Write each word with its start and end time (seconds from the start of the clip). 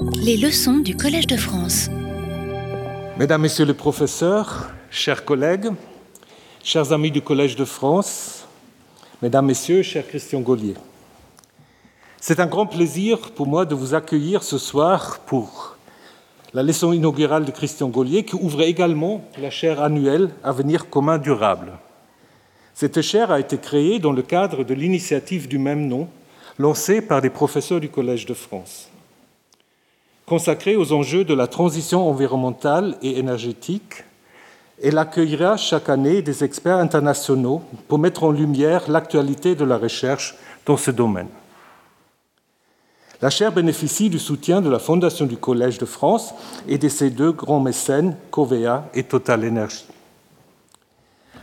Les 0.00 0.36
leçons 0.36 0.78
du 0.78 0.96
Collège 0.96 1.26
de 1.26 1.36
France. 1.36 1.88
Mesdames, 3.18 3.42
Messieurs 3.42 3.64
les 3.64 3.74
professeurs, 3.74 4.70
chers 4.90 5.24
collègues, 5.24 5.70
chers 6.62 6.92
amis 6.92 7.10
du 7.10 7.20
Collège 7.20 7.56
de 7.56 7.64
France, 7.64 8.46
Mesdames, 9.22 9.46
Messieurs, 9.46 9.82
cher 9.82 10.06
Christian 10.06 10.40
Gaulier. 10.40 10.74
C'est 12.20 12.38
un 12.38 12.46
grand 12.46 12.66
plaisir 12.66 13.32
pour 13.32 13.46
moi 13.46 13.64
de 13.64 13.74
vous 13.74 13.94
accueillir 13.94 14.42
ce 14.44 14.58
soir 14.58 15.20
pour 15.26 15.76
la 16.54 16.62
leçon 16.62 16.92
inaugurale 16.92 17.44
de 17.44 17.50
Christian 17.50 17.88
Gaulier 17.88 18.24
qui 18.24 18.36
ouvre 18.36 18.62
également 18.62 19.24
la 19.40 19.50
chaire 19.50 19.82
annuelle 19.82 20.30
Avenir 20.44 20.90
commun 20.90 21.18
durable. 21.18 21.72
Cette 22.74 23.02
chaire 23.02 23.32
a 23.32 23.40
été 23.40 23.58
créée 23.58 23.98
dans 23.98 24.12
le 24.12 24.22
cadre 24.22 24.62
de 24.62 24.74
l'initiative 24.74 25.48
du 25.48 25.58
même 25.58 25.88
nom 25.88 26.08
lancée 26.58 27.00
par 27.00 27.20
des 27.20 27.30
professeurs 27.30 27.80
du 27.80 27.88
Collège 27.88 28.26
de 28.26 28.34
France. 28.34 28.90
Consacrée 30.28 30.76
aux 30.76 30.92
enjeux 30.92 31.24
de 31.24 31.32
la 31.32 31.46
transition 31.46 32.06
environnementale 32.06 32.98
et 33.00 33.18
énergétique, 33.18 34.04
elle 34.82 34.98
accueillera 34.98 35.56
chaque 35.56 35.88
année 35.88 36.20
des 36.20 36.44
experts 36.44 36.76
internationaux 36.76 37.62
pour 37.88 37.98
mettre 37.98 38.24
en 38.24 38.30
lumière 38.30 38.90
l'actualité 38.90 39.54
de 39.54 39.64
la 39.64 39.78
recherche 39.78 40.34
dans 40.66 40.76
ce 40.76 40.90
domaine. 40.90 41.28
La 43.22 43.30
chaire 43.30 43.52
bénéficie 43.52 44.10
du 44.10 44.18
soutien 44.18 44.60
de 44.60 44.68
la 44.68 44.78
Fondation 44.78 45.24
du 45.24 45.38
Collège 45.38 45.78
de 45.78 45.86
France 45.86 46.34
et 46.68 46.76
de 46.76 46.90
ses 46.90 47.08
deux 47.08 47.32
grands 47.32 47.60
mécènes, 47.60 48.14
Covea 48.30 48.84
et 48.92 49.04
Total 49.04 49.48
Energy. 49.48 49.86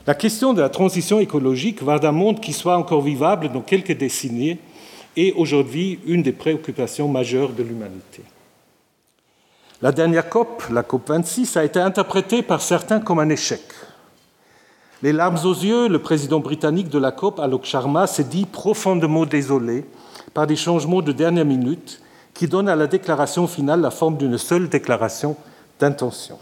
La 0.05 0.13
question 0.13 0.53
de 0.53 0.61
la 0.61 0.70
transition 0.70 1.20
écologique 1.20 1.81
va 1.81 1.97
d'un 1.97 2.11
monde 2.11 2.39
qui 2.39 2.53
soit 2.53 2.77
encore 2.77 3.02
vivable 3.02 3.52
dans 3.52 3.61
quelques 3.61 3.97
décennies 3.97 4.59
est 5.17 5.33
aujourd'hui 5.33 5.99
une 6.05 6.22
des 6.22 6.33
préoccupations 6.33 7.08
majeures 7.08 7.52
de 7.52 7.63
l'humanité. 7.63 8.22
La 9.81 9.91
dernière 9.91 10.29
COP, 10.29 10.63
la 10.71 10.84
COP 10.84 11.09
26, 11.09 11.57
a 11.57 11.65
été 11.65 11.81
interprétée 11.81 12.41
par 12.41 12.61
certains 12.61 13.02
comme 13.02 13.19
un 13.19 13.27
échec. 13.27 13.61
Les 15.03 15.11
larmes 15.11 15.38
aux 15.44 15.53
yeux, 15.53 15.89
le 15.89 16.00
président 16.00 16.39
britannique 16.39 16.88
de 16.88 16.97
la 16.97 17.11
COP, 17.11 17.41
Alok 17.41 17.66
Sharma, 17.66 18.08
s'est 18.08 18.23
dit 18.23 18.45
profondément 18.45 19.25
désolé 19.25 19.83
par 20.33 20.47
des 20.47 20.55
changements 20.55 21.02
de 21.02 21.11
dernière 21.11 21.44
minute 21.44 22.02
qui 22.33 22.47
donnent 22.47 22.69
à 22.69 22.77
la 22.77 22.88
déclaration 22.88 23.47
finale 23.47 23.81
la 23.81 23.91
forme 23.91 24.16
d'une 24.16 24.38
seule 24.38 24.69
déclaration 24.69 25.35
d'intention. 25.78 26.39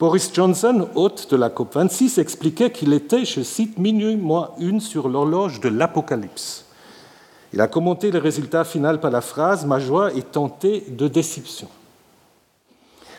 Boris 0.00 0.30
Johnson, 0.32 0.88
hôte 0.94 1.30
de 1.30 1.36
la 1.36 1.50
COP26, 1.50 2.18
expliquait 2.18 2.70
qu'il 2.70 2.94
était, 2.94 3.26
je 3.26 3.42
cite, 3.42 3.78
minuit 3.78 4.16
moins 4.16 4.50
une 4.58 4.80
sur 4.80 5.10
l'horloge 5.10 5.60
de 5.60 5.68
l'apocalypse. 5.68 6.64
Il 7.52 7.60
a 7.60 7.68
commenté 7.68 8.10
le 8.10 8.18
résultat 8.18 8.64
final 8.64 8.98
par 8.98 9.10
la 9.10 9.20
phrase 9.20 9.66
Ma 9.66 9.78
joie 9.78 10.12
est 10.14 10.32
tentée 10.32 10.84
de 10.88 11.06
déception. 11.06 11.68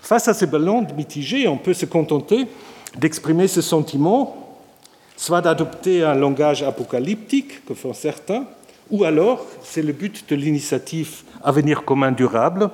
Face 0.05 0.27
à 0.27 0.35
ces 0.35 0.45
ballons 0.45 0.85
mitigés, 0.95 1.47
on 1.47 1.57
peut 1.57 1.73
se 1.73 1.87
contenter 1.87 2.45
d'exprimer 2.95 3.47
ce 3.47 3.63
sentiment, 3.63 4.55
soit 5.17 5.41
d'adopter 5.41 6.03
un 6.03 6.13
langage 6.13 6.61
apocalyptique, 6.61 7.65
que 7.65 7.73
font 7.73 7.91
certains, 7.91 8.45
ou 8.91 9.03
alors, 9.03 9.43
c'est 9.63 9.81
le 9.81 9.93
but 9.93 10.29
de 10.29 10.35
l'initiative 10.35 11.23
Avenir 11.43 11.83
commun 11.83 12.11
durable 12.11 12.69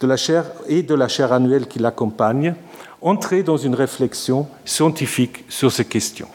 de 0.00 0.08
la 0.08 0.16
chaire 0.16 0.44
et 0.68 0.82
de 0.82 0.92
la 0.96 1.06
chaire 1.06 1.32
annuelle 1.32 1.68
qui 1.68 1.78
l'accompagne, 1.78 2.56
entrer 3.00 3.44
dans 3.44 3.56
une 3.56 3.76
réflexion 3.76 4.48
scientifique 4.64 5.44
sur 5.48 5.70
ces 5.70 5.84
questions. 5.84 6.28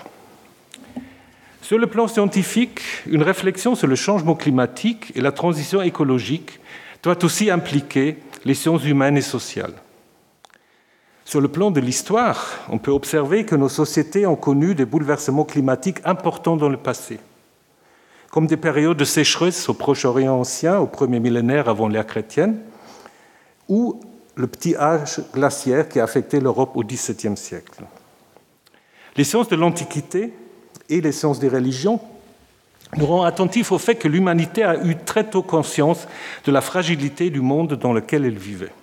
Sur 1.62 1.78
le 1.78 1.88
plan 1.88 2.08
scientifique, 2.08 2.80
une 3.06 3.24
réflexion 3.24 3.76
sur 3.76 3.88
le 3.88 3.98
changement 3.98 4.36
climatique 4.36 5.12
et 5.14 5.20
la 5.20 5.34
transition 5.34 5.82
écologique 5.82 6.62
doit 7.04 7.22
aussi 7.26 7.52
impliquer 7.52 8.20
les 8.46 8.54
sciences 8.54 8.86
humaines 8.86 9.18
et 9.18 9.22
sociales. 9.22 9.74
Sur 11.32 11.40
le 11.40 11.48
plan 11.48 11.72
de 11.72 11.80
l'histoire, 11.80 12.60
on 12.68 12.78
peut 12.78 12.92
observer 12.92 13.46
que 13.46 13.56
nos 13.56 13.70
sociétés 13.70 14.26
ont 14.26 14.36
connu 14.36 14.76
des 14.76 14.84
bouleversements 14.84 15.46
climatiques 15.46 16.00
importants 16.03 16.58
dans 16.58 16.68
le 16.68 16.75
passé, 16.75 17.22
comme 18.31 18.47
des 18.47 18.58
périodes 18.58 18.97
de 18.97 19.06
sécheresse 19.06 19.70
au 19.70 19.74
Proche-Orient 19.74 20.38
ancien, 20.38 20.80
au 20.80 20.88
premier 20.88 21.22
millénaire 21.22 21.70
avant 21.70 21.88
l'ère 21.88 22.06
chrétienne, 22.06 22.59
ou 23.70 24.02
le 24.36 24.46
petit 24.46 24.75
âge 24.75 25.22
glaciaire 25.34 25.88
qui 25.88 26.02
a 26.02 26.03
affecté 26.03 26.41
l'Europe 26.41 26.72
au 26.75 26.84
XVIIe 26.84 27.38
siècle. 27.38 27.86
Les 29.16 29.24
sciences 29.24 29.47
de 29.47 29.56
l'Antiquité 29.56 30.34
et 30.90 31.00
les 31.00 31.14
sciences 31.14 31.40
des 31.40 31.47
religions 31.47 32.02
nous 32.97 33.06
rend 33.06 33.24
attentifs 33.24 33.72
au 33.72 33.78
fait 33.78 33.96
que 33.96 34.09
l'humanité 34.09 34.64
a 34.64 34.84
eu 34.84 34.97
très 34.97 35.30
tôt 35.30 35.44
conscience 35.44 36.09
de 36.44 36.52
la 36.52 36.59
fragilité 36.59 37.30
du 37.30 37.40
monde 37.40 37.75
dans 37.75 37.94
lequel 37.94 38.25
elle 38.25 38.38
vivait. 38.38 38.74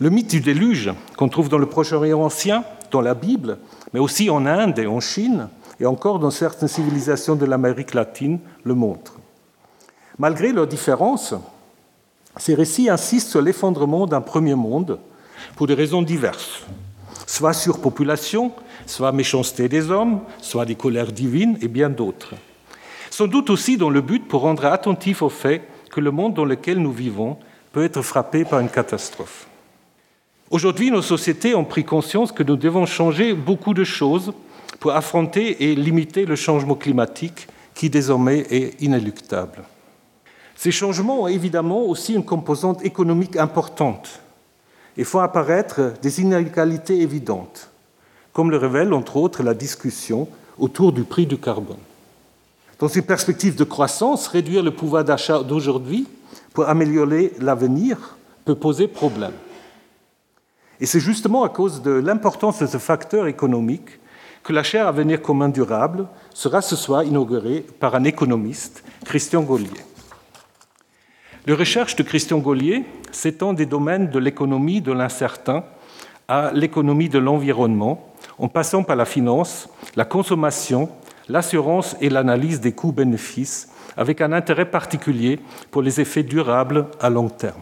Le 0.00 0.10
mythe 0.10 0.30
du 0.30 0.40
déluge, 0.40 0.92
qu'on 1.16 1.28
trouve 1.28 1.48
dans 1.48 1.58
le 1.58 1.66
Proche-Orient 1.66 2.22
ancien, 2.22 2.62
dans 2.92 3.00
la 3.00 3.14
Bible, 3.14 3.58
mais 3.92 3.98
aussi 3.98 4.30
en 4.30 4.46
Inde 4.46 4.78
et 4.78 4.86
en 4.86 5.00
Chine, 5.00 5.48
et 5.80 5.86
encore 5.86 6.20
dans 6.20 6.30
certaines 6.30 6.68
civilisations 6.68 7.34
de 7.34 7.44
l'Amérique 7.44 7.94
latine, 7.94 8.38
le 8.62 8.74
montre. 8.74 9.18
Malgré 10.18 10.52
leurs 10.52 10.68
différences, 10.68 11.34
ces 12.36 12.54
récits 12.54 12.88
insistent 12.88 13.30
sur 13.30 13.42
l'effondrement 13.42 14.06
d'un 14.06 14.20
premier 14.20 14.54
monde 14.54 15.00
pour 15.56 15.66
des 15.66 15.74
raisons 15.74 16.02
diverses, 16.02 16.62
soit 17.26 17.52
surpopulation, 17.52 18.52
soit 18.86 19.10
méchanceté 19.10 19.68
des 19.68 19.90
hommes, 19.90 20.20
soit 20.40 20.64
des 20.64 20.76
colères 20.76 21.10
divines 21.10 21.58
et 21.60 21.68
bien 21.68 21.90
d'autres. 21.90 22.34
Sans 23.10 23.26
doute 23.26 23.50
aussi 23.50 23.76
dans 23.76 23.90
le 23.90 24.00
but 24.00 24.28
pour 24.28 24.42
rendre 24.42 24.66
attentif 24.66 25.22
au 25.22 25.28
fait 25.28 25.62
que 25.90 26.00
le 26.00 26.12
monde 26.12 26.34
dans 26.34 26.44
lequel 26.44 26.78
nous 26.78 26.92
vivons 26.92 27.36
peut 27.72 27.82
être 27.82 28.02
frappé 28.02 28.44
par 28.44 28.60
une 28.60 28.68
catastrophe. 28.68 29.47
Aujourd'hui, 30.50 30.90
nos 30.90 31.02
sociétés 31.02 31.54
ont 31.54 31.64
pris 31.64 31.84
conscience 31.84 32.32
que 32.32 32.42
nous 32.42 32.56
devons 32.56 32.86
changer 32.86 33.34
beaucoup 33.34 33.74
de 33.74 33.84
choses 33.84 34.32
pour 34.80 34.92
affronter 34.92 35.70
et 35.70 35.74
limiter 35.74 36.24
le 36.24 36.36
changement 36.36 36.74
climatique 36.74 37.48
qui 37.74 37.90
désormais 37.90 38.46
est 38.50 38.80
inéluctable. 38.80 39.62
Ces 40.56 40.70
changements 40.70 41.22
ont 41.22 41.28
évidemment 41.28 41.82
aussi 41.82 42.14
une 42.14 42.24
composante 42.24 42.84
économique 42.84 43.36
importante 43.36 44.20
et 44.96 45.04
font 45.04 45.20
apparaître 45.20 45.92
des 46.00 46.20
inégalités 46.20 47.00
évidentes 47.00 47.70
comme 48.32 48.50
le 48.52 48.56
révèle 48.56 48.92
entre 48.92 49.16
autres 49.16 49.42
la 49.42 49.52
discussion 49.52 50.28
autour 50.58 50.92
du 50.92 51.02
prix 51.02 51.26
du 51.26 51.38
carbone. 51.38 51.76
Dans 52.78 52.86
une 52.86 53.02
perspective 53.02 53.56
de 53.56 53.64
croissance, 53.64 54.28
réduire 54.28 54.62
le 54.62 54.70
pouvoir 54.70 55.04
d'achat 55.04 55.42
d'aujourd'hui 55.42 56.06
pour 56.54 56.68
améliorer 56.68 57.32
l'avenir 57.40 58.16
peut 58.44 58.54
poser 58.54 58.86
problème. 58.86 59.32
Et 60.80 60.86
c'est 60.86 61.00
justement 61.00 61.44
à 61.44 61.48
cause 61.48 61.82
de 61.82 61.90
l'importance 61.90 62.60
de 62.60 62.66
ce 62.66 62.78
facteur 62.78 63.26
économique 63.26 63.98
que 64.44 64.52
la 64.52 64.62
chaire 64.62 64.86
Avenir 64.86 65.20
commun 65.20 65.48
durable 65.48 66.06
sera 66.32 66.62
ce 66.62 66.76
soir 66.76 67.02
inaugurée 67.02 67.66
par 67.80 67.94
un 67.94 68.04
économiste, 68.04 68.84
Christian 69.04 69.42
Gaulier. 69.42 69.84
Les 71.46 71.52
recherches 71.52 71.96
de 71.96 72.02
Christian 72.02 72.38
Gaulier 72.38 72.84
s'étendent 73.10 73.56
des 73.56 73.66
domaines 73.66 74.10
de 74.10 74.18
l'économie 74.18 74.80
de 74.80 74.92
l'incertain 74.92 75.64
à 76.28 76.50
l'économie 76.52 77.08
de 77.08 77.18
l'environnement, 77.18 78.12
en 78.38 78.48
passant 78.48 78.82
par 78.82 78.96
la 78.96 79.06
finance, 79.06 79.68
la 79.96 80.04
consommation, 80.04 80.90
l'assurance 81.28 81.96
et 82.00 82.10
l'analyse 82.10 82.60
des 82.60 82.72
coûts-bénéfices, 82.72 83.70
avec 83.96 84.20
un 84.20 84.32
intérêt 84.32 84.70
particulier 84.70 85.40
pour 85.70 85.82
les 85.82 86.00
effets 86.00 86.22
durables 86.22 86.86
à 87.00 87.10
long 87.10 87.28
terme. 87.28 87.60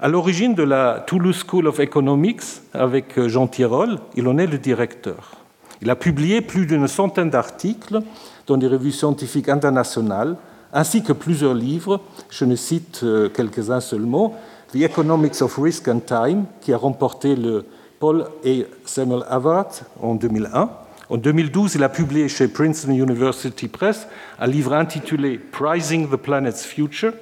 À 0.00 0.08
l'origine 0.08 0.54
de 0.54 0.64
la 0.64 1.04
Toulouse 1.06 1.44
School 1.46 1.68
of 1.68 1.78
Economics, 1.78 2.42
avec 2.72 3.28
Jean 3.28 3.46
Tirole, 3.46 4.00
il 4.16 4.26
en 4.26 4.38
est 4.38 4.48
le 4.48 4.58
directeur. 4.58 5.36
Il 5.82 5.88
a 5.88 5.94
publié 5.94 6.40
plus 6.40 6.66
d'une 6.66 6.88
centaine 6.88 7.30
d'articles 7.30 8.00
dans 8.48 8.56
des 8.56 8.66
revues 8.66 8.90
scientifiques 8.90 9.48
internationales, 9.48 10.36
ainsi 10.72 11.04
que 11.04 11.12
plusieurs 11.12 11.54
livres, 11.54 12.00
je 12.28 12.44
ne 12.44 12.56
cite 12.56 13.02
euh, 13.04 13.28
quelques-uns 13.28 13.78
seulement, 13.78 14.34
The 14.72 14.82
Economics 14.82 15.40
of 15.42 15.56
Risk 15.58 15.86
and 15.86 16.00
Time, 16.00 16.46
qui 16.60 16.72
a 16.72 16.76
remporté 16.76 17.36
le 17.36 17.64
Paul 18.00 18.26
et 18.42 18.66
Samuel 18.84 19.22
Havard 19.30 19.68
en 20.02 20.16
2001. 20.16 20.70
En 21.08 21.16
2012, 21.16 21.76
il 21.76 21.84
a 21.84 21.88
publié 21.88 22.28
chez 22.28 22.48
Princeton 22.48 22.90
University 22.90 23.68
Press 23.68 24.08
un 24.40 24.48
livre 24.48 24.72
intitulé 24.72 25.38
Pricing 25.38 26.10
the 26.10 26.16
Planet's 26.16 26.64
Future 26.64 27.12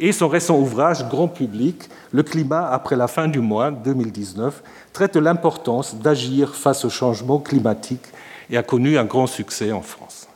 et 0.00 0.12
son 0.12 0.28
récent 0.28 0.58
ouvrage 0.58 1.08
grand 1.08 1.28
public, 1.28 1.88
Le 2.12 2.22
climat 2.22 2.68
après 2.68 2.96
la 2.96 3.08
fin 3.08 3.26
du 3.26 3.40
mois 3.40 3.70
2019, 3.70 4.62
traite 4.92 5.16
l'importance 5.16 5.96
d'agir 5.96 6.54
face 6.54 6.84
au 6.84 6.90
changement 6.90 7.38
climatique 7.38 8.06
et 8.50 8.56
a 8.56 8.62
connu 8.62 8.98
un 8.98 9.04
grand 9.04 9.26
succès 9.26 9.72
en 9.72 9.82
France. 9.82 10.28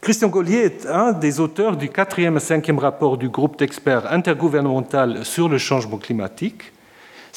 Christian 0.00 0.28
Gaulier 0.28 0.58
est 0.58 0.86
un 0.86 1.12
des 1.12 1.40
auteurs 1.40 1.76
du 1.76 1.88
quatrième 1.88 2.36
et 2.36 2.40
cinquième 2.40 2.78
rapport 2.78 3.18
du 3.18 3.28
groupe 3.28 3.58
d'experts 3.58 4.12
intergouvernemental 4.12 5.24
sur 5.24 5.48
le 5.48 5.58
changement 5.58 5.98
climatique, 5.98 6.72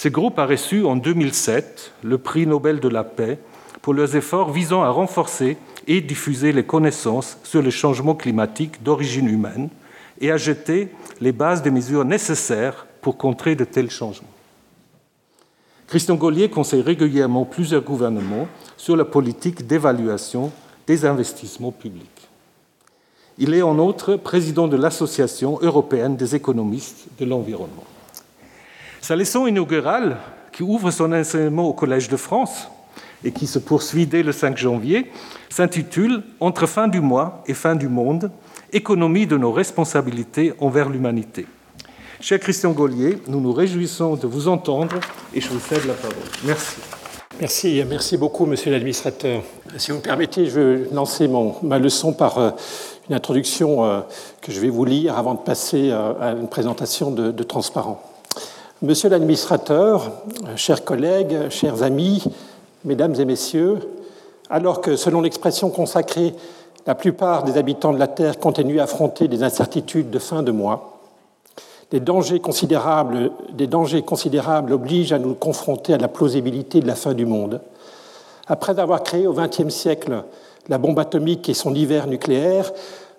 ce 0.02 0.08
groupe 0.08 0.40
a 0.40 0.46
reçu 0.46 0.86
en 0.86 0.96
2007 0.96 1.92
le 2.04 2.18
prix 2.18 2.48
Nobel 2.48 2.80
de 2.80 2.88
la 2.88 3.04
paix 3.04 3.38
pour 3.82 3.94
leurs 3.94 4.16
efforts 4.16 4.50
visant 4.50 4.82
à 4.82 4.90
renforcer 4.90 5.58
et 5.88 6.00
diffuser 6.00 6.54
les 6.54 6.64
connaissances 6.64 7.38
sur 7.44 7.62
le 7.62 7.70
changement 7.70 8.16
climatique 8.16 8.82
d'origine 8.82 9.28
humaine 9.28 9.68
et 10.20 10.32
à 10.32 10.38
jeter 10.38 10.90
les 11.22 11.32
bases 11.32 11.62
des 11.62 11.72
mesures 11.72 12.06
nécessaires 12.06 12.86
pour 13.02 13.18
contrer 13.18 13.56
de 13.56 13.64
tels 13.64 13.90
changements. 13.90 14.28
Christian 15.88 16.16
Gaulier 16.16 16.50
conseille 16.50 16.82
régulièrement 16.82 17.46
plusieurs 17.46 17.82
gouvernements 17.82 18.48
sur 18.78 18.96
la 18.96 19.06
politique 19.06 19.66
d'évaluation 19.66 20.52
des 20.86 21.06
investissements 21.06 21.72
publics. 21.72 22.30
Il 23.38 23.54
est 23.54 23.62
en 23.62 23.80
outre 23.80 24.16
président 24.16 24.68
de 24.68 24.76
l'Association 24.76 25.60
européenne 25.62 26.18
des 26.18 26.36
économistes 26.36 27.08
de 27.18 27.26
l'environnement. 27.26 27.86
Sa 29.02 29.16
leçon 29.16 29.48
inaugurale, 29.48 30.18
qui 30.52 30.62
ouvre 30.62 30.92
son 30.92 31.14
enseignement 31.14 31.68
au 31.70 31.74
Collège 31.74 32.10
de 32.10 32.18
France 32.18 32.68
et 33.24 33.32
qui 33.32 33.48
se 33.48 33.58
poursuit 33.58 34.06
dès 34.06 34.24
le 34.24 34.32
5 34.32 34.58
janvier, 34.58 35.10
s'intitule 35.50 36.22
Entre 36.40 36.68
fin 36.68 36.88
du 36.88 37.00
mois 37.00 37.44
et 37.48 37.54
fin 37.54 37.76
du 37.76 37.88
monde, 37.88 38.30
économie 38.74 39.28
de 39.28 39.38
nos 39.38 39.52
responsabilités 39.52 40.54
envers 40.60 40.90
l'humanité. 40.90 41.46
Cher 42.22 42.40
Christian 42.40 42.72
Gaulier, 42.72 43.18
nous 43.28 43.40
nous 43.40 43.54
réjouissons 43.54 44.16
de 44.16 44.28
vous 44.28 44.48
entendre 44.48 45.00
et 45.34 45.40
je 45.40 45.50
vous 45.50 45.60
cède 45.60 45.86
la 45.86 45.94
parole. 45.94 46.18
Merci. 46.44 46.78
Merci, 47.40 47.82
merci 47.88 48.18
beaucoup, 48.18 48.46
monsieur 48.46 48.70
l'administrateur. 48.70 49.42
Si 49.78 49.92
vous 49.92 49.98
me 49.98 50.02
permettez, 50.02 50.48
je 50.48 50.60
vais 50.60 50.90
lancer 50.92 51.30
mon, 51.30 51.56
ma 51.64 51.80
leçon 51.80 52.12
par 52.12 52.38
euh, 52.38 52.52
une 53.08 53.16
introduction 53.16 53.86
euh, 53.86 54.02
que 54.42 54.52
je 54.52 54.60
vais 54.60 54.68
vous 54.68 54.84
lire 54.84 55.18
avant 55.18 55.36
de 55.36 55.40
passer 55.40 55.90
euh, 55.90 56.12
à 56.20 56.32
une 56.32 56.50
présentation 56.50 57.12
de, 57.12 57.32
de 57.32 57.44
transparent. 57.44 58.04
Monsieur 58.82 59.08
l'administrateur, 59.08 60.12
chers 60.58 60.84
collègues, 60.84 61.50
chers 61.50 61.84
amis, 61.84 62.26
mesdames 62.84 63.16
et 63.16 63.24
messieurs, 63.24 63.80
alors 64.50 64.82
que, 64.82 64.98
selon 64.98 65.22
l'expression 65.22 65.70
consacrée, 65.70 66.34
la 66.86 66.96
plupart 66.96 67.44
des 67.44 67.58
habitants 67.58 67.94
de 67.94 68.00
la 68.00 68.08
Terre 68.08 68.40
continuent 68.40 68.80
à 68.80 68.84
affronter 68.84 69.28
des 69.28 69.44
incertitudes 69.44 70.10
de 70.10 70.20
fin 70.20 70.44
de 70.44 70.52
mois, 70.52 71.00
des 71.92 72.00
dangers 72.00 72.40
considérables, 72.40 73.32
obligent 74.72 75.14
à 75.14 75.20
nous 75.20 75.34
confronter 75.34 75.94
à 75.94 75.98
la 75.98 76.08
plausibilité 76.08 76.80
de 76.82 76.88
la 76.88 76.96
fin 76.96 77.14
du 77.14 77.26
monde. 77.26 77.62
Après 78.48 78.80
avoir 78.80 79.04
créé 79.04 79.28
au 79.28 79.34
XXe 79.34 79.70
siècle 79.70 80.24
la 80.68 80.78
bombe 80.78 81.00
atomique 81.00 81.50
et 81.50 81.54
son 81.54 81.74
hiver 81.74 82.08
nucléaire, 82.08 82.72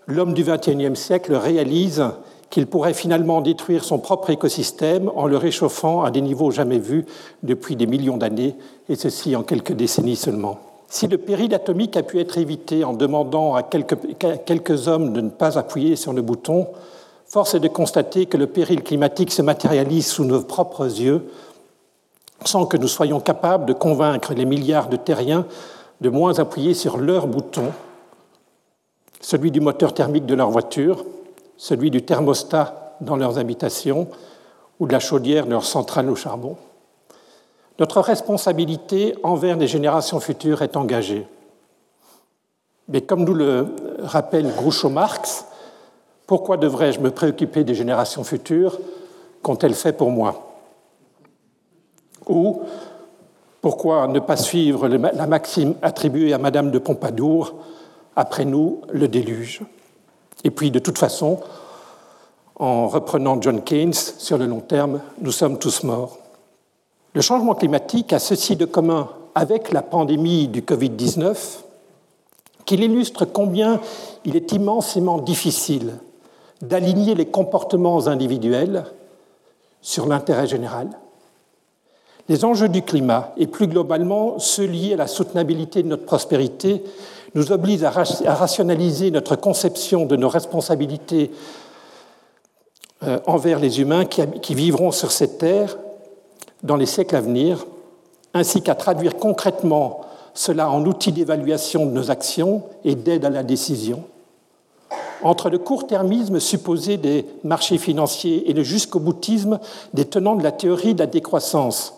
l'homme 0.06 0.34
du 0.34 0.44
XXIe 0.44 0.94
siècle 0.94 1.34
réalise 1.34 2.04
qu'il 2.48 2.66
pourrait 2.66 2.94
finalement 2.94 3.40
détruire 3.40 3.84
son 3.84 3.98
propre 3.98 4.30
écosystème 4.30 5.10
en 5.14 5.26
le 5.26 5.36
réchauffant 5.36 6.02
à 6.02 6.10
des 6.10 6.20
niveaux 6.20 6.50
jamais 6.50 6.78
vus 6.78 7.06
depuis 7.42 7.76
des 7.76 7.86
millions 7.86 8.16
d'années, 8.16 8.56
et 8.88 8.96
ceci 8.96 9.36
en 9.36 9.42
quelques 9.42 9.72
décennies 9.72 10.16
seulement. 10.16 10.58
Si 10.90 11.06
le 11.06 11.18
péril 11.18 11.54
atomique 11.54 11.96
a 11.96 12.02
pu 12.02 12.18
être 12.18 12.36
évité 12.36 12.82
en 12.82 12.92
demandant 12.92 13.54
à 13.54 13.62
quelques, 13.62 14.88
hommes 14.88 15.12
de 15.12 15.20
ne 15.20 15.30
pas 15.30 15.56
appuyer 15.56 15.94
sur 15.94 16.12
le 16.12 16.20
bouton, 16.20 16.66
Force 17.26 17.54
est 17.54 17.60
de 17.60 17.68
constater 17.68 18.26
que 18.26 18.36
le 18.36 18.48
péril 18.48 18.82
climatique 18.82 19.30
se 19.30 19.40
matérialise 19.40 20.08
sous 20.08 20.24
nos 20.24 20.42
propres 20.42 21.00
yeux, 21.00 21.30
sans 22.44 22.66
que 22.66 22.76
nous 22.76 22.88
soyons 22.88 23.20
capables 23.20 23.66
de 23.66 23.72
convaincre 23.72 24.34
les 24.34 24.44
milliards 24.44 24.88
de 24.88 24.96
terriens 24.96 25.46
de 26.00 26.08
moins 26.08 26.40
appuyer 26.40 26.74
sur 26.74 26.96
leur 26.96 27.28
bouton, 27.28 27.70
celui 29.20 29.52
du 29.52 29.60
moteur 29.60 29.94
thermique 29.94 30.26
de 30.26 30.34
leur 30.34 30.50
voiture, 30.50 31.04
celui 31.56 31.92
du 31.92 32.02
thermostat 32.02 32.96
dans 33.00 33.16
leurs 33.16 33.38
habitations 33.38 34.08
ou 34.80 34.88
de 34.88 34.92
la 34.92 34.98
chaudière 34.98 35.46
de 35.46 35.52
leur 35.52 35.64
centrale 35.64 36.10
au 36.10 36.16
charbon. 36.16 36.56
Notre 37.80 38.02
responsabilité 38.02 39.14
envers 39.22 39.56
les 39.56 39.66
générations 39.66 40.20
futures 40.20 40.60
est 40.60 40.76
engagée. 40.76 41.26
Mais 42.88 43.00
comme 43.00 43.24
nous 43.24 43.32
le 43.32 43.68
rappelle 44.00 44.54
Groucho 44.54 44.90
Marx, 44.90 45.46
pourquoi 46.26 46.58
devrais-je 46.58 47.00
me 47.00 47.10
préoccuper 47.10 47.64
des 47.64 47.74
générations 47.74 48.22
futures 48.22 48.78
qu'ont-elles 49.42 49.74
fait 49.74 49.94
pour 49.94 50.10
moi? 50.10 50.52
Ou 52.28 52.60
pourquoi 53.62 54.06
ne 54.08 54.20
pas 54.20 54.36
suivre 54.36 54.86
la 54.86 55.26
maxime 55.26 55.74
attribuée 55.80 56.34
à 56.34 56.38
Madame 56.38 56.70
de 56.70 56.78
Pompadour 56.78 57.54
après 58.14 58.44
nous 58.44 58.82
le 58.92 59.08
déluge 59.08 59.62
Et 60.44 60.50
puis, 60.50 60.70
de 60.70 60.80
toute 60.80 60.98
façon, 60.98 61.40
en 62.56 62.88
reprenant 62.88 63.40
John 63.40 63.62
Keynes, 63.62 63.94
sur 63.94 64.36
le 64.36 64.44
long 64.44 64.60
terme, 64.60 65.00
nous 65.20 65.32
sommes 65.32 65.58
tous 65.58 65.82
morts. 65.82 66.19
Le 67.12 67.20
changement 67.20 67.54
climatique 67.54 68.12
a 68.12 68.20
ceci 68.20 68.54
de 68.54 68.64
commun 68.64 69.08
avec 69.34 69.72
la 69.72 69.82
pandémie 69.82 70.46
du 70.46 70.62
Covid-19 70.62 71.36
qu'il 72.64 72.84
illustre 72.84 73.24
combien 73.24 73.80
il 74.24 74.36
est 74.36 74.52
immensément 74.52 75.18
difficile 75.18 75.94
d'aligner 76.62 77.16
les 77.16 77.26
comportements 77.26 78.06
individuels 78.06 78.84
sur 79.82 80.06
l'intérêt 80.06 80.46
général. 80.46 80.88
Les 82.28 82.44
enjeux 82.44 82.68
du 82.68 82.82
climat 82.82 83.32
et 83.36 83.48
plus 83.48 83.66
globalement 83.66 84.38
ceux 84.38 84.66
liés 84.66 84.94
à 84.94 84.98
la 84.98 85.08
soutenabilité 85.08 85.82
de 85.82 85.88
notre 85.88 86.04
prospérité 86.04 86.84
nous 87.34 87.50
obligent 87.50 87.82
à 87.82 88.34
rationaliser 88.34 89.10
notre 89.10 89.34
conception 89.34 90.06
de 90.06 90.14
nos 90.14 90.28
responsabilités 90.28 91.32
euh, 93.02 93.18
envers 93.26 93.58
les 93.58 93.80
humains 93.80 94.04
qui 94.04 94.54
vivront 94.54 94.92
sur 94.92 95.10
cette 95.10 95.38
terre 95.38 95.76
dans 96.62 96.76
les 96.76 96.86
siècles 96.86 97.16
à 97.16 97.20
venir, 97.20 97.66
ainsi 98.34 98.62
qu'à 98.62 98.74
traduire 98.74 99.16
concrètement 99.16 100.00
cela 100.34 100.70
en 100.70 100.84
outils 100.84 101.12
d'évaluation 101.12 101.86
de 101.86 101.90
nos 101.90 102.10
actions 102.10 102.62
et 102.84 102.94
d'aide 102.94 103.24
à 103.24 103.30
la 103.30 103.42
décision. 103.42 104.04
Entre 105.22 105.50
le 105.50 105.58
court-termisme 105.58 106.40
supposé 106.40 106.96
des 106.96 107.26
marchés 107.44 107.78
financiers 107.78 108.48
et 108.48 108.54
le 108.54 108.62
jusqu'au 108.62 109.00
boutisme 109.00 109.58
des 109.92 110.06
tenants 110.06 110.36
de 110.36 110.42
la 110.42 110.52
théorie 110.52 110.94
de 110.94 111.00
la 111.00 111.06
décroissance 111.06 111.94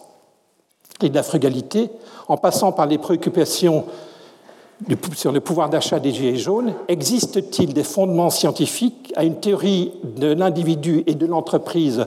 et 1.02 1.08
de 1.08 1.14
la 1.14 1.22
frugalité, 1.22 1.90
en 2.28 2.36
passant 2.36 2.72
par 2.72 2.86
les 2.86 2.98
préoccupations 2.98 3.84
sur 5.14 5.30
le 5.30 5.40
pouvoir 5.40 5.70
d'achat 5.70 6.00
des 6.00 6.12
Gilets 6.12 6.36
jaunes, 6.36 6.74
existe-t-il 6.88 7.72
des 7.72 7.84
fondements 7.84 8.30
scientifiques 8.30 9.12
à 9.16 9.24
une 9.24 9.38
théorie 9.38 9.92
de 10.02 10.32
l'individu 10.32 11.04
et 11.06 11.14
de 11.14 11.26
l'entreprise 11.26 12.06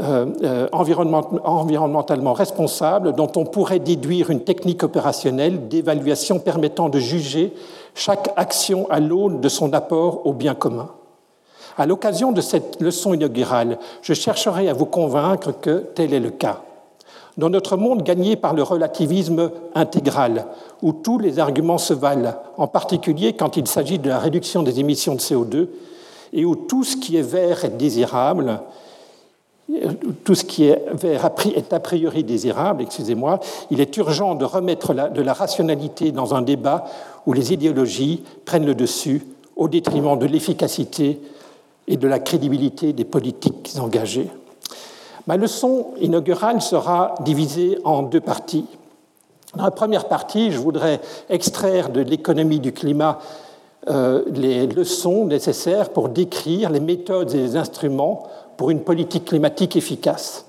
euh, 0.00 0.26
euh, 0.42 0.68
environnementalement 0.72 2.32
responsable 2.32 3.12
dont 3.14 3.30
on 3.36 3.44
pourrait 3.44 3.78
déduire 3.78 4.30
une 4.30 4.42
technique 4.42 4.82
opérationnelle 4.84 5.68
d'évaluation 5.68 6.38
permettant 6.38 6.88
de 6.88 6.98
juger 6.98 7.52
chaque 7.94 8.32
action 8.36 8.88
à 8.88 9.00
l'aune 9.00 9.42
de 9.42 9.48
son 9.50 9.74
apport 9.74 10.26
au 10.26 10.32
bien 10.32 10.54
commun. 10.54 10.88
À 11.76 11.84
l'occasion 11.84 12.32
de 12.32 12.40
cette 12.40 12.80
leçon 12.80 13.12
inaugurale, 13.12 13.78
je 14.00 14.14
chercherai 14.14 14.70
à 14.70 14.72
vous 14.72 14.86
convaincre 14.86 15.52
que 15.52 15.84
tel 15.94 16.14
est 16.14 16.20
le 16.20 16.30
cas. 16.30 16.62
Dans 17.36 17.50
notre 17.50 17.76
monde 17.76 18.02
gagné 18.02 18.36
par 18.36 18.54
le 18.54 18.62
relativisme 18.62 19.50
intégral, 19.74 20.46
où 20.80 20.94
tous 20.94 21.18
les 21.18 21.38
arguments 21.38 21.76
se 21.76 21.92
valent, 21.92 22.34
en 22.56 22.66
particulier 22.66 23.34
quand 23.34 23.58
il 23.58 23.66
s'agit 23.66 23.98
de 23.98 24.08
la 24.08 24.18
réduction 24.18 24.62
des 24.62 24.80
émissions 24.80 25.14
de 25.14 25.20
CO2, 25.20 25.68
et 26.32 26.46
où 26.46 26.56
tout 26.56 26.82
ce 26.84 26.96
qui 26.96 27.18
est 27.18 27.22
vert 27.22 27.66
est 27.66 27.76
désirable, 27.76 28.60
tout 30.24 30.34
ce 30.34 30.44
qui 30.44 30.64
est 30.64 30.84
a 31.70 31.80
priori 31.80 32.24
désirable, 32.24 32.82
excusez-moi, 32.82 33.40
il 33.70 33.80
est 33.80 33.96
urgent 33.96 34.34
de 34.34 34.44
remettre 34.44 34.92
de 34.92 35.22
la 35.22 35.32
rationalité 35.32 36.12
dans 36.12 36.34
un 36.34 36.42
débat 36.42 36.84
où 37.26 37.32
les 37.32 37.52
idéologies 37.52 38.22
prennent 38.44 38.66
le 38.66 38.74
dessus 38.74 39.22
au 39.56 39.68
détriment 39.68 40.18
de 40.18 40.26
l'efficacité 40.26 41.20
et 41.88 41.96
de 41.96 42.08
la 42.08 42.18
crédibilité 42.18 42.92
des 42.92 43.04
politiques 43.04 43.72
engagées. 43.80 44.28
Ma 45.26 45.36
leçon 45.36 45.88
inaugurale 46.00 46.60
sera 46.60 47.14
divisée 47.20 47.78
en 47.84 48.02
deux 48.02 48.20
parties. 48.20 48.66
Dans 49.54 49.64
la 49.64 49.70
première 49.70 50.08
partie, 50.08 50.50
je 50.50 50.58
voudrais 50.58 51.00
extraire 51.28 51.90
de 51.90 52.00
l'économie 52.00 52.60
du 52.60 52.72
climat 52.72 53.18
euh, 53.88 54.22
les 54.32 54.68
leçons 54.68 55.24
nécessaires 55.24 55.90
pour 55.90 56.08
décrire 56.08 56.70
les 56.70 56.78
méthodes 56.78 57.34
et 57.34 57.38
les 57.38 57.56
instruments 57.56 58.28
pour 58.56 58.70
une 58.70 58.80
politique 58.80 59.26
climatique 59.26 59.76
efficace. 59.76 60.46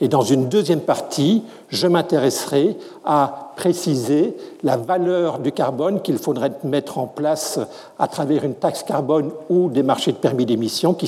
Et 0.00 0.08
dans 0.08 0.22
une 0.22 0.48
deuxième 0.48 0.80
partie, 0.80 1.44
je 1.68 1.86
m'intéresserai 1.86 2.76
à 3.04 3.52
préciser 3.54 4.36
la 4.64 4.76
valeur 4.76 5.38
du 5.38 5.52
carbone 5.52 6.02
qu'il 6.02 6.18
faudrait 6.18 6.52
mettre 6.64 6.98
en 6.98 7.06
place 7.06 7.60
à 7.98 8.08
travers 8.08 8.44
une 8.44 8.54
taxe 8.54 8.82
carbone 8.82 9.30
ou 9.48 9.68
des 9.68 9.84
marchés 9.84 10.10
de 10.10 10.16
permis 10.16 10.46
d'émission 10.46 10.94
qui, 10.94 11.06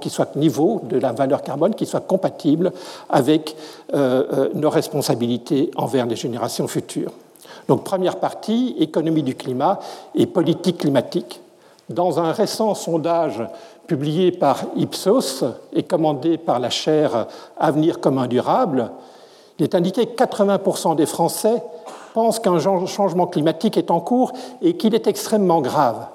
qui, 0.00 0.10
soient 0.10 0.28
au 0.34 0.38
niveau 0.38 0.80
de 0.84 0.98
la 0.98 1.10
valeur 1.12 1.42
carbone, 1.42 1.74
qui 1.74 1.84
soient 1.84 2.00
compatibles 2.00 2.72
avec 3.10 3.56
euh, 3.92 4.22
euh, 4.32 4.48
nos 4.54 4.70
responsabilités 4.70 5.72
envers 5.76 6.06
les 6.06 6.16
générations 6.16 6.68
futures. 6.68 7.12
Donc 7.66 7.82
première 7.82 8.16
partie, 8.16 8.76
économie 8.78 9.24
du 9.24 9.34
climat 9.34 9.80
et 10.14 10.26
politique 10.26 10.78
climatique. 10.78 11.40
Dans 11.90 12.20
un 12.20 12.32
récent 12.32 12.74
sondage 12.74 13.42
publié 13.88 14.30
par 14.30 14.66
Ipsos 14.76 15.44
et 15.72 15.82
commandé 15.82 16.38
par 16.38 16.60
la 16.60 16.70
chaire 16.70 17.26
Avenir 17.58 17.98
commun 17.98 18.28
durable, 18.28 18.92
il 19.58 19.64
est 19.64 19.74
indiqué 19.74 20.06
que 20.06 20.22
80% 20.22 20.94
des 20.94 21.06
Français 21.06 21.60
pensent 22.14 22.38
qu'un 22.38 22.58
changement 22.86 23.26
climatique 23.26 23.76
est 23.76 23.90
en 23.90 23.98
cours 23.98 24.32
et 24.62 24.76
qu'il 24.76 24.94
est 24.94 25.08
extrêmement 25.08 25.60
grave. 25.60 26.06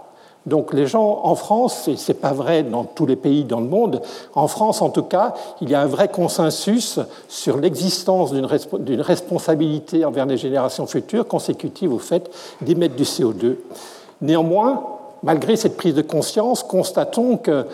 Donc 0.45 0.73
les 0.73 0.87
gens 0.87 1.21
en 1.23 1.35
France, 1.35 1.87
et 1.87 1.95
ce 1.95 2.11
n'est 2.11 2.17
pas 2.17 2.33
vrai 2.33 2.63
dans 2.63 2.83
tous 2.83 3.05
les 3.05 3.15
pays 3.15 3.43
dans 3.43 3.61
le 3.61 3.67
monde, 3.67 4.01
en 4.35 4.47
France 4.47 4.81
en 4.81 4.89
tout 4.89 5.03
cas, 5.03 5.33
il 5.61 5.69
y 5.69 5.75
a 5.75 5.81
un 5.81 5.87
vrai 5.87 6.09
consensus 6.09 6.99
sur 7.27 7.57
l'existence 7.57 8.33
d'une 8.33 9.01
responsabilité 9.01 10.05
envers 10.05 10.25
les 10.25 10.37
générations 10.37 10.85
futures 10.85 11.27
consécutive 11.27 11.93
au 11.93 11.99
fait 11.99 12.29
d'émettre 12.61 12.95
du 12.95 13.03
CO2. 13.03 13.55
Néanmoins, 14.21 14.83
malgré 15.23 15.55
cette 15.55 15.77
prise 15.77 15.95
de 15.95 16.01
conscience, 16.01 16.63
constatons 16.63 17.37
que 17.37 17.65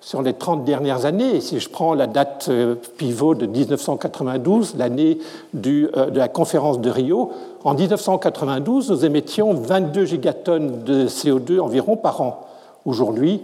sur 0.00 0.22
les 0.22 0.34
30 0.34 0.64
dernières 0.64 1.04
années, 1.04 1.36
et 1.36 1.40
si 1.40 1.58
je 1.58 1.68
prends 1.68 1.94
la 1.94 2.06
date 2.06 2.46
euh, 2.48 2.76
pivot 2.96 3.34
de 3.34 3.46
1992, 3.46 4.76
l'année 4.76 5.18
euh, 5.54 6.10
de 6.10 6.18
la 6.18 6.28
conférence 6.28 6.80
de 6.80 6.90
Rio, 6.90 7.32
en 7.64 7.74
1992, 7.74 8.90
nous 8.90 9.04
émettions 9.04 9.54
22 9.54 10.04
gigatonnes 10.04 10.84
de 10.84 11.08
CO2 11.08 11.58
environ 11.58 11.96
par 11.96 12.20
an. 12.20 12.46
Aujourd'hui, 12.84 13.42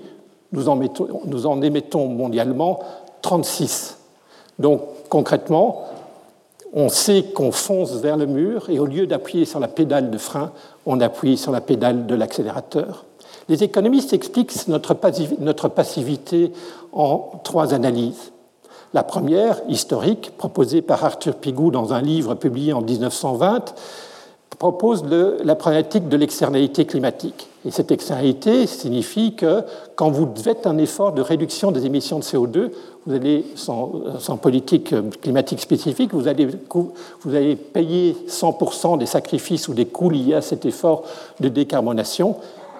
nous 0.52 0.62
nous 1.26 1.46
en 1.46 1.62
émettons 1.62 2.06
mondialement 2.06 2.80
36. 3.22 3.98
Donc 4.58 4.82
concrètement, 5.08 5.84
on 6.72 6.88
sait 6.88 7.24
qu'on 7.34 7.52
fonce 7.52 7.94
vers 7.96 8.16
le 8.16 8.26
mur 8.26 8.70
et 8.70 8.78
au 8.78 8.86
lieu 8.86 9.06
d'appuyer 9.06 9.44
sur 9.44 9.60
la 9.60 9.68
pédale 9.68 10.10
de 10.10 10.18
frein, 10.18 10.52
on 10.86 11.00
appuie 11.00 11.36
sur 11.36 11.52
la 11.52 11.60
pédale 11.60 12.06
de 12.06 12.14
l'accélérateur. 12.14 13.04
Les 13.48 13.62
économistes 13.62 14.12
expliquent 14.12 14.68
notre 14.68 15.68
passivité 15.68 16.52
en 16.92 17.40
trois 17.44 17.74
analyses. 17.74 18.32
La 18.94 19.02
première, 19.02 19.60
historique, 19.68 20.32
proposée 20.36 20.82
par 20.82 21.04
Arthur 21.04 21.34
Pigou 21.36 21.70
dans 21.70 21.94
un 21.94 22.02
livre 22.02 22.34
publié 22.34 22.72
en 22.72 22.82
1920, 22.82 23.74
propose 24.58 25.04
la 25.42 25.56
problématique 25.56 26.08
de 26.08 26.16
l'externalité 26.16 26.84
climatique. 26.84 27.48
Et 27.64 27.70
cette 27.70 27.90
externalité 27.90 28.66
signifie 28.66 29.34
que 29.34 29.62
quand 29.96 30.10
vous 30.10 30.28
faites 30.36 30.66
un 30.66 30.78
effort 30.78 31.12
de 31.12 31.22
réduction 31.22 31.72
des 31.72 31.86
émissions 31.86 32.18
de 32.18 32.24
CO2, 32.24 32.70
vous 33.06 33.12
allez, 33.14 33.44
sans, 33.56 34.36
politique 34.40 34.94
climatique 35.20 35.60
spécifique, 35.60 36.12
vous 36.12 36.28
allez, 36.28 37.56
payer 37.56 38.16
100% 38.28 38.98
des 38.98 39.06
sacrifices 39.06 39.68
ou 39.68 39.74
des 39.74 39.86
coûts 39.86 40.10
liés 40.10 40.34
à 40.34 40.42
cet 40.42 40.64
effort 40.64 41.04
de 41.40 41.48
décarbonation 41.48 42.36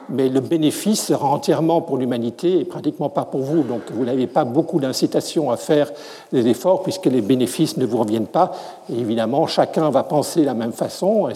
mais 0.08 0.28
le 0.28 0.40
bénéfice 0.40 1.06
sera 1.06 1.28
entièrement 1.28 1.80
pour 1.80 1.96
l'humanité 1.96 2.60
et 2.60 2.64
pratiquement 2.64 3.08
pas 3.08 3.24
pour 3.24 3.40
vous. 3.40 3.62
Donc 3.62 3.82
vous 3.92 4.04
n'avez 4.04 4.26
pas 4.26 4.44
beaucoup 4.44 4.80
d'incitation 4.80 5.50
à 5.50 5.56
faire 5.56 5.90
des 6.32 6.46
efforts 6.46 6.82
puisque 6.82 7.06
les 7.06 7.20
bénéfices 7.20 7.76
ne 7.76 7.86
vous 7.86 7.98
reviennent 7.98 8.26
pas. 8.26 8.52
Et 8.92 8.98
évidemment, 8.98 9.46
chacun 9.46 9.90
va 9.90 10.02
penser 10.02 10.40
de 10.40 10.46
la 10.46 10.54
même 10.54 10.72
façon, 10.72 11.28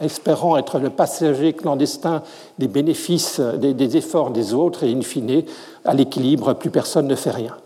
espérant 0.00 0.56
être 0.56 0.78
le 0.78 0.90
passager 0.90 1.52
clandestin 1.52 2.22
des 2.58 2.68
bénéfices, 2.68 3.40
des, 3.40 3.96
efforts 3.96 4.30
des 4.30 4.54
autres 4.54 4.84
et 4.84 4.92
in 4.92 5.02
fine, 5.02 5.42
à 5.84 5.94
l'équilibre, 5.94 6.54
plus 6.54 6.70
personne 6.70 7.06
ne 7.06 7.14
fait 7.14 7.30
rien. 7.30 7.56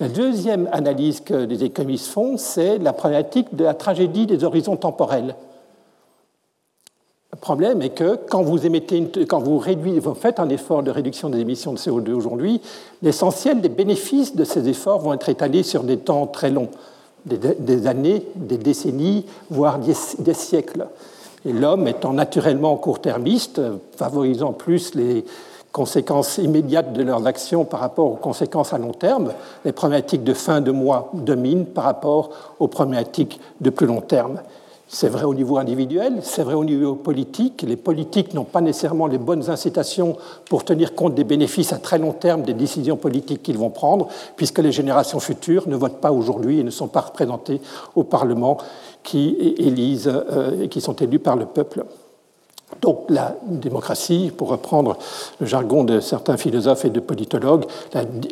La 0.00 0.08
deuxième 0.08 0.68
analyse 0.72 1.20
que 1.20 1.34
les 1.34 1.62
économistes 1.62 2.08
font, 2.08 2.36
c'est 2.36 2.78
la 2.78 2.92
problématique 2.92 3.54
de 3.54 3.64
la 3.64 3.74
tragédie 3.74 4.26
des 4.26 4.42
horizons 4.42 4.76
temporels. 4.76 5.36
Problème 7.44 7.82
est 7.82 7.90
que 7.90 8.18
quand 8.30 8.40
vous, 8.40 8.64
émettez 8.64 9.06
quand 9.28 9.38
vous, 9.38 9.58
réduisez, 9.58 10.00
faites 10.18 10.40
un 10.40 10.48
effort 10.48 10.82
de 10.82 10.90
réduction 10.90 11.28
des 11.28 11.40
émissions 11.40 11.74
de 11.74 11.78
CO2 11.78 12.12
aujourd'hui, 12.12 12.62
l'essentiel 13.02 13.60
des 13.60 13.68
bénéfices 13.68 14.34
de 14.34 14.44
ces 14.44 14.66
efforts 14.66 15.00
vont 15.00 15.12
être 15.12 15.28
étalés 15.28 15.62
sur 15.62 15.82
des 15.82 15.98
temps 15.98 16.26
très 16.26 16.48
longs, 16.48 16.70
des, 17.26 17.86
années, 17.86 18.26
des 18.34 18.56
décennies, 18.56 19.26
voire 19.50 19.78
des, 19.78 20.32
siècles. 20.32 20.86
Et 21.44 21.52
l'homme 21.52 21.86
étant 21.86 22.14
naturellement 22.14 22.76
court-termiste, 22.76 23.60
favorisant 23.94 24.54
plus 24.54 24.94
les 24.94 25.26
conséquences 25.70 26.38
immédiates 26.38 26.94
de 26.94 27.02
leurs 27.02 27.26
actions 27.26 27.66
par 27.66 27.80
rapport 27.80 28.06
aux 28.06 28.16
conséquences 28.16 28.72
à 28.72 28.78
long 28.78 28.92
terme, 28.92 29.34
les 29.66 29.72
problématiques 29.72 30.24
de 30.24 30.32
fin 30.32 30.62
de 30.62 30.70
mois 30.70 31.10
dominent 31.12 31.66
par 31.66 31.84
rapport 31.84 32.30
aux 32.58 32.68
problématiques 32.68 33.38
de 33.60 33.68
plus 33.68 33.86
long 33.86 34.00
terme. 34.00 34.40
C'est 34.86 35.08
vrai 35.08 35.24
au 35.24 35.34
niveau 35.34 35.56
individuel, 35.56 36.18
c'est 36.22 36.42
vrai 36.42 36.54
au 36.54 36.64
niveau 36.64 36.94
politique. 36.94 37.64
Les 37.66 37.76
politiques 37.76 38.34
n'ont 38.34 38.44
pas 38.44 38.60
nécessairement 38.60 39.06
les 39.06 39.18
bonnes 39.18 39.48
incitations 39.48 40.16
pour 40.48 40.64
tenir 40.64 40.94
compte 40.94 41.14
des 41.14 41.24
bénéfices 41.24 41.72
à 41.72 41.78
très 41.78 41.98
long 41.98 42.12
terme 42.12 42.42
des 42.42 42.52
décisions 42.52 42.96
politiques 42.96 43.42
qu'ils 43.42 43.56
vont 43.56 43.70
prendre, 43.70 44.08
puisque 44.36 44.58
les 44.58 44.72
générations 44.72 45.20
futures 45.20 45.68
ne 45.68 45.76
votent 45.76 46.00
pas 46.00 46.12
aujourd'hui 46.12 46.60
et 46.60 46.62
ne 46.62 46.70
sont 46.70 46.88
pas 46.88 47.00
représentées 47.00 47.62
au 47.94 48.04
Parlement 48.04 48.58
qui 49.02 49.54
élisent 49.58 50.12
euh, 50.12 50.68
qui 50.68 50.80
sont 50.80 50.96
élus 50.96 51.18
par 51.18 51.36
le 51.36 51.46
peuple. 51.46 51.84
Donc 52.82 53.06
la 53.08 53.36
démocratie, 53.46 54.32
pour 54.36 54.48
reprendre 54.48 54.98
le 55.40 55.46
jargon 55.46 55.84
de 55.84 56.00
certains 56.00 56.36
philosophes 56.36 56.84
et 56.84 56.90
de 56.90 57.00
politologues, 57.00 57.64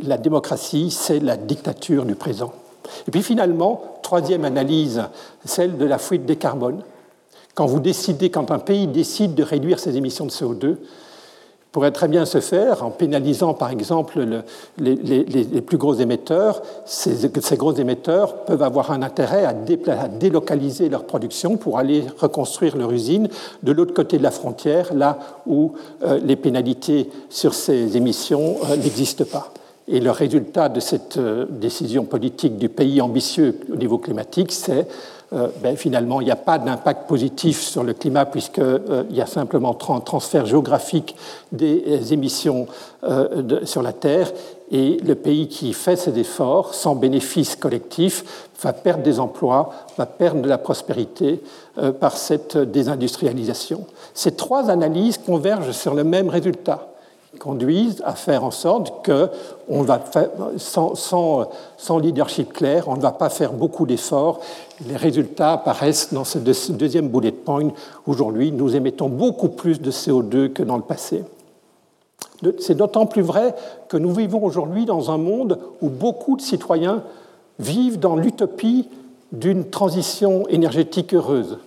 la 0.03 0.19
démocratie, 0.19 0.91
c'est 0.91 1.21
la 1.21 1.37
dictature 1.37 2.05
du 2.05 2.15
présent. 2.15 2.53
Et 3.07 3.11
puis 3.11 3.23
finalement, 3.23 3.83
troisième 4.03 4.45
analyse, 4.45 5.03
celle 5.45 5.77
de 5.77 5.85
la 5.85 5.99
fuite 5.99 6.27
des 6.27 6.37
carbones. 6.37 6.83
Quand 7.55 7.67
vous 7.67 7.81
décidez, 7.81 8.31
quand 8.31 8.51
un 8.51 8.59
pays 8.59 8.87
décide 8.87 9.35
de 9.35 9.43
réduire 9.43 9.79
ses 9.79 9.97
émissions 9.97 10.25
de 10.25 10.31
CO2, 10.31 10.77
pourrait 11.73 11.91
très 11.91 12.07
bien 12.07 12.27
se 12.27 12.41
faire 12.41 12.85
en 12.85 12.91
pénalisant 12.91 13.55
par 13.55 13.71
exemple 13.71 14.27
les, 14.79 15.63
plus 15.63 15.79
gros 15.79 15.95
émetteurs. 15.95 16.63
Ces, 16.85 17.57
gros 17.57 17.73
émetteurs 17.73 18.45
peuvent 18.45 18.63
avoir 18.63 18.93
un 18.93 19.03
intérêt 19.03 19.47
à, 19.47 19.55
délocaliser 19.55 20.91
leur 20.91 21.05
production 21.05 21.57
pour 21.57 21.79
aller 21.79 22.05
reconstruire 22.19 22.77
leur 22.77 22.93
usine 22.93 23.29
de 23.63 23.73
l'autre 23.73 23.95
côté 23.95 24.19
de 24.19 24.23
la 24.23 24.31
frontière, 24.31 24.93
là 24.95 25.19
où 25.47 25.73
euh, 26.05 26.21
les 26.23 26.37
pénalités 26.37 27.09
sur 27.31 27.55
ces 27.55 27.97
émissions 27.97 28.57
euh, 28.71 28.77
n'existent 28.77 29.25
pas. 29.25 29.53
Et 29.89 30.01
le 30.01 30.11
résultat 30.11 30.69
de 30.69 30.79
cette 30.79 31.17
euh, 31.17 31.47
décision 31.51 32.05
politique 32.05 32.57
du 32.57 32.69
pays 32.69 33.01
ambitieux 33.01 33.59
au 33.73 33.77
niveau 33.77 33.99
climatique, 33.99 34.53
c'est 34.53 34.87
euh, 35.33 35.49
ben, 35.61 35.77
finalement, 35.77 36.21
il 36.21 36.25
n'y 36.25 36.31
a 36.31 36.37
pas 36.37 36.59
d'impact 36.59 37.09
positif 37.09 37.61
sur 37.61 37.83
le 37.83 37.93
climat 37.93 38.25
puisqu'il 38.25 38.63
euh, 38.63 39.03
y 39.11 39.21
a 39.21 39.27
simplement 39.27 39.77
un 39.89 40.01
transfert 40.01 40.47
géographique 40.47 41.17
des 41.51 42.13
émissions 42.13 42.67
sur 43.65 43.83
la 43.83 43.93
Terre 43.93 44.31
et 44.71 44.99
le 45.05 45.17
pays 45.17 45.49
qui 45.49 45.73
fait 45.73 45.97
ces 45.97 46.17
efforts 46.19 46.75
sans 46.75 46.95
bénéfice 46.95 47.57
collectif 47.57 48.49
va 48.63 48.73
perdre 48.73 49.03
des 49.03 49.19
emplois, 49.19 49.73
va 49.99 50.07
perdre 50.07 50.41
de 50.41 50.49
la 50.49 50.59
prospérité 50.59 51.41
par 51.99 52.17
cette 52.17 52.57
désindustrialisation. 52.57 53.87
Ces 54.15 54.33
trois 54.33 54.71
analyses 54.71 55.19
convergent 55.19 55.73
sur 55.73 55.95
le 55.95 56.05
même 56.05 56.29
résultat 56.29 56.92
conduisent 57.39 58.03
à 58.05 58.15
faire 58.15 58.45
en 58.45 58.51
sorte 58.51 59.05
que, 59.05 59.29
sans, 60.59 60.95
sans, 60.95 61.99
leadership 61.99 62.53
clair, 62.53 62.89
on 62.89 62.97
ne 62.97 63.03
va 63.03 63.13
pas 63.13 63.31
faire 63.31 63.53
beaucoup 63.53 63.87
d'efforts. 63.87 64.41
Les 64.87 64.97
résultats 64.97 65.53
apparaissent 65.53 66.13
dans 66.13 66.25
ce 66.25 66.39
deuxième 66.39 67.09
bullet 67.09 67.33
point. 67.33 67.71
Aujourd'hui, 68.07 68.53
nous 68.53 68.77
émettons 68.77 69.09
beaucoup 69.09 69.49
plus 69.49 69.81
de 69.81 69.91
CO2 69.91 70.53
que 70.53 70.63
dans 70.63 70.77
le 70.77 70.83
passé. 70.83 71.25
C'est 72.59 72.77
d'autant 72.77 73.07
plus 73.07 73.23
vrai 73.23 73.55
que 73.89 73.97
nous 73.97 74.13
vivons 74.13 74.45
aujourd'hui 74.45 74.85
dans 74.85 75.11
un 75.11 75.19
monde 75.19 75.59
où 75.81 75.89
beaucoup 75.89 76.37
de 76.37 76.43
citoyens 76.43 77.03
vivent 77.59 78.01
dans 78.01 78.17
l'utopie 78.17 78.89
d'une 79.31 79.71
transition 79.71 80.47
énergétique 80.49 81.15
heureuse. 81.15 81.59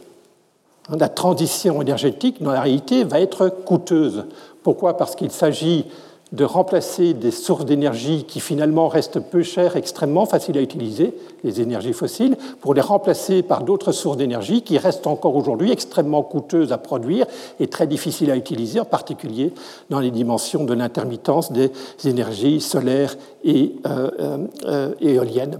La 0.89 1.09
transition 1.09 1.81
énergétique, 1.81 2.43
dans 2.43 2.51
la 2.51 2.61
réalité, 2.61 3.03
va 3.03 3.19
être 3.19 3.49
coûteuse. 3.49 4.25
Pourquoi? 4.65 4.97
Parce 4.97 5.15
qu'il 5.15 5.29
s'agit 5.29 5.85
de 6.31 6.43
remplacer 6.43 7.13
des 7.13 7.29
sources 7.29 7.65
d'énergie 7.65 8.23
qui 8.23 8.39
finalement 8.39 8.87
restent 8.87 9.19
peu 9.19 9.43
chères, 9.43 9.75
extrêmement 9.75 10.25
faciles 10.25 10.57
à 10.57 10.61
utiliser, 10.61 11.13
les 11.43 11.61
énergies 11.61 11.93
fossiles, 11.93 12.35
pour 12.61 12.73
les 12.73 12.81
remplacer 12.81 13.43
par 13.43 13.63
d'autres 13.63 13.91
sources 13.91 14.17
d'énergie 14.17 14.63
qui 14.63 14.79
restent 14.79 15.05
encore 15.05 15.35
aujourd'hui 15.35 15.71
extrêmement 15.71 16.23
coûteuses 16.23 16.71
à 16.71 16.79
produire 16.79 17.27
et 17.59 17.67
très 17.67 17.85
difficiles 17.85 18.31
à 18.31 18.35
utiliser, 18.35 18.79
en 18.79 18.85
particulier 18.85 19.53
dans 19.91 19.99
les 19.99 20.09
dimensions 20.09 20.63
de 20.63 20.73
l'intermittence 20.73 21.51
des 21.51 21.71
énergies 22.03 22.59
solaires 22.59 23.17
et 23.43 23.75
euh, 23.85 24.47
euh, 24.65 24.95
éoliennes. 24.99 25.59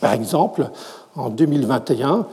Par 0.00 0.14
exemple, 0.14 0.68
en 1.14 1.28
2021, 1.30 2.26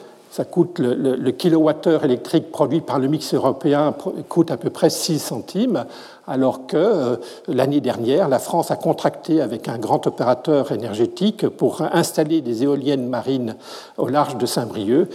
le, 0.79 1.31
kilowattheure 1.31 2.05
électrique 2.05 2.51
produit 2.51 2.81
par 2.81 2.99
le 2.99 3.07
mix 3.07 3.33
européen 3.33 3.93
coûte 4.29 4.51
à 4.51 4.57
peu 4.57 4.69
près 4.69 4.89
6 4.89 5.19
centimes, 5.19 5.85
alors 6.27 6.67
que 6.67 6.77
euh, 6.77 7.15
l'année 7.47 7.81
dernière, 7.81 8.29
la 8.29 8.39
France 8.39 8.71
a 8.71 8.75
contracté 8.75 9.41
avec 9.41 9.67
un 9.67 9.77
grand 9.77 10.07
opérateur 10.07 10.71
énergétique 10.71 11.47
pour 11.47 11.81
installer 11.81 12.41
des 12.41 12.63
éoliennes 12.63 13.07
marines 13.07 13.55
au 13.97 14.07
large 14.07 14.37
de 14.37 14.45
Saint-Brieuc 14.45 15.09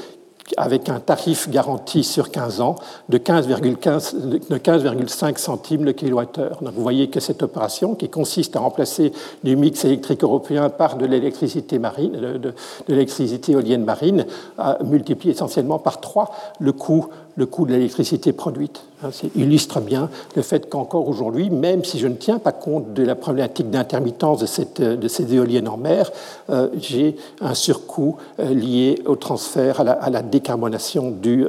avec 0.56 0.88
un 0.88 1.00
tarif 1.00 1.50
garanti 1.50 2.04
sur 2.04 2.30
15 2.30 2.60
ans 2.60 2.76
de 3.08 3.18
15,5 3.18 5.38
centimes 5.38 5.84
le 5.84 5.92
kilowattheure. 5.92 6.58
Donc 6.62 6.74
vous 6.74 6.82
voyez 6.82 7.08
que 7.08 7.20
cette 7.20 7.42
opération, 7.42 7.94
qui 7.94 8.08
consiste 8.08 8.56
à 8.56 8.60
remplacer 8.60 9.12
du 9.42 9.56
mix 9.56 9.84
électrique 9.84 10.22
européen 10.22 10.70
par 10.70 10.96
de 10.96 11.06
l'électricité 11.06 11.78
marine, 11.78 12.12
de, 12.12 12.54
l'électricité 12.88 13.52
éolienne 13.52 13.84
marine, 13.84 14.26
a 14.58 14.78
multiplié 14.84 15.34
essentiellement 15.34 15.78
par 15.78 16.00
3 16.00 16.30
le 16.60 16.72
coût 16.72 17.08
le 17.36 17.46
coût 17.46 17.66
de 17.66 17.72
l'électricité 17.72 18.32
produite. 18.32 18.82
Hein, 19.02 19.10
ça 19.12 19.26
illustre 19.36 19.80
bien 19.80 20.08
le 20.34 20.42
fait 20.42 20.68
qu'encore 20.68 21.08
aujourd'hui, 21.08 21.50
même 21.50 21.84
si 21.84 21.98
je 21.98 22.06
ne 22.06 22.14
tiens 22.14 22.38
pas 22.38 22.52
compte 22.52 22.94
de 22.94 23.02
la 23.02 23.14
problématique 23.14 23.70
d'intermittence 23.70 24.40
de, 24.40 25.08
ces 25.08 25.34
éoliennes 25.34 25.68
en 25.68 25.76
mer, 25.76 26.10
euh, 26.50 26.68
j'ai 26.78 27.16
un 27.40 27.54
surcoût 27.54 28.16
euh, 28.40 28.54
lié 28.54 29.02
au 29.06 29.16
transfert, 29.16 29.80
à 29.80 30.10
la, 30.10 30.22
décarbonation 30.22 31.10
du, 31.10 31.46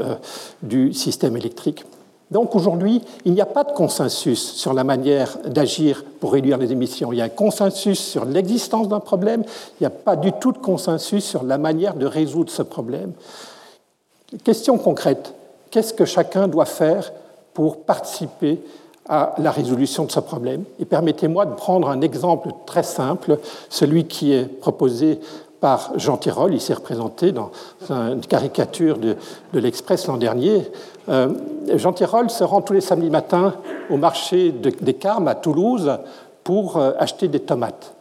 du 0.61 0.93
système 0.93 1.37
électrique. 1.37 1.83
Donc 2.29 2.55
aujourd'hui, 2.55 3.01
il 3.23 3.33
n'y 3.33 3.41
a 3.41 3.45
pas 3.45 3.63
de 3.63 3.71
consensus 3.71 4.53
sur 4.53 4.73
la 4.73 4.83
manière 4.83 5.37
d'agir 5.45 6.03
pour 6.19 6.33
réduire 6.33 6.57
les 6.57 6.71
émissions. 6.71 7.13
Il 7.13 7.19
y 7.19 7.21
a 7.21 7.25
un 7.25 7.29
consensus 7.29 7.99
sur 7.99 8.25
l'existence 8.25 8.89
d'un 8.89 8.99
problème, 8.99 9.43
il 9.79 9.83
n'y 9.83 9.87
a 9.87 9.91
pas 9.91 10.17
du 10.17 10.33
tout 10.33 10.51
de 10.51 10.57
consensus 10.57 11.23
sur 11.23 11.43
la 11.43 11.57
manière 11.57 11.95
de 11.95 12.05
résoudre 12.05 12.51
ce 12.51 12.63
problème. 12.63 13.13
Question 14.43 14.77
concrète, 14.77 15.33
qu'est-ce 15.71 15.93
que 15.93 16.05
chacun 16.05 16.47
doit 16.47 16.65
faire 16.65 17.11
pour 17.53 17.81
participer 17.81 18.59
à 19.09 19.35
la 19.37 19.51
résolution 19.51 20.05
de 20.05 20.11
ce 20.11 20.19
problème 20.19 20.63
Et 20.79 20.85
permettez-moi 20.85 21.45
de 21.45 21.53
prendre 21.53 21.89
un 21.89 22.01
exemple 22.01 22.49
très 22.65 22.83
simple, 22.83 23.39
celui 23.69 24.05
qui 24.05 24.33
est 24.33 24.45
proposé 24.45 25.19
par 25.59 25.91
Jean 25.95 26.17
Tirole, 26.17 26.53
il 26.53 26.61
s'est 26.61 26.73
représenté 26.73 27.31
dans 27.31 27.51
une 27.89 28.21
caricature 28.21 28.99
de, 28.99 29.15
l'Express 29.53 30.05
l'an 30.07 30.17
dernier. 30.17 30.69
Euh, 31.09 31.29
Jean 31.75 31.93
Tirole 31.93 32.29
se 32.29 32.43
rend 32.43 32.61
tous 32.61 32.73
les 32.73 32.81
samedis 32.81 33.09
matins 33.09 33.55
au 33.89 33.97
marché 33.97 34.51
des 34.51 34.93
Carmes 34.93 35.27
à 35.27 35.35
Toulouse 35.35 35.91
pour 36.43 36.77
euh, 36.77 36.91
acheter 36.99 37.27
des 37.27 37.39
tomates. 37.39 37.96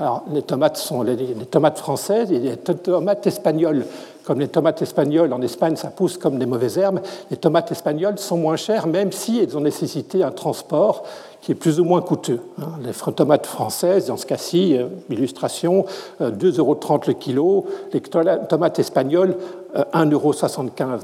Alors, 0.00 0.22
les 0.32 0.42
tomates 0.42 0.76
sont 0.76 1.02
les, 1.02 1.16
tomates 1.50 1.78
françaises 1.78 2.30
et 2.30 2.38
les 2.38 2.56
tomates 2.56 3.26
espagnoles. 3.26 3.84
Comme 4.24 4.38
les 4.38 4.48
tomates 4.48 4.80
espagnoles 4.82 5.32
en 5.32 5.40
Espagne, 5.42 5.74
ça 5.74 5.88
pousse 5.88 6.18
comme 6.18 6.38
des 6.38 6.46
mauvaises 6.46 6.76
herbes, 6.76 7.00
les 7.30 7.38
tomates 7.38 7.72
espagnoles 7.72 8.18
sont 8.18 8.36
moins 8.36 8.56
chères, 8.56 8.86
même 8.86 9.10
si 9.10 9.40
elles 9.40 9.56
ont 9.56 9.62
nécessité 9.62 10.22
un 10.22 10.30
transport 10.30 11.02
qui 11.40 11.52
est 11.52 11.54
plus 11.54 11.80
ou 11.80 11.84
moins 11.84 12.02
coûteux. 12.02 12.40
Hein. 12.60 12.66
Les 12.82 12.92
tomates 13.12 13.46
françaises, 13.46 14.06
dans 14.06 14.16
ce 14.16 14.26
cas-ci, 14.26 14.76
euh, 14.76 14.88
illustration, 15.08 15.86
2,30 16.20 16.44
euh, 16.44 16.58
euros 16.58 16.78
le 17.06 17.12
kilo. 17.14 17.66
Les 17.92 18.00
tomates 18.00 18.78
espagnoles, 18.78 19.34
1,75 19.94 20.12
euros. 20.12 20.32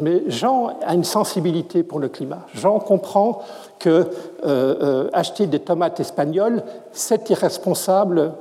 Mais 0.03 0.23
Jean 0.29 0.69
a 0.87 0.95
une 0.95 1.05
sensibilité 1.05 1.83
pour 1.83 1.99
le 1.99 2.09
climat. 2.09 2.41
Jean 2.55 2.79
comprend 2.79 3.41
que 3.79 4.07
euh, 4.45 5.09
acheter 5.13 5.47
des 5.47 5.61
tomates 5.61 5.99
espagnoles, 5.99 6.63
c'est 6.93 7.31
irresponsable 7.31 8.33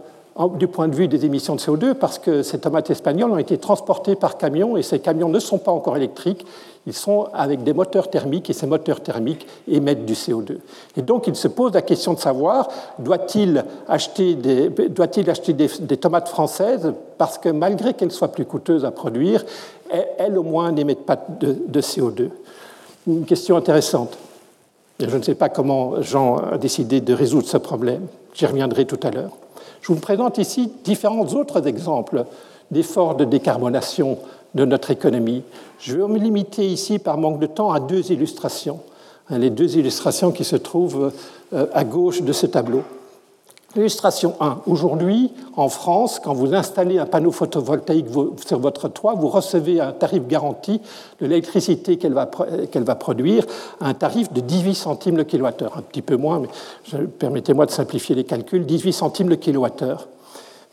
du 0.56 0.68
point 0.68 0.88
de 0.88 0.96
vue 0.96 1.08
des 1.08 1.26
émissions 1.26 1.56
de 1.56 1.60
CO2 1.60 1.94
parce 1.94 2.18
que 2.18 2.42
ces 2.42 2.60
tomates 2.60 2.90
espagnoles 2.90 3.32
ont 3.32 3.38
été 3.38 3.58
transportées 3.60 4.16
par 4.16 4.38
camion 4.38 4.78
et 4.78 4.82
ces 4.82 5.00
camions 5.00 5.30
ne 5.30 5.40
sont 5.40 5.60
pas 5.60 5.72
encore 5.72 5.96
électriques, 5.96 6.46
ils 6.88 6.94
sont 6.94 7.28
avec 7.34 7.64
des 7.64 7.74
moteurs 7.74 8.10
thermiques 8.10 8.50
et 8.50 8.54
ces 8.54 8.66
moteurs 8.66 9.02
thermiques 9.02 9.46
émettent 9.68 10.06
du 10.06 10.14
CO2. 10.14 10.58
Et 10.98 11.04
donc 11.04 11.28
il 11.28 11.36
se 11.36 11.48
pose 11.48 11.74
la 11.74 11.84
question 11.84 12.14
de 12.14 12.20
savoir 12.20 12.68
doit-il 12.98 13.64
acheter, 13.88 14.34
des, 14.34 14.72
acheter 15.28 15.54
des, 15.54 15.98
tomates 15.98 16.30
françaises? 16.30 16.94
Parce 17.20 17.38
que 17.38 17.50
malgré 17.50 17.94
qu'elles 17.94 18.12
soient 18.12 18.32
plus 18.32 18.46
coûteuses 18.46 18.86
à 18.86 18.92
produire, 18.92 19.46
elles, 20.18 20.38
au 20.38 20.44
moins 20.44 20.72
n'émettent 20.72 21.06
pas 21.06 21.24
de, 21.40 21.56
de 21.68 21.82
CO2 21.82 22.30
Une 23.06 23.26
question 23.26 23.56
intéressante. 23.56 24.18
Je 25.00 25.16
ne 25.16 25.22
sais 25.22 25.36
pas 25.36 25.50
comment 25.50 26.02
Jean 26.02 26.38
a 26.38 26.58
décidé 26.58 27.02
de 27.02 27.14
résoudre 27.14 27.48
ce 27.48 27.58
problème. 27.58 28.08
J'y 28.34 28.48
reviendrai 28.48 28.86
tout 28.86 29.00
à 29.04 29.12
l'heure. 29.12 29.32
Je 29.84 29.90
vous 29.90 30.00
présente 30.00 30.38
ici 30.38 30.72
différents 30.86 31.28
autres 31.34 31.68
exemples 31.68 32.24
d'efforts 32.72 33.16
de 33.16 33.26
décarbonation 33.26 34.18
de 34.56 34.64
notre 34.64 34.92
économie. 34.92 35.44
Je 35.78 35.98
vais 35.98 36.08
me 36.08 36.18
limiter 36.18 36.66
ici, 36.66 37.00
par 37.00 37.18
manque 37.18 37.40
de 37.40 37.48
temps, 37.48 37.74
à 37.74 37.82
deux 37.82 38.14
illustrations. 38.14 38.80
Les 39.30 39.50
deux 39.50 39.78
illustrations 39.78 40.32
qui 40.32 40.46
se 40.46 40.56
trouvent 40.56 41.12
euh, 41.52 41.66
à 41.74 41.84
gauche 41.84 42.22
de 42.22 42.32
ce 42.32 42.46
tableau. 42.46 42.84
Illustration 43.76 44.36
1. 44.40 44.60
Aujourd'hui, 44.68 45.32
en 45.58 45.68
France, 45.68 46.20
quand 46.24 46.34
vous 46.34 46.54
installez 46.54 47.00
un 47.00 47.08
panneau 47.08 47.32
photovoltaïque 47.32 48.06
sur 48.46 48.60
votre 48.60 48.88
toit, 48.88 49.16
vous 49.16 49.30
recevez 49.30 49.80
un 49.80 49.92
tarif 49.92 50.28
garanti 50.28 50.80
de 51.20 51.26
l'électricité 51.26 51.98
qu'elle 51.98 52.14
va, 52.14 52.30
qu'elle 52.72 52.84
va 52.84 52.94
produire 52.94 53.46
un 53.82 53.96
tarif 53.96 54.32
de 54.32 54.42
18 54.42 54.76
centimes 54.76 55.18
le 55.18 55.24
kilowattheure. 55.24 55.76
Un 55.76 55.82
petit 55.82 56.04
peu 56.04 56.18
moins, 56.18 56.40
mais 56.40 57.00
permettez-moi 57.18 57.66
de 57.66 57.72
simplifier 57.72 58.14
les 58.14 58.26
calculs. 58.26 58.64
18 58.64 58.94
centimes 58.94 59.30
le 59.30 59.38
kilowattheure. 59.38 60.08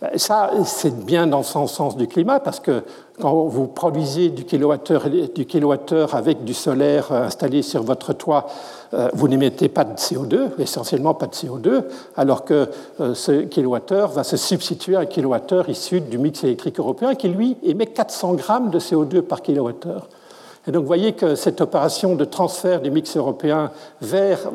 Ben, 0.01 0.17
ça, 0.17 0.51
c'est 0.65 1.05
bien 1.05 1.27
dans 1.27 1.39
le 1.39 1.45
sens 1.45 1.97
du 1.97 2.07
climat, 2.07 2.41
parce 2.41 2.59
que 2.59 2.85
quand 3.21 3.45
vous 3.45 3.67
produisez 3.67 4.31
du 4.31 4.45
kilowattheure, 4.45 5.11
du 5.11 5.45
kilowattheure 5.45 6.15
avec 6.15 6.43
du 6.43 6.55
solaire 6.55 7.13
installé 7.13 7.61
sur 7.61 7.83
votre 7.83 8.15
toit, 8.15 8.47
euh, 8.95 9.11
vous 9.13 9.29
n'émettez 9.29 9.69
pas 9.69 9.85
de 9.85 9.95
CO2, 9.97 10.59
essentiellement 10.59 11.13
pas 11.13 11.27
de 11.27 11.35
CO2, 11.35 11.85
alors 12.17 12.47
que 12.47 12.69
euh, 13.01 13.13
ce 13.15 13.43
kilowattheure 13.43 14.09
va 14.09 14.25
se 14.25 14.39
substituer 14.39 14.97
à 14.97 15.01
un 15.01 15.07
kilowattheure 15.07 15.69
issu 15.69 16.01
du 16.01 16.17
mix 16.17 16.45
électrique 16.45 16.79
européen 16.79 17.15
qui, 17.15 17.29
lui, 17.29 17.59
émet 17.63 17.87
400 17.87 18.35
grammes 18.35 18.71
de 18.71 18.81
CO2 18.81 19.21
par 19.21 19.43
kilowattheure. 19.43 20.09
Et 20.67 20.73
donc 20.73 20.83
vous 20.83 20.87
voyez 20.87 21.13
que 21.13 21.37
cette 21.37 21.63
opération 21.63 22.17
de 22.17 22.25
transfert 22.27 22.83
du 22.83 22.91
mix 22.91 23.17
européen 23.17 23.71
vers 24.03 24.51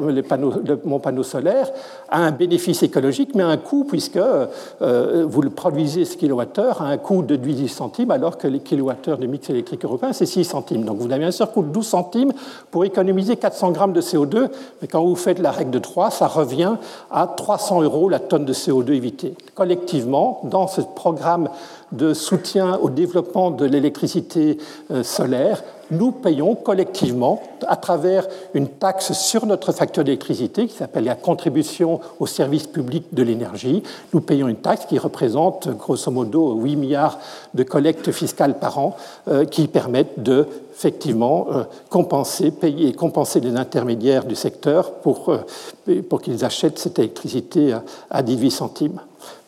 mon 0.85 0.99
panneau 0.99 1.23
solaire 1.23 1.71
a 2.09 2.19
un 2.19 2.31
bénéfice 2.31 2.83
écologique, 2.83 3.33
mais 3.33 3.41
un 3.41 3.57
coût, 3.57 3.85
puisque 3.85 4.17
euh, 4.17 5.25
vous 5.27 5.41
le 5.41 5.49
produisez 5.49 6.05
ce 6.05 6.15
kilowattheure 6.15 6.83
à 6.83 6.89
un 6.89 6.97
coût 6.97 7.23
de 7.23 7.35
18 7.35 7.67
centimes, 7.69 8.11
alors 8.11 8.37
que 8.37 8.47
les 8.47 8.59
kilowattheures 8.59 9.17
du 9.17 9.27
mix 9.27 9.49
électrique 9.49 9.83
européen, 9.83 10.13
c'est 10.13 10.27
6 10.27 10.45
centimes. 10.45 10.83
Donc 10.83 10.99
vous 10.99 11.11
avez 11.11 11.25
un 11.25 11.31
surcoût 11.31 11.63
de 11.63 11.69
12 11.69 11.87
centimes 11.87 12.33
pour 12.69 12.85
économiser 12.85 13.35
400 13.35 13.71
grammes 13.71 13.93
de 13.93 14.01
CO2, 14.01 14.49
mais 14.81 14.87
quand 14.87 15.03
vous 15.03 15.15
faites 15.15 15.39
la 15.39 15.51
règle 15.51 15.71
de 15.71 15.79
3, 15.79 16.11
ça 16.11 16.27
revient 16.27 16.75
à 17.09 17.25
300 17.25 17.81
euros 17.81 18.09
la 18.09 18.19
tonne 18.19 18.45
de 18.45 18.53
CO2 18.53 18.91
évitée. 18.91 19.35
Collectivement, 19.55 20.41
dans 20.43 20.67
ce 20.67 20.81
programme 20.81 21.49
de 21.91 22.13
soutien 22.13 22.77
au 22.81 22.89
développement 22.89 23.51
de 23.51 23.65
l'électricité 23.65 24.57
euh, 24.91 25.03
solaire, 25.03 25.63
nous 25.91 26.11
payons 26.11 26.55
collectivement, 26.55 27.41
à 27.67 27.75
travers 27.75 28.27
une 28.53 28.67
taxe 28.67 29.13
sur 29.13 29.45
notre 29.45 29.71
facture 29.71 30.03
d'électricité 30.03 30.67
qui 30.67 30.75
s'appelle 30.75 31.05
la 31.05 31.15
contribution 31.15 31.99
au 32.19 32.27
service 32.27 32.67
public 32.67 33.05
de 33.13 33.23
l'énergie, 33.23 33.83
nous 34.13 34.21
payons 34.21 34.47
une 34.47 34.57
taxe 34.57 34.85
qui 34.85 34.97
représente 34.97 35.69
grosso 35.69 36.11
modo 36.11 36.55
8 36.55 36.75
milliards 36.75 37.19
de 37.53 37.63
collectes 37.63 38.11
fiscales 38.11 38.59
par 38.59 38.77
an 38.77 38.95
euh, 39.27 39.45
qui 39.45 39.67
permettent 39.67 40.21
de 40.21 40.47
effectivement 40.73 41.47
euh, 41.51 41.63
compenser, 41.89 42.51
payer 42.51 42.93
compenser 42.93 43.39
les 43.39 43.55
intermédiaires 43.55 44.25
du 44.25 44.35
secteur 44.35 44.91
pour, 44.91 45.33
pour 46.09 46.21
qu'ils 46.21 46.43
achètent 46.43 46.79
cette 46.79 46.99
électricité 46.99 47.73
à, 47.73 47.83
à 48.09 48.23
18 48.23 48.51
centimes. 48.51 48.99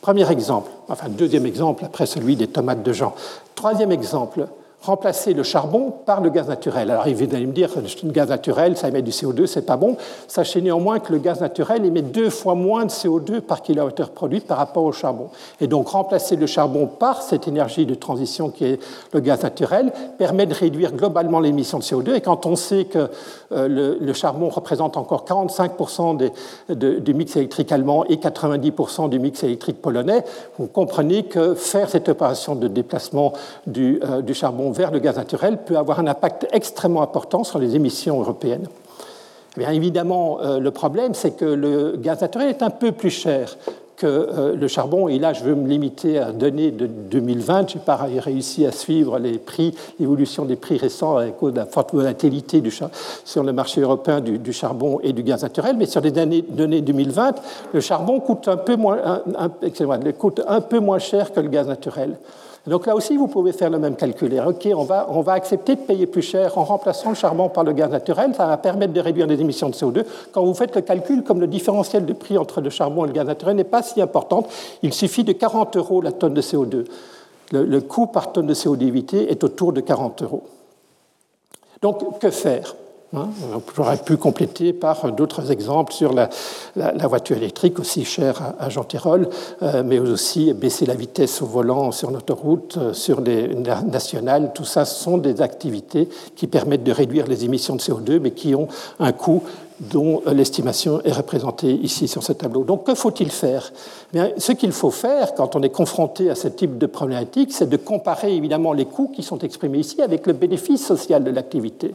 Premier 0.01 0.29
exemple, 0.31 0.71
enfin 0.87 1.09
deuxième 1.09 1.45
exemple 1.45 1.83
après 1.83 2.05
celui 2.05 2.35
des 2.35 2.47
tomates 2.47 2.83
de 2.83 2.93
Jean. 2.93 3.13
Troisième 3.55 3.91
exemple, 3.91 4.47
remplacer 4.87 5.33
le 5.33 5.43
charbon 5.43 5.93
par 6.05 6.21
le 6.21 6.29
gaz 6.29 6.47
naturel. 6.47 6.89
Alors, 6.89 7.05
vous 7.07 7.35
allez 7.35 7.45
me 7.45 7.51
dire, 7.51 7.69
le 7.75 8.11
gaz 8.11 8.29
naturel, 8.29 8.77
ça 8.77 8.87
émet 8.87 9.01
du 9.01 9.11
CO2, 9.11 9.45
c'est 9.45 9.65
pas 9.65 9.75
bon. 9.75 9.97
Sachez 10.27 10.61
néanmoins 10.61 10.99
que 10.99 11.11
le 11.11 11.19
gaz 11.19 11.41
naturel 11.41 11.85
émet 11.85 12.01
deux 12.01 12.29
fois 12.29 12.55
moins 12.55 12.85
de 12.85 12.89
CO2 12.89 13.41
par 13.41 13.61
kilowattheure 13.61 14.11
produit 14.11 14.39
par 14.39 14.57
rapport 14.57 14.85
au 14.85 14.93
charbon. 14.93 15.29
Et 15.59 15.67
donc, 15.67 15.89
remplacer 15.89 16.37
le 16.37 16.47
charbon 16.47 16.87
par 16.87 17.21
cette 17.21 17.49
énergie 17.49 17.85
de 17.85 17.95
transition 17.95 18.49
qui 18.49 18.63
est 18.63 18.79
le 19.11 19.19
gaz 19.19 19.43
naturel 19.43 19.91
permet 20.17 20.45
de 20.45 20.53
réduire 20.53 20.93
globalement 20.93 21.41
l'émission 21.41 21.79
de 21.79 21.83
CO2. 21.83 22.15
Et 22.15 22.21
quand 22.21 22.45
on 22.45 22.55
sait 22.55 22.85
que 22.85 23.09
euh, 23.51 23.97
le, 23.99 24.13
charbon 24.13 24.47
représente 24.49 24.95
encore 24.95 25.25
45% 25.25 26.31
du 27.03 27.13
mix 27.13 27.35
électrique 27.35 27.71
allemand 27.71 28.05
et 28.05 28.15
90% 28.15 29.09
du 29.09 29.19
mix 29.19 29.43
électrique 29.43 29.81
polonais, 29.81 30.23
vous 30.57 30.67
comprenez 30.67 31.23
que 31.23 31.55
faire 31.55 31.89
cette 31.89 32.07
opération 32.09 32.55
de 32.55 32.67
déplacement 32.67 33.33
du, 33.67 33.99
euh, 34.03 34.21
du 34.21 34.33
charbon 34.33 34.71
vers 34.77 34.91
le 34.91 34.99
gaz 34.99 35.17
naturel 35.17 35.59
peut 35.65 35.77
avoir 35.77 35.99
un 35.99 36.07
impact 36.07 36.47
extrêmement 36.53 37.01
important 37.01 37.43
sur 37.43 37.59
les 37.59 37.75
émissions 37.75 38.19
européennes. 38.19 38.67
Eh 39.57 39.61
bien, 39.61 39.71
évidemment, 39.71 40.39
euh, 40.41 40.59
le 40.59 40.71
problème, 40.71 41.15
c'est 41.15 41.31
que 41.31 41.45
le 41.45 41.95
gaz 41.97 42.21
naturel 42.21 42.49
est 42.49 42.61
un 42.61 42.69
peu 42.69 42.91
plus 42.91 43.09
cher 43.09 43.57
que 43.97 44.05
euh, 44.05 44.55
le 44.55 44.67
charbon, 44.67 45.07
et 45.07 45.17
là 45.17 45.33
je 45.33 45.43
veux 45.43 45.55
me 45.55 45.67
limiter 45.67 46.19
à 46.19 46.31
donner 46.31 46.69
de 46.69 46.85
2020, 46.85 47.71
je 47.71 47.75
n'ai 47.75 47.81
pas 47.83 47.95
réussi 47.95 48.63
à 48.67 48.71
suivre 48.71 49.17
les 49.17 49.39
prix, 49.39 49.73
l'évolution 49.99 50.45
des 50.45 50.55
prix 50.55 50.77
récents 50.77 51.17
à 51.17 51.25
cause 51.29 51.53
de 51.53 51.57
la 51.57 51.65
forte 51.65 51.95
volatilité 51.95 52.61
sur 53.25 53.43
le 53.43 53.53
marché 53.53 53.81
européen 53.81 54.21
du, 54.21 54.53
charbon 54.53 54.99
et 55.01 55.13
du 55.13 55.23
gaz 55.23 55.41
naturel, 55.41 55.75
mais 55.77 55.87
sur 55.87 56.01
les 56.01 56.11
données, 56.11 56.81
2020, 56.81 57.41
le 57.73 57.81
charbon 57.81 58.19
coûte 58.19 58.47
un 58.47 58.57
peu 58.57 58.75
moins 58.75 58.99
cher 60.99 61.33
que 61.33 61.39
le 61.39 61.49
gaz 61.49 61.67
naturel. 61.67 62.17
Donc 62.65 62.85
là 62.85 62.95
aussi, 62.95 63.15
vous 63.15 63.27
pouvez 63.27 63.53
faire 63.53 63.69
le 63.69 63.79
même 63.79 63.95
calcul. 63.95 64.41
OK, 64.45 64.67
on 64.75 64.83
va, 64.83 65.07
on 65.09 65.21
va 65.21 65.33
accepter 65.33 65.75
de 65.75 65.81
payer 65.81 66.05
plus 66.05 66.21
cher 66.21 66.57
en 66.57 66.63
remplaçant 66.63 67.09
le 67.09 67.15
charbon 67.15 67.49
par 67.49 67.63
le 67.63 67.71
gaz 67.71 67.89
naturel. 67.89 68.33
Ça 68.35 68.45
va 68.45 68.57
permettre 68.57 68.93
de 68.93 68.99
réduire 68.99 69.27
les 69.27 69.39
émissions 69.39 69.69
de 69.69 69.75
CO2. 69.75 70.03
Quand 70.33 70.43
vous 70.43 70.53
faites 70.53 70.75
le 70.75 70.81
calcul, 70.81 71.23
comme 71.23 71.39
le 71.39 71.47
différentiel 71.47 72.05
de 72.05 72.13
prix 72.13 72.37
entre 72.37 72.59
le 72.59 72.69
charbon 72.69 73.05
et 73.05 73.07
le 73.07 73.13
gaz 73.13 73.25
naturel 73.25 73.55
n'est 73.55 73.63
pas 73.63 73.83
si 73.83 74.01
important, 74.01 74.45
il 74.81 74.93
suffit 74.93 75.23
de 75.23 75.31
40 75.31 75.77
euros 75.77 76.01
la 76.01 76.11
tonne 76.11 76.33
de 76.33 76.41
CO2. 76.41 76.85
Le, 77.51 77.63
le 77.63 77.81
coût 77.81 78.07
par 78.07 78.33
tonne 78.33 78.47
de 78.47 78.53
CO2 78.53 78.87
évité 78.87 79.31
est 79.31 79.43
autour 79.43 79.71
de 79.71 79.79
40 79.79 80.23
euros. 80.23 80.43
Donc, 81.81 82.19
que 82.19 82.29
faire? 82.31 82.75
Hein. 83.15 83.29
J'aurais 83.75 83.97
pu 83.97 84.17
compléter 84.17 84.73
par 84.73 85.13
d'autres 85.13 85.51
exemples 85.51 85.93
sur 85.93 86.13
la, 86.13 86.29
voiture 87.07 87.37
électrique, 87.37 87.79
aussi 87.79 88.03
chère 88.03 88.53
à, 88.59 88.69
Jean 88.69 88.83
Tirole, 88.83 89.29
euh, 89.61 89.81
mais 89.85 89.99
aussi 89.99 90.53
baisser 90.53 90.85
la 90.85 90.93
vitesse 90.93 91.41
au 91.41 91.45
volant 91.45 91.93
sur 91.93 92.11
l'autoroute, 92.11 92.77
euh, 92.77 92.93
sur 92.93 93.21
les 93.21 93.55
nationales. 93.55 94.51
Tout 94.53 94.65
ça 94.65 94.83
sont 94.83 95.17
des 95.17 95.41
activités 95.41 96.09
qui 96.35 96.47
permettent 96.47 96.83
de 96.83 96.91
réduire 96.91 97.27
les 97.27 97.45
émissions 97.45 97.77
de 97.77 97.81
CO2, 97.81 98.19
mais 98.19 98.31
qui 98.31 98.53
ont 98.55 98.67
un 98.99 99.13
coût 99.13 99.41
dont 99.79 100.23
l'estimation 100.25 101.01
est 101.03 101.11
représentée 101.11 101.71
ici 101.71 102.07
sur 102.07 102.23
ce 102.23 102.33
tableau. 102.33 102.63
Donc 102.63 102.85
que 102.85 102.95
faut-il 102.95 103.29
faire? 103.31 103.71
Bien, 104.11 104.31
Ce 104.37 104.51
qu'il 104.51 104.71
faut 104.71 104.89
faire 104.91 105.35
quand 105.35 105.55
on 105.55 105.61
est 105.61 105.69
confronté 105.69 106.29
à 106.29 106.35
ce 106.35 106.47
type 106.47 106.77
de 106.77 106.87
problématique, 106.87 107.53
c'est 107.53 107.69
de 107.69 107.77
comparer 107.77 108.35
évidemment 108.35 108.73
les 108.73 108.85
coûts 108.85 109.11
qui 109.13 109.21
sont 109.21 109.39
exprimés 109.39 109.79
ici 109.79 110.01
avec 110.01 110.25
le 110.25 110.33
bénéfice 110.33 110.85
social 110.85 111.23
de 111.23 111.31
l'activité. 111.31 111.93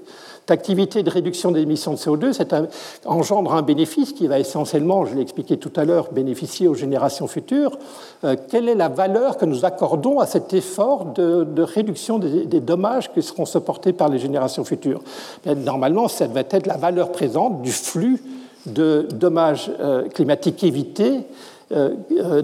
L'activité 0.48 1.02
de 1.02 1.10
réduction 1.10 1.52
des 1.52 1.60
émissions 1.60 1.92
de 1.92 1.98
CO2 1.98 2.42
un, 2.52 2.66
engendre 3.06 3.54
un 3.54 3.62
bénéfice 3.62 4.12
qui 4.12 4.26
va 4.26 4.38
essentiellement, 4.38 5.06
je 5.06 5.14
l'ai 5.14 5.22
expliqué 5.22 5.56
tout 5.56 5.72
à 5.76 5.84
l'heure, 5.84 6.12
bénéficier 6.12 6.66
aux 6.68 6.74
générations 6.74 7.28
futures. 7.28 7.78
Euh, 8.24 8.36
quelle 8.50 8.68
est 8.68 8.74
la 8.74 8.88
valeur 8.88 9.36
que 9.36 9.44
nous 9.44 9.64
accordons 9.64 10.18
à 10.18 10.26
cet 10.26 10.52
effort 10.52 11.06
de, 11.06 11.62
réduction 11.62 12.18
des, 12.18 12.60
dommages 12.60 13.12
qui 13.12 13.22
seront 13.22 13.46
supportés 13.46 13.92
par 13.92 14.08
les 14.08 14.18
générations 14.18 14.64
futures? 14.64 15.02
Normalement, 15.46 16.08
ça 16.08 16.26
va 16.26 16.40
être 16.40 16.66
la 16.66 16.76
valeur 16.76 17.12
présente 17.12 17.62
du 17.62 17.72
flux 17.72 18.20
de 18.66 19.08
dommages 19.12 19.70
euh, 19.80 20.08
climatiques 20.08 20.62
évités 20.64 21.24
euh, 21.72 21.94
euh, 22.18 22.42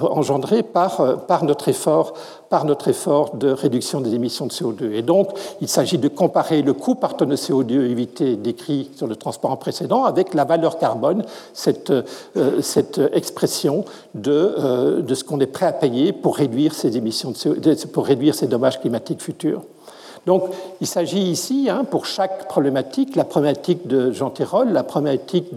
engendrés 0.00 0.62
par, 0.62 1.26
par, 1.26 1.44
notre 1.44 1.68
effort, 1.68 2.14
par 2.48 2.64
notre 2.64 2.88
effort 2.88 3.36
de 3.36 3.50
réduction 3.50 4.00
des 4.00 4.14
émissions 4.14 4.46
de 4.46 4.52
CO2. 4.52 4.92
Et 4.92 5.02
donc, 5.02 5.30
il 5.60 5.68
s'agit 5.68 5.98
de 5.98 6.08
comparer 6.08 6.62
le 6.62 6.72
coût 6.72 6.94
par 6.94 7.16
tonne 7.16 7.30
de 7.30 7.36
CO2 7.36 7.90
évité 7.90 8.36
décrit 8.36 8.90
sur 8.94 9.06
le 9.06 9.16
transport 9.16 9.50
en 9.50 9.56
précédent 9.56 10.04
avec 10.04 10.34
la 10.34 10.44
valeur 10.44 10.78
carbone, 10.78 11.24
cette, 11.52 11.92
cette 12.60 13.00
expression 13.12 13.84
de, 14.14 15.00
de 15.00 15.14
ce 15.14 15.24
qu'on 15.24 15.40
est 15.40 15.46
prêt 15.46 15.66
à 15.66 15.72
payer 15.72 16.12
pour 16.12 16.36
réduire 16.36 16.74
ces 16.74 16.96
émissions 16.96 17.30
de 17.30 17.36
CO2, 17.36 17.86
pour 17.88 18.06
réduire 18.06 18.34
ces 18.34 18.46
dommages 18.46 18.80
climatiques 18.80 19.22
futurs. 19.22 19.62
Donc 20.26 20.44
il 20.80 20.86
s'agit 20.86 21.22
ici, 21.22 21.68
hein, 21.70 21.84
pour 21.88 22.06
chaque 22.06 22.46
problématique, 22.48 23.16
la 23.16 23.24
problématique 23.24 23.86
de 23.86 24.12
Jean 24.12 24.30
Tirole, 24.30 24.72
la 24.72 24.82
problématique 24.82 25.48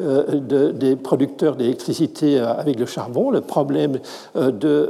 euh, 0.00 0.70
des 0.72 0.96
producteurs 0.96 1.56
d'électricité 1.56 2.38
euh, 2.38 2.54
avec 2.54 2.78
le 2.78 2.86
charbon, 2.86 3.30
le 3.30 3.40
problème 3.40 3.98
euh, 4.36 4.50
de 4.50 4.88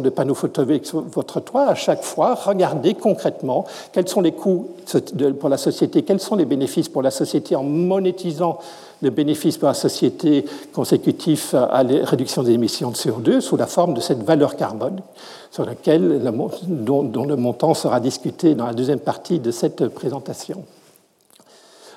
de 0.00 0.10
panneaux 0.10 0.34
photovoltaïques 0.34 0.86
sur 0.86 1.00
votre 1.00 1.40
toit, 1.40 1.66
à 1.66 1.74
chaque 1.74 2.02
fois, 2.02 2.34
regardez 2.34 2.94
concrètement 2.94 3.64
quels 3.92 4.08
sont 4.08 4.20
les 4.20 4.32
coûts 4.32 4.68
pour 5.40 5.48
la 5.48 5.56
société, 5.56 6.02
quels 6.02 6.20
sont 6.20 6.36
les 6.36 6.44
bénéfices 6.44 6.88
pour 6.88 7.02
la 7.02 7.10
société 7.10 7.56
en 7.56 7.62
monétisant 7.62 8.58
le 9.04 9.10
bénéfice 9.10 9.58
pour 9.58 9.68
la 9.68 9.74
société 9.74 10.44
consécutif 10.72 11.54
à 11.54 11.82
la 11.82 12.04
réduction 12.04 12.42
des 12.42 12.52
émissions 12.52 12.90
de 12.90 12.96
CO2 12.96 13.40
sous 13.40 13.56
la 13.56 13.66
forme 13.66 13.94
de 13.94 14.00
cette 14.00 14.22
valeur 14.22 14.56
carbone 14.56 15.00
sur 15.50 15.64
laquelle, 15.64 16.20
dont, 16.66 17.02
dont 17.04 17.24
le 17.24 17.36
montant 17.36 17.74
sera 17.74 18.00
discuté 18.00 18.54
dans 18.54 18.66
la 18.66 18.74
deuxième 18.74 18.98
partie 18.98 19.38
de 19.38 19.50
cette 19.52 19.86
présentation. 19.88 20.64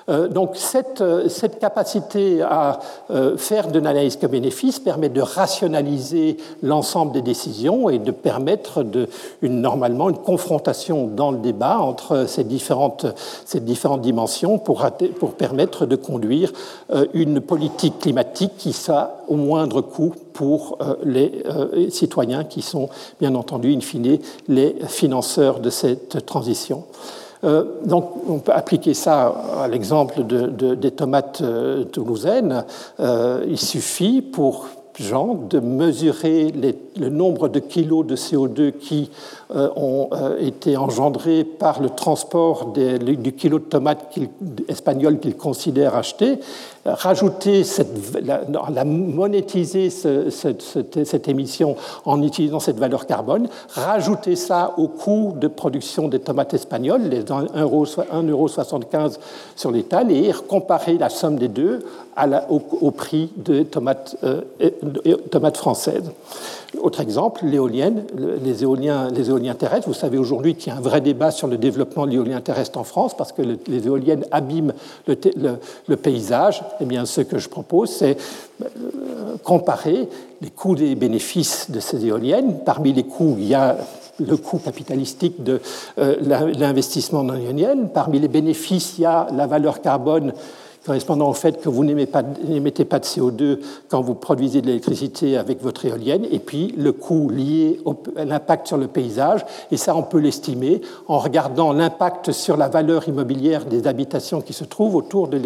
Euh, 0.08 0.28
donc 0.28 0.52
cette, 0.54 1.00
euh, 1.00 1.28
cette, 1.28 1.58
capacité 1.58 2.40
à 2.40 2.78
euh, 3.10 3.36
faire 3.36 3.68
de 3.68 3.78
l'analyse 3.78 4.16
que 4.16 4.26
bénéfice 4.26 4.78
permet 4.78 5.08
de 5.08 5.20
rationaliser 5.20 6.38
l'ensemble 6.62 7.12
des 7.12 7.20
décisions 7.20 7.90
et 7.90 7.98
de 7.98 8.10
permettre 8.10 8.84
une, 9.42 9.60
normalement 9.60 10.08
une 10.08 10.18
confrontation 10.18 11.06
dans 11.06 11.30
le 11.30 11.38
débat 11.38 11.78
entre 11.78 12.26
ces 12.26 12.44
différentes, 12.44 13.06
ces 13.44 13.60
différentes 13.60 14.00
dimensions 14.00 14.58
pour, 14.58 14.86
pour 15.18 15.32
permettre 15.32 15.84
de 15.84 15.96
conduire 15.96 16.52
une 17.12 17.40
politique 17.40 17.98
climatique 17.98 18.52
qui 18.56 18.72
soit 18.72 19.24
au 19.28 19.36
moindre 19.36 19.80
coût 19.80 20.14
pour 20.32 20.78
les 21.04 21.42
citoyens 21.90 22.44
qui 22.44 22.62
sont 22.62 22.88
bien 23.20 23.34
entendu 23.34 23.74
in 23.74 23.80
fine 23.80 24.18
les 24.48 24.76
financeurs 24.86 25.60
de 25.60 25.70
cette 25.70 26.24
transition. 26.24 26.84
Euh, 27.44 27.64
donc, 27.84 28.10
on 28.28 28.38
peut 28.38 28.52
appliquer 28.52 28.94
ça 28.94 29.28
à 29.62 29.68
l'exemple 29.68 30.24
de, 30.24 30.74
des 30.74 30.90
tomates 30.90 31.40
euh, 31.42 31.84
toulousaines. 31.84 32.64
Euh, 33.00 33.44
il 33.48 33.58
suffit 33.58 34.22
pour 34.22 34.66
Jean 34.98 35.34
de 35.48 35.60
mesurer 35.60 36.52
le 36.96 37.08
nombre 37.08 37.48
de 37.48 37.60
kilos 37.60 38.04
de 38.04 38.16
CO2 38.16 38.72
qui 38.72 39.12
ont 39.54 40.10
été 40.40 40.76
engendrés 40.76 41.44
par 41.44 41.80
le 41.80 41.88
transport 41.88 42.72
du 42.72 43.32
kilo 43.32 43.60
de 43.60 43.64
tomates 43.64 44.12
espagnol 44.66 45.20
qu'il 45.20 45.36
considère 45.36 45.94
acheté 45.94 46.40
rajouter 46.94 47.64
cette, 47.64 47.88
la, 48.22 48.84
monétiser 48.84 49.90
cette, 49.90 51.28
émission 51.28 51.76
en 52.04 52.22
utilisant 52.22 52.60
cette 52.60 52.78
valeur 52.78 53.06
carbone, 53.06 53.48
rajouter 53.70 54.36
ça 54.36 54.74
au 54.76 54.88
coût 54.88 55.34
de 55.36 55.48
production 55.48 56.08
des 56.08 56.20
tomates 56.20 56.54
espagnoles, 56.54 57.02
les 57.02 57.22
1,75 57.22 58.28
euro 58.28 58.48
sur 59.56 59.70
l'étal, 59.70 60.10
et 60.12 60.32
comparer 60.48 60.98
la 60.98 61.08
somme 61.08 61.36
des 61.36 61.48
deux 61.48 61.84
au, 62.48 62.90
prix 62.90 63.30
des 63.36 63.64
tomates, 63.64 64.16
euh, 64.24 64.42
tomates 65.30 65.56
françaises. 65.56 66.10
Autre 66.82 67.00
exemple, 67.00 67.46
l'éolienne, 67.46 68.04
les 68.42 68.62
éoliens, 68.62 69.08
les 69.08 69.30
éoliens 69.30 69.54
terrestres. 69.54 69.88
Vous 69.88 69.94
savez 69.94 70.18
aujourd'hui 70.18 70.54
qu'il 70.54 70.70
y 70.70 70.76
a 70.76 70.78
un 70.78 70.82
vrai 70.82 71.00
débat 71.00 71.30
sur 71.30 71.46
le 71.46 71.56
développement 71.56 72.06
de 72.06 72.10
l'éolien 72.10 72.42
terrestre 72.42 72.78
en 72.78 72.84
France 72.84 73.16
parce 73.16 73.32
que 73.32 73.40
les 73.40 73.86
éoliennes 73.86 74.26
abîment 74.30 74.74
le, 75.06 75.96
paysage. 75.96 76.62
Eh 76.80 76.84
bien, 76.84 77.06
ce 77.06 77.22
que 77.22 77.38
je 77.38 77.48
propose, 77.48 77.88
c'est 77.90 78.18
euh, 78.62 79.36
comparer 79.42 80.08
les 80.42 80.50
coûts 80.50 80.76
et 80.76 80.80
les 80.80 80.94
bénéfices 80.94 81.70
de 81.70 81.80
ces 81.80 82.04
éoliennes. 82.04 82.58
Parmi 82.66 82.92
les 82.92 83.04
coûts, 83.04 83.36
il 83.38 83.48
y 83.48 83.54
a 83.54 83.78
le 84.20 84.36
coût 84.36 84.58
capitalistique 84.58 85.42
de 85.42 85.62
euh, 85.98 86.16
l'investissement 86.58 87.24
dans 87.24 87.34
l'éolienne. 87.34 87.88
Parmi 87.94 88.18
les 88.18 88.28
bénéfices, 88.28 88.98
il 88.98 89.02
y 89.02 89.06
a 89.06 89.26
la 89.32 89.46
valeur 89.46 89.80
carbone 89.80 90.34
correspondant 90.88 91.28
au 91.28 91.34
fait 91.34 91.60
que 91.60 91.68
vous 91.68 91.84
n'émettez 91.84 92.86
pas 92.86 92.98
de 92.98 93.04
CO2 93.04 93.58
quand 93.88 94.00
vous 94.00 94.14
produisez 94.14 94.62
de 94.62 94.68
l'électricité 94.68 95.36
avec 95.36 95.62
votre 95.62 95.84
éolienne, 95.84 96.24
et 96.30 96.38
puis 96.38 96.74
le 96.78 96.92
coût 96.92 97.28
lié 97.28 97.78
à 98.16 98.24
l'impact 98.24 98.68
sur 98.68 98.78
le 98.78 98.86
paysage, 98.86 99.44
et 99.70 99.76
ça 99.76 99.94
on 99.94 100.02
peut 100.02 100.18
l'estimer 100.18 100.80
en 101.06 101.18
regardant 101.18 101.74
l'impact 101.74 102.32
sur 102.32 102.56
la 102.56 102.68
valeur 102.68 103.06
immobilière 103.06 103.66
des 103.66 103.86
habitations 103.86 104.40
qui 104.40 104.54
se 104.54 104.64
trouvent 104.64 104.94
autour 104.94 105.28
de 105.28 105.36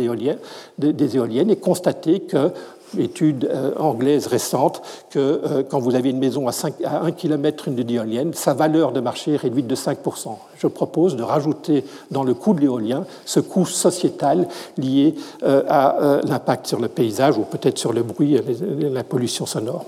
des 0.79 1.17
éoliennes, 1.17 1.51
et 1.51 1.57
constater 1.57 2.21
que 2.21 2.53
étude 2.99 3.49
euh, 3.51 3.73
anglaise 3.79 4.27
récente 4.27 4.83
que 5.11 5.19
euh, 5.19 5.63
quand 5.69 5.79
vous 5.79 5.95
avez 5.95 6.11
une 6.11 6.19
maison 6.19 6.49
à, 6.49 6.53
5, 6.53 6.75
à 6.85 7.03
1 7.03 7.13
km 7.13 7.71
d'une 7.71 7.91
éolienne, 7.91 8.35
sa 8.35 8.55
valeur 8.55 8.93
de 8.93 9.01
marché 9.01 9.33
est 9.33 9.37
réduite 9.37 9.67
de 9.67 9.77
5%. 9.77 10.37
Je 10.59 10.67
propose 10.67 11.17
de 11.17 11.23
rajouter 11.23 11.85
dans 12.11 12.25
le 12.25 12.35
coût 12.35 12.55
de 12.55 12.61
l'éolien 12.61 13.05
ce 13.25 13.41
coût 13.41 13.67
sociétal 13.67 14.49
lié 14.77 15.15
euh, 15.43 15.63
à 15.69 16.21
l'impact 16.25 16.67
sur 16.67 16.81
le 16.81 16.89
paysage 16.89 17.39
ou 17.39 17.43
peut-être 17.43 17.79
sur 17.79 17.93
le 17.93 18.03
bruit 18.03 18.35
et 18.35 18.91
la 18.91 19.05
pollution 19.05 19.47
sonore. 19.47 19.85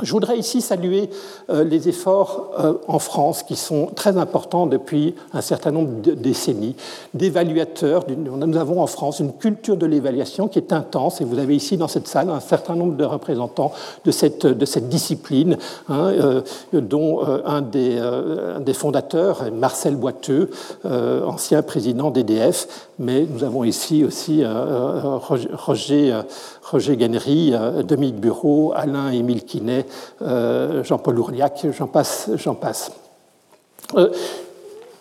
Je 0.00 0.10
voudrais 0.12 0.38
ici 0.38 0.62
saluer 0.62 1.10
euh, 1.50 1.64
les 1.64 1.88
efforts 1.88 2.52
euh, 2.58 2.74
en 2.88 2.98
France 2.98 3.42
qui 3.42 3.56
sont 3.56 3.90
très 3.94 4.16
importants 4.16 4.66
depuis 4.66 5.14
un 5.34 5.42
certain 5.42 5.70
nombre 5.70 6.00
de 6.00 6.12
décennies 6.12 6.76
d'évaluateurs. 7.12 8.04
Nous 8.08 8.56
avons 8.56 8.80
en 8.80 8.86
France 8.86 9.20
une 9.20 9.34
culture 9.34 9.76
de 9.76 9.84
l'évaluation 9.84 10.48
qui 10.48 10.58
est 10.58 10.72
intense 10.72 11.20
et 11.20 11.24
vous 11.24 11.38
avez 11.38 11.54
ici 11.54 11.76
dans 11.76 11.88
cette 11.88 12.08
salle 12.08 12.30
un 12.30 12.40
certain 12.40 12.74
nombre 12.74 12.96
de 12.96 13.04
représentants 13.04 13.72
de 14.06 14.10
cette, 14.10 14.46
discipline, 14.88 15.58
hein, 15.90 16.06
euh, 16.08 16.40
dont 16.72 17.20
un 17.44 17.60
des, 17.60 18.00
des, 18.60 18.74
fondateurs, 18.74 19.44
Marcel 19.52 19.96
Boiteux, 19.96 20.50
ancien 20.84 21.62
président 21.62 22.10
d'EDF, 22.10 22.88
mais 22.98 23.26
nous 23.30 23.44
avons 23.44 23.64
ici 23.64 24.04
aussi 24.04 24.42
Roger 24.44 26.20
Roger 26.70 26.96
Guénery, 26.96 27.52
euh, 27.54 27.82
Dominique 27.82 28.16
Bureau, 28.16 28.72
Alain-Émile 28.74 29.44
Quinet, 29.44 29.84
euh, 30.22 30.84
Jean-Paul 30.84 31.18
Ourliac, 31.18 31.66
j'en 31.76 31.86
passe. 31.86 32.30
J'en 32.36 32.54
passe. 32.54 32.92
Euh, 33.94 34.10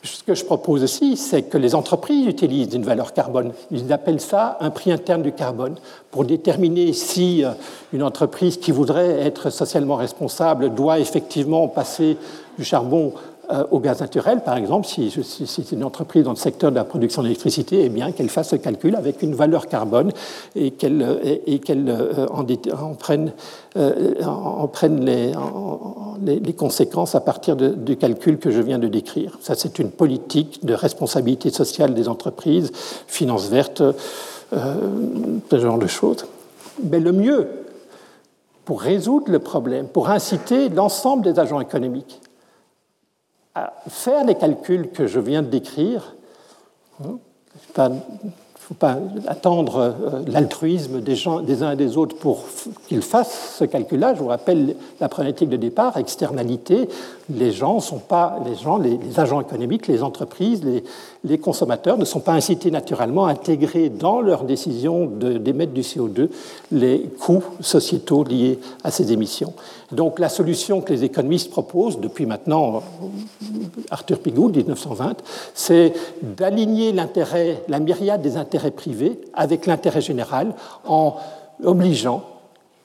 ce 0.04 0.24
que 0.24 0.34
je 0.34 0.44
propose 0.44 0.84
aussi, 0.84 1.16
c'est 1.16 1.44
que 1.44 1.60
les 1.60 1.76
entreprises 1.76 2.26
utilisent 2.26 2.74
une 2.74 2.84
valeur 2.84 3.14
carbone. 3.14 3.54
Ils 3.70 3.94
appellent 3.94 4.20
ça 4.20 4.58
un 4.60 4.72
prix 4.72 4.92
interne 4.92 5.22
du 5.22 5.32
carbone 5.32 5.76
pour 6.10 6.26
déterminer 6.26 6.92
si 6.94 7.44
une 7.94 8.02
entreprise 8.02 8.58
qui 8.58 8.72
voudrait 8.72 9.20
être 9.20 9.52
socialement 9.52 9.98
responsable 9.98 10.74
doit 10.74 10.98
effectivement 10.98 11.68
passer 11.68 12.18
du 12.58 12.66
charbon 12.66 13.14
au 13.72 13.80
gaz 13.80 14.00
naturel, 14.02 14.42
par 14.44 14.58
exemple, 14.58 14.88
si, 14.88 15.12
c'est 15.46 15.72
une 15.72 15.84
entreprise 15.84 16.24
dans 16.24 16.32
le 16.32 16.38
secteur 16.38 16.72
de 16.72 16.76
la 16.76 16.84
production 16.84 17.22
d'électricité, 17.24 17.84
eh 17.86 17.90
bien 17.90 18.12
qu'elle 18.12 18.30
fasse 18.30 18.50
ce 18.50 18.56
calcul 18.56 18.96
avec 18.96 19.22
une 19.22 19.36
valeur 19.36 19.68
carbone 19.68 20.12
et 20.56 20.72
qu'elle 20.72 21.06
en, 22.32 22.44
prenne, 24.68 25.06
les, 26.22 26.54
conséquences 26.54 27.16
à 27.16 27.22
partir 27.22 27.56
du 27.56 27.98
calcul 27.98 28.38
que 28.38 28.52
je 28.52 28.62
viens 28.62 28.80
de 28.80 28.88
décrire. 28.88 29.38
Ça, 29.42 29.56
c'est 29.56 29.80
une 29.80 29.92
politique 29.92 30.66
de 30.66 30.74
responsabilité 30.74 31.50
sociale 31.50 31.94
des 31.94 32.08
entreprises, 32.08 32.72
finance 33.08 33.50
verte, 33.50 33.84
ce 34.52 35.60
genre 35.60 35.78
de 35.78 35.88
choses. 35.88 36.26
Mais 36.90 37.00
le 37.00 37.12
mieux, 37.12 37.48
pour 38.66 38.82
résoudre 38.82 39.32
le 39.32 39.40
problème, 39.40 39.88
pour 39.88 40.10
inciter 40.10 40.70
l'ensemble 40.70 41.24
des 41.24 41.40
agents 41.40 41.60
économiques 41.60 42.22
à 43.56 43.74
faire 43.88 44.24
les 44.26 44.36
calculs 44.36 44.90
que 44.92 45.08
je 45.08 45.20
viens 45.20 45.42
de 45.42 45.48
décrire, 45.48 46.16
hein, 47.04 47.20
faut 48.72 48.76
pas 48.76 49.00
attendre 49.28 49.78
euh, 49.78 50.24
l'altruisme 50.28 51.02
des, 51.02 51.28
uns 51.28 51.72
et 51.72 51.76
des 51.76 51.98
autres 51.98 52.16
pour 52.16 52.46
qu'ils 52.88 53.02
fassent 53.02 53.58
ce 53.58 53.66
calcul-là. 53.66 54.14
Je 54.14 54.20
vous 54.20 54.30
rappelle 54.30 54.76
la 55.02 55.10
problématique 55.10 55.50
de 55.50 55.58
départ, 55.58 55.98
externalité. 55.98 56.88
Les 57.30 57.52
gens 57.52 57.82
sont 57.82 58.00
pas, 58.00 58.40
les 58.46 58.56
gens, 58.56 58.78
les, 58.78 58.98
agents 59.20 59.42
économiques, 59.42 59.88
les 59.88 60.04
entreprises, 60.04 60.64
les, 60.64 60.84
les, 61.24 61.38
consommateurs 61.38 61.98
ne 61.98 62.06
sont 62.06 62.20
pas 62.20 62.34
incités 62.34 62.72
naturellement 62.72 63.26
à 63.26 63.32
intégrer 63.32 63.90
dans 63.90 64.22
leur 64.22 64.44
décision 64.44 65.06
d'émettre 65.06 65.74
du 65.74 65.82
CO2 65.82 66.30
les 66.72 67.10
coûts 67.20 67.44
sociétaux 67.60 68.24
liés 68.24 68.60
à 68.84 68.92
ces 68.92 69.12
émissions. 69.12 69.54
Donc 69.92 70.20
la 70.20 70.30
solution 70.30 70.82
que 70.82 70.94
les 70.94 71.04
économistes 71.04 71.52
proposent 71.52 72.00
depuis 72.00 72.26
maintenant 72.26 72.84
Arthur 73.90 74.20
Pigou, 74.20 74.50
1920, 74.50 75.18
c'est 75.54 75.94
d'aligner 76.22 76.92
l'intérêt, 76.92 77.64
la 77.68 77.80
myriade 77.80 78.22
des 78.22 78.38
intérêts 78.38 78.72
privé 78.72 79.20
avec 79.34 79.66
l'intérêt 79.66 80.02
général 80.02 80.54
en 80.88 81.16
obligeant 81.64 82.24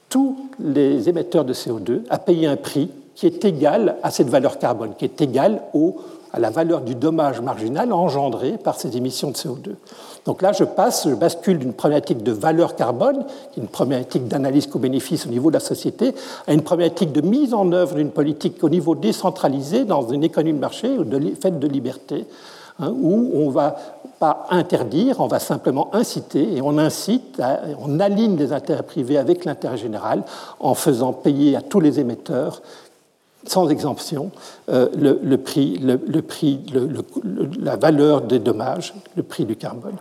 tous 0.09 0.37
les 0.59 1.09
émetteurs 1.09 1.45
de 1.45 1.53
CO2 1.53 2.01
à 2.09 2.17
payer 2.17 2.47
un 2.47 2.55
prix 2.55 2.89
qui 3.17 3.25
est 3.25 3.43
égal 3.45 3.97
à 4.03 4.11
cette 4.11 4.29
valeur 4.29 4.59
carbone, 4.59 4.93
qui 4.97 5.05
est 5.05 5.21
égal 5.21 5.63
au, 5.73 5.97
à 6.37 6.39
la 6.39 6.49
valeur 6.51 6.81
du 6.81 6.93
dommage 6.93 7.41
marginal 7.41 7.91
engendré 7.91 8.57
par 8.63 8.79
ces 8.79 8.95
émissions 8.95 9.31
de 9.31 9.35
CO2. 9.35 9.71
Donc 10.25 10.43
là, 10.43 10.51
je 10.51 10.63
passe, 10.63 11.07
je 11.09 11.15
bascule 11.15 11.57
d'une 11.57 11.73
problématique 11.73 12.21
de 12.21 12.31
valeur 12.31 12.75
carbone, 12.75 13.25
qui 13.51 13.59
est 13.59 13.63
une 13.63 13.69
problématique 13.69 14.27
d'analyse 14.27 14.67
co-bénéfice 14.67 15.25
au 15.25 15.29
niveau 15.29 15.49
de 15.49 15.55
la 15.55 15.59
société, 15.59 16.13
à 16.45 16.53
une 16.53 16.61
problématique 16.61 17.11
de 17.11 17.21
mise 17.21 17.55
en 17.55 17.71
œuvre 17.71 17.95
d'une 17.95 18.11
politique 18.11 18.63
au 18.63 18.69
niveau 18.69 18.93
décentralisé 18.93 19.83
dans 19.83 20.07
une 20.09 20.23
économie 20.23 20.53
de 20.53 20.59
marché 20.59 20.89
ou 20.99 21.03
de, 21.03 21.19
faite 21.41 21.57
de 21.57 21.67
liberté, 21.67 22.27
hein, 22.79 22.93
où 23.01 23.31
on 23.33 23.49
va 23.49 23.75
pas 24.19 24.45
interdire, 24.51 25.19
on 25.19 25.27
va 25.27 25.39
simplement 25.39 25.89
inciter, 25.93 26.55
et 26.55 26.61
on 26.61 26.77
incite, 26.77 27.41
on 27.79 27.99
aligne 27.99 28.37
les 28.37 28.53
intérêts 28.53 28.83
privés 28.83 29.17
avec 29.17 29.43
l'intérêt 29.43 29.77
général 29.77 30.21
en 30.59 30.75
faisant 30.75 31.13
payer 31.13 31.55
à 31.55 31.61
tous 31.61 31.79
les 31.79 31.99
émetteurs 31.99 32.61
sans 33.47 33.69
exemption, 33.69 34.31
euh, 34.69 34.89
le, 34.95 35.37
prix, 35.37 35.77
le, 35.77 36.21
prix 36.21 36.59
la 37.59 37.75
valeur 37.75 38.21
des 38.21 38.39
dommages, 38.39 38.93
le 39.15 39.23
prix 39.23 39.45
du 39.45 39.55
carbone. 39.55 39.97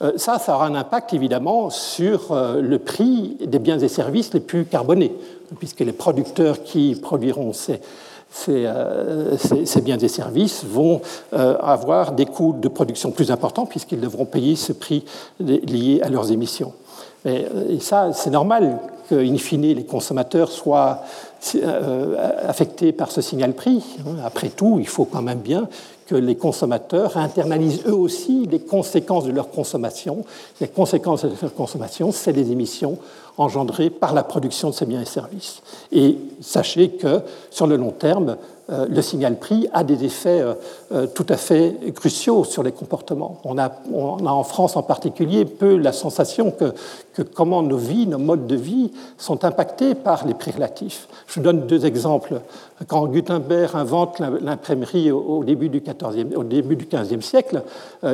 Euh, 0.00 0.12
ça, 0.16 0.38
ça 0.38 0.54
aura 0.54 0.66
un 0.66 0.74
impact 0.74 1.12
évidemment 1.12 1.70
sur 1.70 2.30
euh, 2.30 2.60
le 2.60 2.78
prix 2.78 3.36
des 3.44 3.58
biens 3.58 3.78
et 3.78 3.88
services 3.88 4.32
les 4.32 4.40
plus 4.40 4.64
carbonés, 4.64 5.12
puisque 5.58 5.80
les 5.80 5.92
producteurs 5.92 6.62
qui 6.62 6.94
produiront 6.94 7.52
ces, 7.52 7.80
biens 9.82 9.98
et 9.98 10.08
services 10.08 10.64
vont 10.64 11.00
avoir 11.32 12.12
des 12.12 12.26
coûts 12.26 12.54
de 12.56 12.68
production 12.68 13.10
plus 13.10 13.30
importants 13.30 13.64
puisqu'ils 13.64 14.00
devront 14.00 14.26
payer 14.26 14.54
ce 14.54 14.72
prix 14.72 15.04
lié 15.40 16.00
à 16.02 16.10
leurs 16.10 16.30
émissions. 16.30 16.74
Et, 17.24 17.46
ça, 17.80 18.12
c'est 18.12 18.30
normal 18.30 18.78
qu'in 19.08 19.36
fine, 19.36 19.62
les 19.62 19.84
consommateurs 19.84 20.50
soient 20.50 21.02
affectés 22.46 22.92
par 22.92 23.10
ce 23.10 23.20
signal 23.20 23.54
prix. 23.54 23.82
Après 24.24 24.48
tout, 24.48 24.78
il 24.80 24.88
faut 24.88 25.04
quand 25.04 25.22
même 25.22 25.38
bien 25.38 25.68
que 26.08 26.14
les 26.14 26.36
consommateurs 26.36 27.16
internalisent 27.16 27.82
eux 27.86 27.94
aussi 27.94 28.46
les 28.50 28.60
conséquences 28.60 29.24
de 29.24 29.30
leur 29.30 29.50
consommation. 29.50 30.24
Les 30.60 30.68
conséquences 30.68 31.24
de 31.24 31.32
leur 31.40 31.54
consommation, 31.54 32.12
c'est 32.12 32.32
les 32.32 32.50
émissions 32.50 32.98
engendrées 33.36 33.90
par 33.90 34.14
la 34.14 34.24
production 34.24 34.70
de 34.70 34.74
ces 34.74 34.86
biens 34.86 35.02
et 35.02 35.06
services. 35.06 35.62
Et 35.92 36.18
sachez 36.40 36.90
que 36.90 37.20
sur 37.50 37.66
le 37.66 37.76
long 37.76 37.90
terme, 37.90 38.36
euh, 38.70 38.86
le 38.86 39.00
signal 39.00 39.38
prix 39.38 39.66
a 39.72 39.82
des 39.82 40.04
effets 40.04 40.40
euh, 40.40 40.52
euh, 40.92 41.06
tout 41.06 41.24
à 41.30 41.38
fait 41.38 41.74
cruciaux 41.94 42.44
sur 42.44 42.62
les 42.62 42.72
comportements. 42.72 43.40
On 43.44 43.56
a, 43.56 43.72
en 43.94 44.42
France 44.44 44.76
en 44.76 44.82
particulier 44.82 45.46
peu 45.46 45.76
la 45.76 45.92
sensation 45.92 46.50
que, 46.50 46.74
comment 47.22 47.62
nos 47.62 47.76
vies, 47.76 48.06
nos 48.06 48.18
modes 48.18 48.46
de 48.46 48.56
vie 48.56 48.92
sont 49.16 49.44
impactés 49.44 49.94
par 49.94 50.26
les 50.26 50.34
prix 50.34 50.50
relatifs. 50.50 51.08
Je 51.26 51.34
vous 51.34 51.40
donne 51.40 51.66
deux 51.66 51.86
exemples. 51.86 52.40
Quand 52.86 53.06
Gutenberg 53.06 53.74
invente 53.74 54.20
l'imprimerie 54.40 55.10
au 55.10 55.42
début 55.42 55.68
du, 55.68 55.80
14e, 55.80 56.34
au 56.36 56.44
début 56.44 56.76
du 56.76 56.84
15e 56.84 57.20
siècle, 57.20 57.62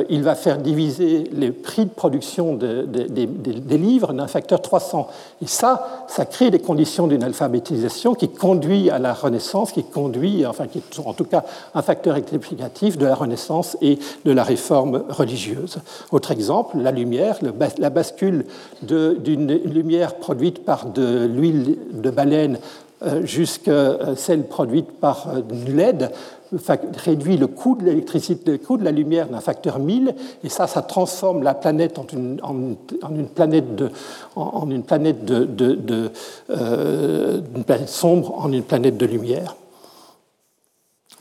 il 0.09 0.23
va 0.23 0.33
faire 0.33 0.57
diviser 0.57 1.29
les 1.31 1.51
prix 1.51 1.85
de 1.85 1.91
production 1.91 2.55
des 2.55 3.77
livres 3.77 4.13
d'un 4.13 4.27
facteur 4.27 4.61
300. 4.61 5.07
Et 5.43 5.47
ça, 5.47 6.05
ça 6.07 6.25
crée 6.25 6.49
des 6.49 6.59
conditions 6.59 7.07
d'une 7.07 7.23
alphabétisation 7.23 8.15
qui 8.15 8.29
conduit 8.29 8.89
à 8.89 8.97
la 8.97 9.13
Renaissance, 9.13 9.71
qui 9.71 9.83
conduit 9.83 10.45
enfin 10.45 10.67
qui 10.67 10.81
sont 10.91 11.07
en 11.07 11.13
tout 11.13 11.25
cas 11.25 11.43
un 11.73 11.81
facteur 11.81 12.15
explicatif 12.15 12.97
de 12.97 13.05
la 13.05 13.15
Renaissance 13.15 13.77
et 13.81 13.99
de 14.25 14.31
la 14.31 14.43
réforme 14.43 15.03
religieuse. 15.09 15.77
Autre 16.11 16.31
exemple, 16.31 16.77
la 16.77 16.91
lumière, 16.91 17.37
la 17.77 17.89
bascule 17.89 18.45
d'une 19.19 19.47
lumière 19.47 20.15
produite 20.15 20.65
par 20.65 20.87
de 20.89 21.25
l'huile 21.25 21.77
de 21.93 22.09
baleine 22.09 22.59
euh, 23.03 23.25
jusqu'à 23.25 24.15
celle 24.15 24.43
produite 24.47 24.91
par 24.99 25.27
euh, 25.29 25.41
LED 25.67 26.11
réduit 26.51 27.37
le 27.37 27.47
coût 27.47 27.75
de 27.75 27.85
l'électricité, 27.85 28.51
le 28.51 28.57
coût 28.57 28.77
de 28.77 28.83
la 28.83 28.91
lumière 28.91 29.27
d'un 29.27 29.39
facteur 29.39 29.79
1000, 29.79 30.15
et 30.43 30.49
ça, 30.49 30.67
ça 30.67 30.81
transforme 30.81 31.43
la 31.43 31.53
planète 31.53 31.99
en 31.99 32.05
une, 32.13 32.39
une 33.09 33.27
planète, 33.27 33.75
de, 33.75 33.91
une 34.69 34.83
planète, 34.83 35.25
de, 35.25 36.11
euh, 36.49 37.41
une 37.55 37.63
planète 37.63 37.89
sombre 37.89 38.35
en 38.37 38.51
une 38.51 38.63
planète 38.63 38.97
de 38.97 39.05
lumière. 39.05 39.55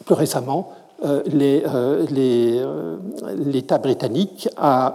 Plus 0.04 0.14
récemment, 0.14 0.70
euh, 0.70 0.72
euh, 0.72 0.74
euh, 0.74 0.84
l'État 3.37 3.78
britannique 3.78 4.48
a 4.57 4.94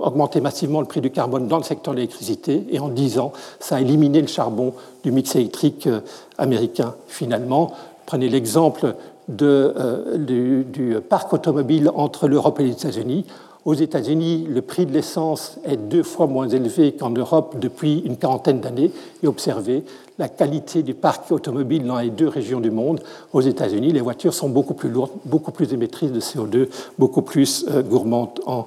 augmenté 0.00 0.40
massivement 0.40 0.80
le 0.80 0.86
prix 0.86 1.00
du 1.00 1.10
carbone 1.10 1.48
dans 1.48 1.56
le 1.58 1.62
secteur 1.62 1.94
de 1.94 1.98
l'électricité 1.98 2.64
et 2.70 2.78
en 2.78 2.88
10 2.88 3.18
ans, 3.18 3.32
ça 3.58 3.76
a 3.76 3.80
éliminé 3.80 4.20
le 4.20 4.28
charbon 4.28 4.74
du 5.02 5.10
mix 5.10 5.34
électrique 5.36 5.88
américain. 6.36 6.94
Finalement, 7.08 7.72
prenez 8.06 8.28
l'exemple 8.28 8.94
du, 9.28 10.64
du, 10.64 10.96
parc 11.08 11.32
automobile 11.32 11.90
entre 11.94 12.28
l'Europe 12.28 12.60
et 12.60 12.64
les 12.64 12.72
États-Unis. 12.72 13.26
Aux 13.64 13.74
États-Unis, 13.74 14.46
le 14.48 14.62
prix 14.62 14.86
de 14.86 14.92
l'essence 14.92 15.58
est 15.64 15.76
deux 15.76 16.02
fois 16.02 16.26
moins 16.26 16.48
élevé 16.48 16.92
qu'en 16.92 17.10
Europe 17.10 17.56
depuis 17.58 17.98
une 17.98 18.16
quarantaine 18.16 18.60
d'années. 18.60 18.90
Et 19.22 19.26
observez 19.26 19.84
la 20.18 20.28
qualité 20.28 20.82
du 20.82 20.94
parc 20.94 21.30
automobile 21.30 21.86
dans 21.86 21.98
les 21.98 22.10
deux 22.10 22.28
régions 22.28 22.60
du 22.60 22.70
monde. 22.70 23.00
Aux 23.32 23.40
États-Unis, 23.40 23.92
les 23.92 24.00
voitures 24.00 24.34
sont 24.34 24.48
beaucoup 24.48 24.74
plus 24.74 24.88
lourdes, 24.88 25.12
beaucoup 25.24 25.52
plus 25.52 25.72
émettrices 25.72 26.12
de 26.12 26.20
CO2, 26.20 26.68
beaucoup 26.98 27.22
plus 27.22 27.66
euh, 27.70 27.82
gourmandes 27.82 28.40
en, 28.46 28.66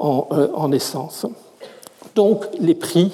euh, 0.00 0.48
en, 0.54 0.72
essence. 0.72 1.26
Donc, 2.14 2.46
les 2.58 2.74
prix, 2.74 3.12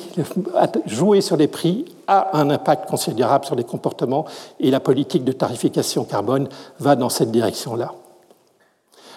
jouer 0.86 1.20
sur 1.20 1.36
les 1.36 1.48
prix 1.48 1.84
a 2.06 2.36
un 2.38 2.50
impact 2.50 2.88
considérable 2.88 3.44
sur 3.44 3.54
les 3.54 3.64
comportements 3.64 4.24
et 4.58 4.70
la 4.70 4.80
politique 4.80 5.24
de 5.24 5.32
tarification 5.32 6.04
carbone 6.04 6.48
va 6.80 6.96
dans 6.96 7.08
cette 7.08 7.30
direction-là. 7.30 7.92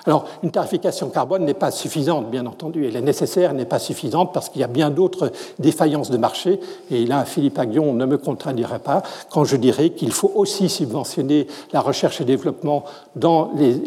Alors, 0.05 0.25
une 0.43 0.51
tarification 0.51 1.09
carbone 1.09 1.45
n'est 1.45 1.53
pas 1.53 1.71
suffisante, 1.71 2.29
bien 2.29 2.45
entendu. 2.45 2.87
Elle 2.87 2.95
est 2.95 3.01
nécessaire, 3.01 3.53
n'est 3.53 3.65
pas 3.65 3.79
suffisante 3.79 4.31
parce 4.33 4.49
qu'il 4.49 4.61
y 4.61 4.63
a 4.63 4.67
bien 4.67 4.89
d'autres 4.89 5.31
défaillances 5.59 6.09
de 6.09 6.17
marché. 6.17 6.59
Et 6.91 7.05
là, 7.05 7.25
Philippe 7.25 7.59
Aguillon 7.59 7.93
ne 7.93 8.05
me 8.05 8.17
contradira 8.17 8.79
pas 8.79 9.03
quand 9.29 9.43
je 9.43 9.55
dirais 9.55 9.91
qu'il 9.91 10.11
faut 10.11 10.31
aussi 10.35 10.69
subventionner 10.69 11.47
la 11.73 11.81
recherche 11.81 12.21
et 12.21 12.25
développement 12.25 12.85
dans 13.15 13.51
les, 13.55 13.79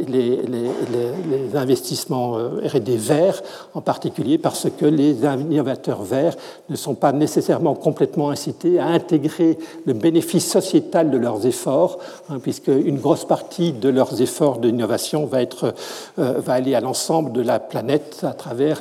investissements 1.54 2.38
euh, 2.38 2.60
RD 2.66 2.90
verts, 2.90 3.42
en 3.74 3.80
particulier 3.80 4.38
parce 4.38 4.68
que 4.70 4.86
les 4.86 5.16
innovateurs 5.24 6.02
verts 6.02 6.34
ne 6.68 6.76
sont 6.76 6.94
pas 6.94 7.12
nécessairement 7.12 7.74
complètement 7.74 8.30
incités 8.30 8.78
à 8.78 8.86
intégrer 8.86 9.58
le 9.86 9.92
bénéfice 9.92 10.50
sociétal 10.50 11.10
de 11.10 11.18
leurs 11.18 11.46
efforts, 11.46 11.98
hein, 12.28 12.38
puisque 12.40 12.68
une 12.68 12.98
grosse 12.98 13.24
partie 13.24 13.72
de 13.72 13.88
leurs 13.88 14.20
efforts 14.20 14.58
d'innovation 14.58 15.26
va 15.26 15.42
être 15.42 15.74
va 16.16 16.52
aller 16.52 16.74
à 16.74 16.80
l'ensemble 16.80 17.32
de 17.32 17.42
la 17.42 17.58
planète 17.58 18.20
à 18.22 18.32
travers 18.32 18.80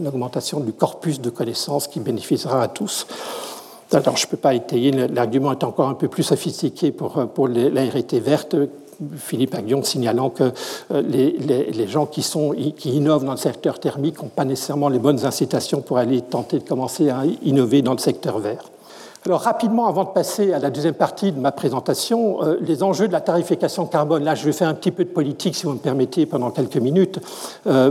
l'augmentation 0.00 0.60
du 0.60 0.72
corpus 0.72 1.20
de 1.20 1.30
connaissances 1.30 1.88
qui 1.88 2.00
bénéficiera 2.00 2.62
à 2.62 2.68
tous. 2.68 3.06
Alors, 3.92 4.16
je 4.16 4.26
ne 4.26 4.30
peux 4.30 4.36
pas 4.36 4.54
étayer, 4.54 4.90
l'argument 4.90 5.52
est 5.52 5.62
encore 5.62 5.88
un 5.88 5.94
peu 5.94 6.08
plus 6.08 6.22
sophistiqué 6.22 6.90
pour, 6.90 7.28
pour 7.28 7.48
la 7.48 7.84
RT 7.84 8.14
verte 8.14 8.56
Philippe 9.16 9.54
Aguillon 9.54 9.82
signalant 9.82 10.30
que 10.30 10.52
les, 10.90 11.86
gens 11.88 12.06
qui, 12.06 12.22
sont, 12.22 12.54
qui 12.76 12.90
innovent 12.90 13.24
dans 13.24 13.32
le 13.32 13.38
secteur 13.38 13.78
thermique 13.78 14.22
n'ont 14.22 14.28
pas 14.28 14.44
nécessairement 14.44 14.88
les 14.88 14.98
bonnes 14.98 15.24
incitations 15.24 15.80
pour 15.80 15.98
aller 15.98 16.20
tenter 16.20 16.58
de 16.58 16.64
commencer 16.64 17.10
à 17.10 17.24
innover 17.42 17.82
dans 17.82 17.92
le 17.92 17.98
secteur 17.98 18.38
vert. 18.38 18.70
Alors 19.26 19.40
rapidement, 19.40 19.86
avant 19.86 20.04
de 20.04 20.10
passer 20.10 20.52
à 20.52 20.58
la 20.58 20.68
deuxième 20.68 20.92
partie 20.92 21.32
de 21.32 21.40
ma 21.40 21.50
présentation, 21.50 22.42
euh, 22.42 22.58
les 22.60 22.82
enjeux 22.82 23.08
de 23.08 23.12
la 23.14 23.22
tarification 23.22 23.86
carbone. 23.86 24.22
Là, 24.22 24.34
je 24.34 24.44
vais 24.44 24.52
faire 24.52 24.68
un 24.68 24.74
petit 24.74 24.90
peu 24.90 25.02
de 25.02 25.08
politique, 25.08 25.54
si 25.54 25.64
vous 25.64 25.72
me 25.72 25.78
permettez, 25.78 26.26
pendant 26.26 26.50
quelques 26.50 26.76
minutes. 26.76 27.20
Euh, 27.66 27.90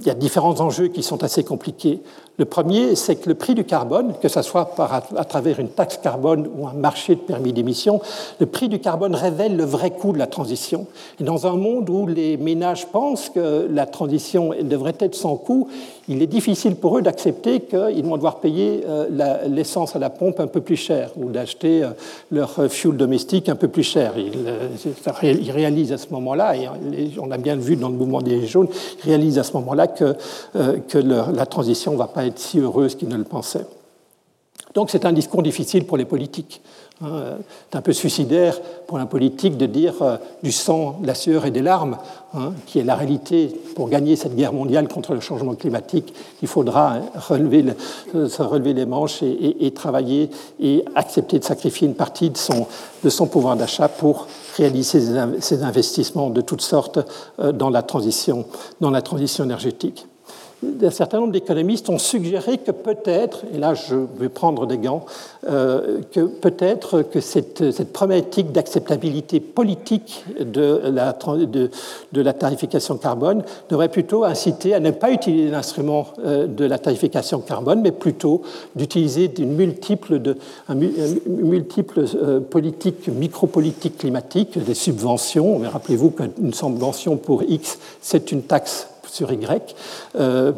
il 0.00 0.06
y 0.06 0.10
a 0.10 0.14
différents 0.14 0.60
enjeux 0.60 0.86
qui 0.86 1.02
sont 1.02 1.24
assez 1.24 1.42
compliqués. 1.42 2.00
Le 2.36 2.44
premier, 2.44 2.94
c'est 2.94 3.16
que 3.16 3.28
le 3.28 3.34
prix 3.34 3.56
du 3.56 3.64
carbone, 3.64 4.14
que 4.22 4.28
ce 4.28 4.40
soit 4.42 4.66
par, 4.76 4.94
à, 4.94 5.24
travers 5.24 5.58
une 5.58 5.70
taxe 5.70 5.98
carbone 6.00 6.48
ou 6.56 6.68
un 6.68 6.74
marché 6.74 7.16
de 7.16 7.20
permis 7.20 7.52
d'émission, 7.52 8.00
le 8.38 8.46
prix 8.46 8.68
du 8.68 8.78
carbone 8.78 9.16
révèle 9.16 9.56
le 9.56 9.64
vrai 9.64 9.90
coût 9.90 10.12
de 10.12 10.18
la 10.18 10.28
transition. 10.28 10.86
Et 11.18 11.24
dans 11.24 11.48
un 11.48 11.56
monde 11.56 11.90
où 11.90 12.06
les 12.06 12.36
ménages 12.36 12.86
pensent 12.86 13.30
que 13.30 13.66
la 13.68 13.86
transition 13.86 14.52
devrait 14.62 14.94
être 15.00 15.16
sans 15.16 15.34
coût, 15.34 15.68
il 16.08 16.22
est 16.22 16.26
difficile 16.26 16.76
pour 16.76 16.98
eux 16.98 17.02
d'accepter 17.02 17.60
qu'ils 17.60 18.04
vont 18.04 18.16
devoir 18.16 18.40
payer 18.40 18.84
euh, 18.88 19.46
l'essence 19.48 19.94
à 19.94 19.98
la 19.98 20.10
pompe 20.10 20.40
un 20.40 20.46
peu 20.46 20.60
plus 20.60 20.76
cher 20.76 21.10
ou 21.16 21.28
d'acheter 21.28 21.82
euh, 21.82 21.88
leur 22.30 22.50
fuel 22.68 22.96
domestique 22.96 23.48
un 23.48 23.56
peu 23.56 23.68
plus 23.68 23.82
cher. 23.82 24.14
Ils, 24.16 24.32
euh, 24.46 25.52
réalisent 25.52 25.92
à 25.92 25.98
ce 25.98 26.08
moment-là, 26.10 26.56
et 26.56 26.68
on 27.20 27.30
a 27.30 27.38
bien 27.38 27.56
vu 27.56 27.76
dans 27.76 27.88
le 27.88 27.94
mouvement 27.94 28.22
des 28.22 28.46
jaunes, 28.46 28.68
ils 28.98 29.08
réalisent 29.08 29.38
à 29.38 29.42
ce 29.42 29.52
moment-là 29.54 29.86
que, 29.86 30.14
que 30.88 30.98
la 30.98 31.46
transition 31.46 31.92
ne 31.92 31.96
va 31.96 32.06
pas 32.06 32.24
être 32.24 32.38
si 32.38 32.58
heureuse 32.58 32.94
qu'ils 32.94 33.08
ne 33.08 33.16
le 33.16 33.24
pensaient. 33.24 33.66
Donc 34.74 34.90
c'est 34.90 35.04
un 35.04 35.12
discours 35.12 35.42
difficile 35.42 35.86
pour 35.86 35.96
les 35.96 36.04
politiques. 36.04 36.60
Hein. 37.02 37.38
C'est 37.70 37.78
un 37.78 37.82
peu 37.82 37.92
suicidaire 37.92 38.60
pour 38.86 38.98
un 38.98 39.06
politique 39.06 39.56
de 39.56 39.66
dire 39.66 39.94
euh, 40.02 40.16
du 40.42 40.52
sang, 40.52 40.98
de 41.00 41.06
la 41.06 41.14
sueur 41.14 41.46
et 41.46 41.50
des 41.50 41.62
larmes, 41.62 41.96
hein, 42.34 42.52
qui 42.66 42.78
est 42.78 42.84
la 42.84 42.96
réalité 42.96 43.48
pour 43.76 43.88
gagner 43.88 44.16
cette 44.16 44.34
guerre 44.34 44.52
mondiale 44.52 44.88
contre 44.88 45.14
le 45.14 45.20
changement 45.20 45.54
climatique. 45.54 46.12
Il 46.42 46.48
faudra 46.48 46.96
relever 47.28 47.64
euh, 48.14 48.28
se 48.28 48.42
relever 48.42 48.72
les 48.74 48.86
manches 48.86 49.22
et, 49.22 49.70
travailler 49.72 50.30
et 50.60 50.84
accepter 50.94 51.38
de 51.38 51.44
sacrifier 51.44 51.86
une 51.86 51.94
partie 51.94 52.30
de 52.30 52.36
son, 52.36 53.26
pouvoir 53.26 53.56
d'achat 53.56 53.88
pour 53.88 54.26
réaliser 54.56 55.00
ces 55.40 55.62
investissements 55.62 56.30
de 56.30 56.40
toutes 56.40 56.62
sortes 56.62 56.98
euh, 57.38 57.52
la 57.52 57.82
dans 58.78 58.90
la 58.90 59.02
transition 59.02 59.44
énergétique 59.44 60.07
un 60.62 60.90
certain 60.90 61.20
nombre 61.20 61.32
d'économistes 61.32 61.88
ont 61.88 61.98
suggéré 61.98 62.58
que 62.58 62.72
peut-être, 62.72 63.44
et 63.54 63.58
là 63.58 63.74
je 63.74 63.94
vais 64.18 64.28
prendre 64.28 64.66
des 64.66 64.78
gants, 64.78 65.04
euh, 65.48 66.00
que 66.12 66.20
peut-être 66.20 67.02
que 67.02 67.20
cette, 67.20 67.92
problématique 67.92 68.52
d'acceptabilité 68.52 69.40
politique 69.40 70.24
de 70.40 70.80
la, 70.84 71.12
de, 71.12 71.70
de 72.12 72.20
la, 72.20 72.32
tarification 72.32 72.96
carbone 72.96 73.44
devrait 73.70 73.88
plutôt 73.88 74.24
inciter 74.24 74.74
à 74.74 74.80
ne 74.80 74.90
pas 74.90 75.12
utiliser 75.12 75.50
l'instrument 75.50 76.08
euh, 76.24 76.46
de 76.46 76.64
la 76.64 76.78
tarification 76.78 77.40
carbone, 77.40 77.80
mais 77.80 77.92
plutôt 77.92 78.42
d'utiliser 78.74 79.32
une 79.38 79.54
multiple, 79.54 80.18
de, 80.18 80.36
un, 80.68 80.74
multiple 80.74 82.04
euh, 82.14 82.40
politique, 82.40 83.08
micropolitique 83.08 83.98
climatique, 83.98 84.58
des 84.58 84.74
subventions. 84.74 85.58
Rappelez-vous 85.58 86.10
qu'une 86.10 86.52
subvention 86.52 87.16
pour 87.16 87.42
X, 87.44 87.78
c'est 88.00 88.32
une 88.32 88.42
taxe 88.42 88.88
sur 89.08 89.32
Y. 89.32 89.74
Euh, 90.16 90.52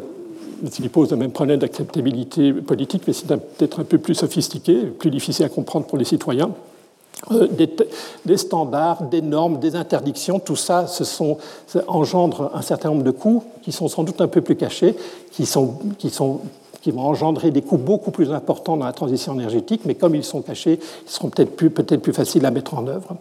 il 0.79 0.89
pose 0.89 1.09
le 1.11 1.17
même 1.17 1.31
problème 1.31 1.59
d'acceptabilité 1.59 2.53
politique, 2.53 3.03
mais 3.07 3.13
c'est 3.13 3.27
peut-être 3.27 3.79
un 3.79 3.83
peu 3.83 3.97
plus 3.97 4.15
sophistiqué, 4.15 4.75
plus 4.85 5.09
difficile 5.09 5.45
à 5.45 5.49
comprendre 5.49 5.87
pour 5.87 5.97
les 5.97 6.05
citoyens. 6.05 6.51
Euh, 7.31 7.47
des, 8.25 8.37
standards, 8.37 9.03
des 9.03 9.21
normes, 9.21 9.59
des 9.59 9.75
interdictions, 9.75 10.39
tout 10.39 10.55
ça, 10.55 10.87
sont, 10.87 11.37
engendre 11.87 12.51
un 12.55 12.63
certain 12.63 12.89
nombre 12.89 13.03
de 13.03 13.11
coûts 13.11 13.43
qui 13.61 13.71
sont 13.71 13.87
sans 13.87 14.03
doute 14.03 14.21
un 14.21 14.27
peu 14.27 14.41
plus 14.41 14.55
cachés, 14.55 14.95
qui, 15.31 15.43
vont 15.45 16.41
engendrer 16.97 17.51
des 17.51 17.61
coûts 17.61 17.77
beaucoup 17.77 18.09
plus 18.09 18.31
importants 18.31 18.75
dans 18.75 18.85
la 18.85 18.93
transition 18.93 19.35
énergétique, 19.35 19.81
mais 19.85 19.93
comme 19.93 20.15
ils 20.15 20.23
sont 20.23 20.41
cachés, 20.41 20.79
ils 21.05 21.11
seront 21.11 21.29
peut-être 21.29 21.55
plus, 21.55 21.69
peut 21.69 21.83
plus 21.99 22.13
faciles 22.13 22.45
à 22.45 22.51
mettre 22.51 22.73
en 22.73 22.87
œuvre. 22.87 23.15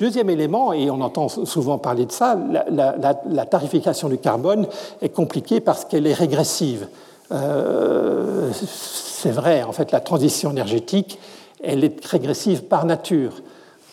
Deuxième 0.00 0.30
élément, 0.30 0.72
et 0.72 0.90
on 0.90 1.02
entend 1.02 1.28
souvent 1.28 1.76
parler 1.76 2.06
de 2.06 2.12
ça, 2.12 2.34
la, 2.70 3.44
tarification 3.44 4.08
du 4.08 4.16
carbone 4.16 4.66
est 5.02 5.10
compliquée 5.10 5.60
parce 5.60 5.84
qu'elle 5.84 6.06
est 6.06 6.14
régressive. 6.14 6.88
Euh, 7.32 8.50
c'est 8.52 9.30
vrai, 9.30 9.62
en 9.62 9.72
fait, 9.72 9.92
la 9.92 10.00
transition 10.00 10.52
énergétique, 10.52 11.18
elle 11.62 11.84
est 11.84 12.02
régressive 12.02 12.62
par 12.62 12.86
nature, 12.86 13.42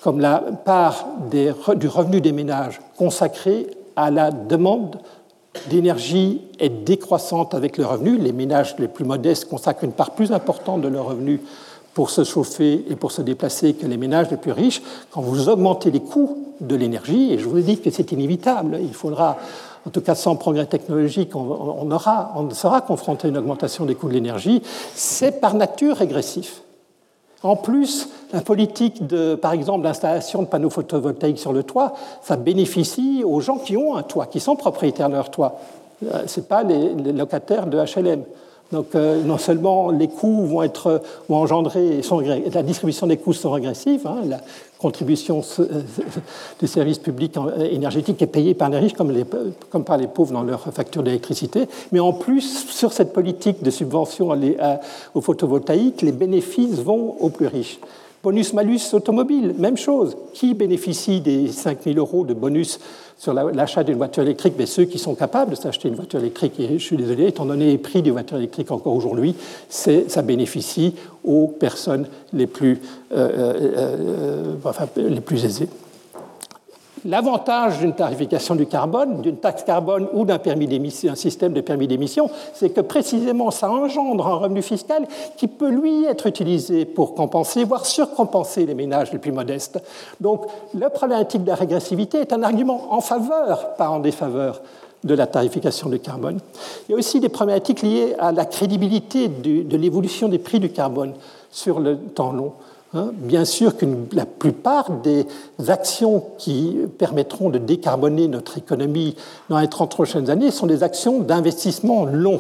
comme 0.01 0.21
la 0.21 0.37
part 0.63 1.07
du 1.25 1.87
revenu 1.89 2.21
des 2.21 2.31
ménages 2.31 2.79
consacré 2.97 3.67
à 3.97 4.09
la 4.09 4.31
demande 4.31 4.99
d'énergie 5.69 6.41
est 6.59 6.69
décroissante 6.69 7.53
avec 7.53 7.77
le 7.77 7.85
revenu. 7.85 8.17
Les 8.17 8.31
ménages 8.31 8.75
les 8.79 8.87
plus 8.87 9.03
modestes 9.03 9.49
consacrent 9.49 9.83
une 9.83 9.91
part 9.91 10.11
plus 10.11 10.31
importante 10.31 10.79
de 10.79 10.87
leur 10.87 11.07
revenu 11.07 11.41
pour 11.97 12.11
se 12.11 12.23
chauffer 12.23 12.85
et 12.91 12.95
pour 12.95 13.11
se 13.11 13.23
déplacer 13.23 13.73
que 13.73 13.87
les 13.87 13.97
ménages 13.97 14.29
les 14.29 14.37
plus 14.37 14.51
riches, 14.51 14.83
quand 15.09 15.21
vous 15.21 15.49
augmentez 15.49 15.89
les 15.89 15.99
coûts 15.99 16.53
de 16.61 16.75
l'énergie, 16.75 17.33
et 17.33 17.39
je 17.39 17.49
vous 17.49 17.59
dit 17.59 17.79
que 17.79 17.89
c'est 17.89 18.11
inévitable, 18.11 18.77
il 18.79 18.93
faudra, 18.93 19.37
en 19.83 19.89
tout 19.89 20.01
cas 20.01 20.13
sans 20.13 20.35
progrès 20.35 20.67
technologique, 20.67 21.35
on, 21.35 21.89
aura, 21.89 22.33
on 22.35 22.51
sera 22.51 22.81
confronté 22.81 23.25
à 23.25 23.29
une 23.31 23.37
augmentation 23.39 23.85
des 23.85 23.95
coûts 23.95 24.09
de 24.09 24.13
l'énergie, 24.13 24.61
c'est 24.93 25.41
par 25.41 25.55
nature 25.55 25.95
régressif. 25.95 26.61
En 27.41 27.55
plus, 27.55 28.09
la 28.31 28.41
politique 28.41 29.07
de, 29.07 29.33
par 29.33 29.53
exemple, 29.53 29.81
d'installation 29.81 30.43
de 30.43 30.47
panneaux 30.47 30.69
photovoltaïques 30.69 31.39
sur 31.39 31.51
le 31.51 31.63
toit, 31.63 31.93
ça 32.21 32.35
bénéficie 32.35 33.23
aux 33.25 33.39
gens 33.39 33.57
qui 33.57 33.75
ont 33.75 33.95
un 33.95 34.03
toit, 34.03 34.27
qui 34.27 34.39
sont 34.39 34.55
propriétaires 34.55 35.09
de 35.09 35.15
leur 35.15 35.31
toit. 35.31 35.59
Euh, 36.05 36.27
Ce 36.27 36.39
n'est 36.39 36.45
pas 36.45 36.61
les, 36.61 36.93
locataires 37.11 37.65
de 37.65 37.79
HLM. 37.79 38.21
Donc 38.71 38.95
euh, 38.95 39.23
non 39.23 39.37
seulement 39.37 39.91
les 39.91 40.09
coûts 40.09 40.45
vont 40.45 40.61
être 40.61 41.01
vont 41.29 41.37
engendrer, 41.37 42.01
la 42.53 42.63
distribution 42.63 43.07
des 43.07 43.15
coûts 43.15 43.31
sont 43.31 43.51
régressives, 43.51 44.05
hein, 44.05 44.17
la 44.27 44.41
contribution 44.77 45.41
euh, 45.59 45.81
des 46.59 46.67
services 46.67 46.99
publics 46.99 47.37
euh, 47.37 47.69
énergétiques 47.71 48.21
est 48.21 48.27
payée 48.27 48.53
par 48.53 48.69
les 48.69 48.79
riches 48.79 48.93
comme, 48.93 49.83
par 49.85 49.97
les 49.97 50.07
pauvres 50.07 50.33
dans 50.33 50.43
leur 50.43 50.61
facture 50.73 51.01
d'électricité, 51.01 51.67
mais 51.93 52.01
en 52.01 52.11
plus 52.11 52.67
sur 52.69 52.91
cette 52.91 53.13
politique 53.13 53.63
de 53.63 53.71
subvention 53.71 54.37
aux 55.15 55.21
photovoltaïques, 55.21 56.01
les 56.01 56.11
bénéfices 56.11 56.79
vont 56.79 57.15
aux 57.21 57.29
plus 57.29 57.47
riches. 57.47 57.79
Bonus-malus 58.23 58.93
automobile, 58.93 59.53
même 59.57 59.77
chose. 59.77 60.17
Qui 60.33 60.53
bénéficie 60.53 61.21
des 61.21 61.47
5 61.49 61.83
000 61.83 61.97
euros 61.97 62.25
de 62.25 62.33
bonus 62.33 62.79
sur 63.17 63.33
l'achat 63.33 63.83
d'une 63.83 63.97
voiture 63.97 64.23
électrique 64.23 64.53
mais 64.57 64.65
Ceux 64.65 64.85
qui 64.85 64.99
sont 64.99 65.15
capables 65.15 65.51
de 65.51 65.55
s'acheter 65.55 65.87
une 65.87 65.95
voiture 65.95 66.19
électrique, 66.19 66.59
et 66.59 66.77
je 66.77 66.83
suis 66.83 66.97
désolé, 66.97 67.27
étant 67.27 67.45
donné 67.45 67.65
les 67.65 67.77
prix 67.77 68.01
des 68.01 68.11
voitures 68.11 68.37
électriques 68.37 68.71
encore 68.71 68.93
aujourd'hui, 68.93 69.35
ça 69.69 70.21
bénéficie 70.21 70.93
aux 71.23 71.47
personnes 71.47 72.07
les 72.33 72.47
plus, 72.47 72.79
euh, 73.11 73.55
euh, 73.75 74.55
euh, 74.65 75.09
les 75.09 75.21
plus 75.21 75.43
aisées. 75.45 75.67
L'avantage 77.07 77.79
d'une 77.79 77.93
tarification 77.93 78.53
du 78.53 78.65
carbone, 78.65 79.21
d'une 79.21 79.37
taxe 79.37 79.63
carbone 79.63 80.09
ou 80.11 80.25
d'un 80.25 80.39
permis 80.39 80.67
d'émission, 80.67 81.13
un 81.13 81.15
système 81.15 81.53
de 81.53 81.61
permis 81.61 81.87
d'émission, 81.87 82.29
c'est 82.53 82.71
que 82.71 82.81
précisément 82.81 83.49
ça 83.49 83.71
engendre 83.71 84.27
un 84.27 84.35
revenu 84.35 84.61
fiscal 84.61 85.07
qui 85.37 85.47
peut 85.47 85.69
lui 85.69 86.03
être 86.03 86.27
utilisé 86.27 86.83
pour 86.83 87.15
compenser, 87.15 87.63
voire 87.63 87.85
surcompenser 87.85 88.65
les 88.65 88.75
ménages 88.75 89.13
les 89.13 89.19
plus 89.19 89.31
modestes. 89.31 89.79
Donc 90.19 90.47
la 90.73 90.89
problématique 90.89 91.45
de 91.45 91.47
la 91.47 91.55
régressivité 91.55 92.17
est 92.19 92.33
un 92.33 92.43
argument 92.43 92.93
en 92.93 92.99
faveur, 92.99 93.75
pas 93.75 93.87
en 93.87 93.99
défaveur 93.99 94.61
de 95.05 95.13
la 95.13 95.27
tarification 95.27 95.87
du 95.87 95.99
carbone. 95.99 96.39
Il 96.89 96.91
y 96.91 96.95
a 96.95 96.97
aussi 96.97 97.21
des 97.21 97.29
problématiques 97.29 97.83
liées 97.83 98.15
à 98.19 98.33
la 98.33 98.43
crédibilité 98.43 99.29
de 99.29 99.77
l'évolution 99.77 100.27
des 100.27 100.39
prix 100.39 100.59
du 100.59 100.71
carbone 100.71 101.13
sur 101.51 101.79
le 101.79 101.97
temps 101.97 102.33
long. 102.33 102.51
Hein, 102.93 103.11
bien 103.13 103.43
sûr 103.43 103.75
que 103.75 103.85
la 104.13 104.25
plupart 104.25 104.89
des 104.91 105.25
actions 105.67 106.23
qui 106.37 106.77
permettront 106.97 107.49
de 107.49 107.57
décarboner 107.57 108.29
notre 108.29 108.57
économie 108.57 109.15
dans 109.49 109.59
les 109.59 109.67
30 109.67 109.91
prochaines 109.91 110.29
années 110.29 110.51
sont 110.51 110.67
des 110.67 110.83
actions 110.83 111.19
d'investissement 111.19 112.05
long. 112.05 112.39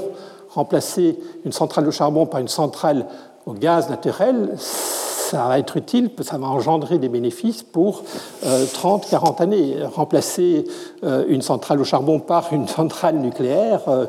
Remplacer 0.49 1.19
une 1.43 1.51
centrale 1.51 1.85
au 1.87 1.91
charbon 1.91 2.25
par 2.25 2.39
une 2.39 2.47
centrale 2.47 3.07
au 3.47 3.53
gaz 3.53 3.89
naturel, 3.89 4.55
ça 5.27 5.45
va 5.45 5.59
être 5.59 5.75
utile, 5.75 6.09
ça 6.21 6.37
va 6.37 6.47
engendrer 6.47 6.99
des 6.99 7.09
bénéfices 7.09 7.61
pour 7.61 8.03
30, 8.73 9.03
euh, 9.03 9.09
40 9.09 9.41
années. 9.41 9.75
Remplacer 9.93 10.63
euh, 11.03 11.25
une 11.27 11.41
centrale 11.41 11.81
au 11.81 11.83
charbon 11.83 12.19
par 12.19 12.53
une 12.53 12.67
centrale 12.79 13.17
nucléaire, 13.17 13.81
euh, 13.89 14.05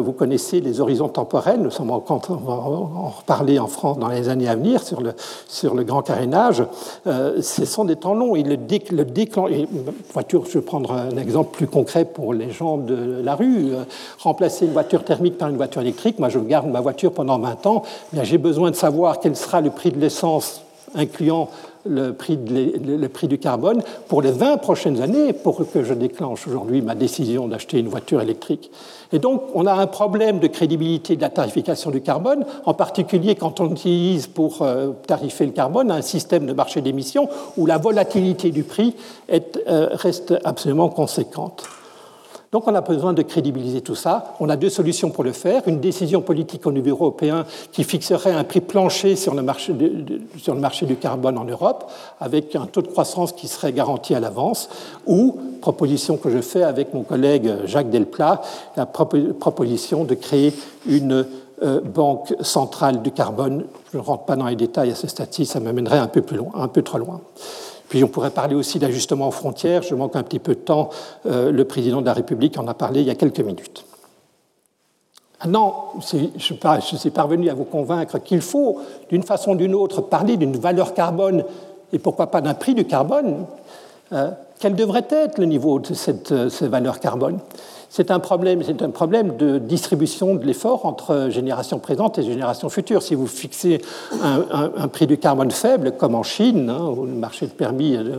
vous 0.00 0.12
connaissez 0.12 0.60
les 0.60 0.80
horizons 0.80 1.08
temporels, 1.08 1.60
nous 1.60 1.70
sommes 1.70 1.92
en, 1.92 2.04
on 2.08 2.34
va 2.34 2.52
en 2.52 3.12
reparler 3.16 3.60
en 3.60 3.68
France 3.68 3.98
dans 3.98 4.08
les 4.08 4.28
années 4.28 4.48
à 4.48 4.56
venir 4.56 4.82
sur 4.82 5.00
le, 5.00 5.12
sur 5.46 5.74
le 5.74 5.84
grand 5.84 6.02
carénage. 6.02 6.64
ce 7.04 7.64
sont 7.64 7.84
des 7.84 7.96
temps 7.96 8.14
longs. 8.14 8.34
Et 8.34 8.42
le, 8.42 8.56
déclen... 8.56 9.66
voiture, 10.12 10.44
je 10.46 10.58
vais 10.58 10.64
prendre 10.64 10.92
un 10.92 11.16
exemple 11.16 11.56
plus 11.56 11.68
concret 11.68 12.04
pour 12.04 12.34
les 12.34 12.50
gens 12.50 12.76
de 12.76 13.20
la 13.22 13.36
rue. 13.36 13.68
remplacer 14.18 14.66
une 14.66 14.72
voiture 14.72 15.04
thermique 15.04 15.38
par 15.38 15.48
une 15.48 15.56
voiture 15.56 15.82
électrique, 15.82 16.18
moi 16.18 16.28
je 16.28 16.38
garde 16.38 16.66
ma 16.68 16.80
voiture 16.80 17.12
pendant 17.12 17.38
20 17.38 17.66
ans, 17.66 17.82
j'ai 18.22 18.38
besoin 18.38 18.70
de 18.70 18.75
savoir 18.76 19.20
quel 19.20 19.36
sera 19.36 19.60
le 19.60 19.70
prix 19.70 19.90
de 19.90 19.98
l'essence 19.98 20.62
incluant 20.94 21.50
le 21.88 22.12
prix, 22.12 22.36
du 22.36 23.38
carbone 23.38 23.82
pour 24.08 24.22
les 24.22 24.32
20 24.32 24.56
prochaines 24.58 25.02
années 25.02 25.32
pour 25.32 25.70
que 25.70 25.84
je 25.84 25.94
déclenche 25.94 26.46
aujourd'hui 26.46 26.82
ma 26.82 26.94
décision 26.94 27.48
d'acheter 27.48 27.78
une 27.78 27.88
voiture 27.88 28.20
électrique. 28.20 28.70
Et 29.12 29.18
donc, 29.18 29.42
on 29.54 29.66
a 29.66 29.72
un 29.72 29.86
problème 29.86 30.40
de 30.40 30.48
crédibilité 30.48 31.16
de 31.16 31.20
la 31.20 31.30
tarification 31.30 31.90
du 31.90 32.00
carbone, 32.00 32.44
en 32.64 32.74
particulier 32.74 33.36
quand 33.36 33.60
on 33.60 33.70
utilise 33.70 34.26
pour 34.26 34.62
euh, 34.62 34.90
tarifer 35.06 35.46
le 35.46 35.52
carbone 35.52 35.90
un 35.90 36.02
système 36.02 36.46
de 36.46 36.52
marché 36.52 36.80
d'émissions 36.80 37.28
où 37.56 37.66
la 37.66 37.78
volatilité 37.78 38.50
du 38.50 38.64
prix 38.64 38.94
euh, 39.30 39.88
reste 39.92 40.34
absolument 40.44 40.88
conséquente. 40.88 41.64
Donc 42.52 42.68
on 42.68 42.74
a 42.74 42.80
besoin 42.80 43.12
de 43.12 43.22
crédibiliser 43.22 43.80
tout 43.80 43.94
ça. 43.94 44.34
On 44.40 44.48
a 44.48 44.56
deux 44.56 44.70
solutions 44.70 45.10
pour 45.10 45.24
le 45.24 45.32
faire. 45.32 45.62
Une 45.66 45.80
décision 45.80 46.20
politique 46.20 46.66
au 46.66 46.72
niveau 46.72 46.90
européen 46.90 47.44
qui 47.72 47.84
fixerait 47.84 48.32
un 48.32 48.44
prix 48.44 48.60
plancher 48.60 49.16
sur 49.16 49.34
le 49.34 49.42
marché, 49.42 49.72
du 49.72 50.96
carbone 50.96 51.38
en 51.38 51.44
Europe, 51.44 51.90
avec 52.20 52.54
un 52.54 52.66
taux 52.66 52.82
de 52.82 52.88
croissance 52.88 53.32
qui 53.32 53.48
serait 53.48 53.72
garanti 53.72 54.14
à 54.14 54.20
l'avance, 54.20 54.68
ou, 55.06 55.38
proposition 55.60 56.16
que 56.16 56.30
je 56.30 56.40
fais 56.40 56.62
avec 56.62 56.94
mon 56.94 57.02
collègue 57.02 57.52
Jacques 57.64 57.90
Delplat, 57.90 58.42
la 58.76 58.86
proposition 58.86 60.04
de 60.04 60.14
créer 60.14 60.52
une 60.86 61.26
euh, 61.62 61.80
banque 61.80 62.34
centrale 62.42 63.02
du 63.02 63.10
carbone. 63.10 63.64
Je 63.92 63.98
ne 63.98 64.02
rentre 64.02 64.24
pas 64.24 64.36
dans 64.36 64.46
les 64.46 64.56
détails 64.56 64.90
à 64.90 64.94
ce 64.94 65.08
stade-ci, 65.08 65.46
ça 65.46 65.58
m'amènerait 65.58 65.98
un 65.98 66.06
peu 66.06 66.20
plus 66.20 66.36
loin, 66.36 66.52
un 66.54 66.68
peu 66.68 66.82
trop 66.82 66.98
loin. 66.98 67.20
On 68.02 68.08
pourrait 68.08 68.30
parler 68.30 68.54
aussi 68.54 68.78
d'ajustement 68.78 69.28
aux 69.28 69.32
frontières. 69.32 69.82
Je 69.82 69.94
manque 69.94 70.16
un 70.16 70.22
petit 70.22 70.38
peu 70.38 70.54
de 70.54 70.60
temps. 70.60 70.90
Euh, 71.26 71.50
le 71.50 71.64
président 71.64 72.00
de 72.00 72.06
la 72.06 72.12
République 72.12 72.58
en 72.58 72.66
a 72.66 72.74
parlé 72.74 73.00
il 73.00 73.06
y 73.06 73.10
a 73.10 73.14
quelques 73.14 73.40
minutes. 73.40 73.84
Maintenant, 75.44 75.92
je 76.00 76.28
suis 76.96 77.10
parvenu 77.10 77.50
à 77.50 77.54
vous 77.54 77.64
convaincre 77.64 78.18
qu'il 78.18 78.40
faut, 78.40 78.80
d'une 79.10 79.22
façon 79.22 79.52
ou 79.52 79.56
d'une 79.56 79.74
autre, 79.74 80.00
parler 80.00 80.36
d'une 80.36 80.56
valeur 80.56 80.94
carbone 80.94 81.44
et 81.92 81.98
pourquoi 81.98 82.28
pas 82.28 82.40
d'un 82.40 82.54
prix 82.54 82.74
du 82.74 82.86
carbone. 82.86 83.44
Euh, 84.12 84.30
quel 84.58 84.74
devrait 84.74 85.06
être 85.10 85.38
le 85.38 85.44
niveau 85.44 85.78
de 85.78 85.92
cette, 85.92 86.32
euh, 86.32 86.48
cette 86.48 86.70
valeur 86.70 87.00
carbone? 87.00 87.38
C'est 87.96 88.10
un 88.10 88.20
problème, 88.20 88.62
c'est 88.62 88.82
un 88.82 88.90
problème 88.90 89.38
de 89.38 89.56
distribution 89.56 90.34
de 90.34 90.44
l'effort 90.44 90.84
entre 90.84 91.28
générations 91.30 91.78
présentes 91.78 92.18
et 92.18 92.22
générations 92.22 92.68
futures. 92.68 93.00
Si 93.02 93.14
vous 93.14 93.26
fixez 93.26 93.80
un, 94.22 94.88
prix 94.88 95.06
du 95.06 95.16
carbone 95.16 95.50
faible, 95.50 95.92
comme 95.92 96.14
en 96.14 96.22
Chine, 96.22 96.68
hein, 96.68 96.92
où 96.94 97.06
le 97.06 97.12
marché 97.12 97.46
de 97.46 97.52
permis 97.52 97.96
euh, 97.96 98.16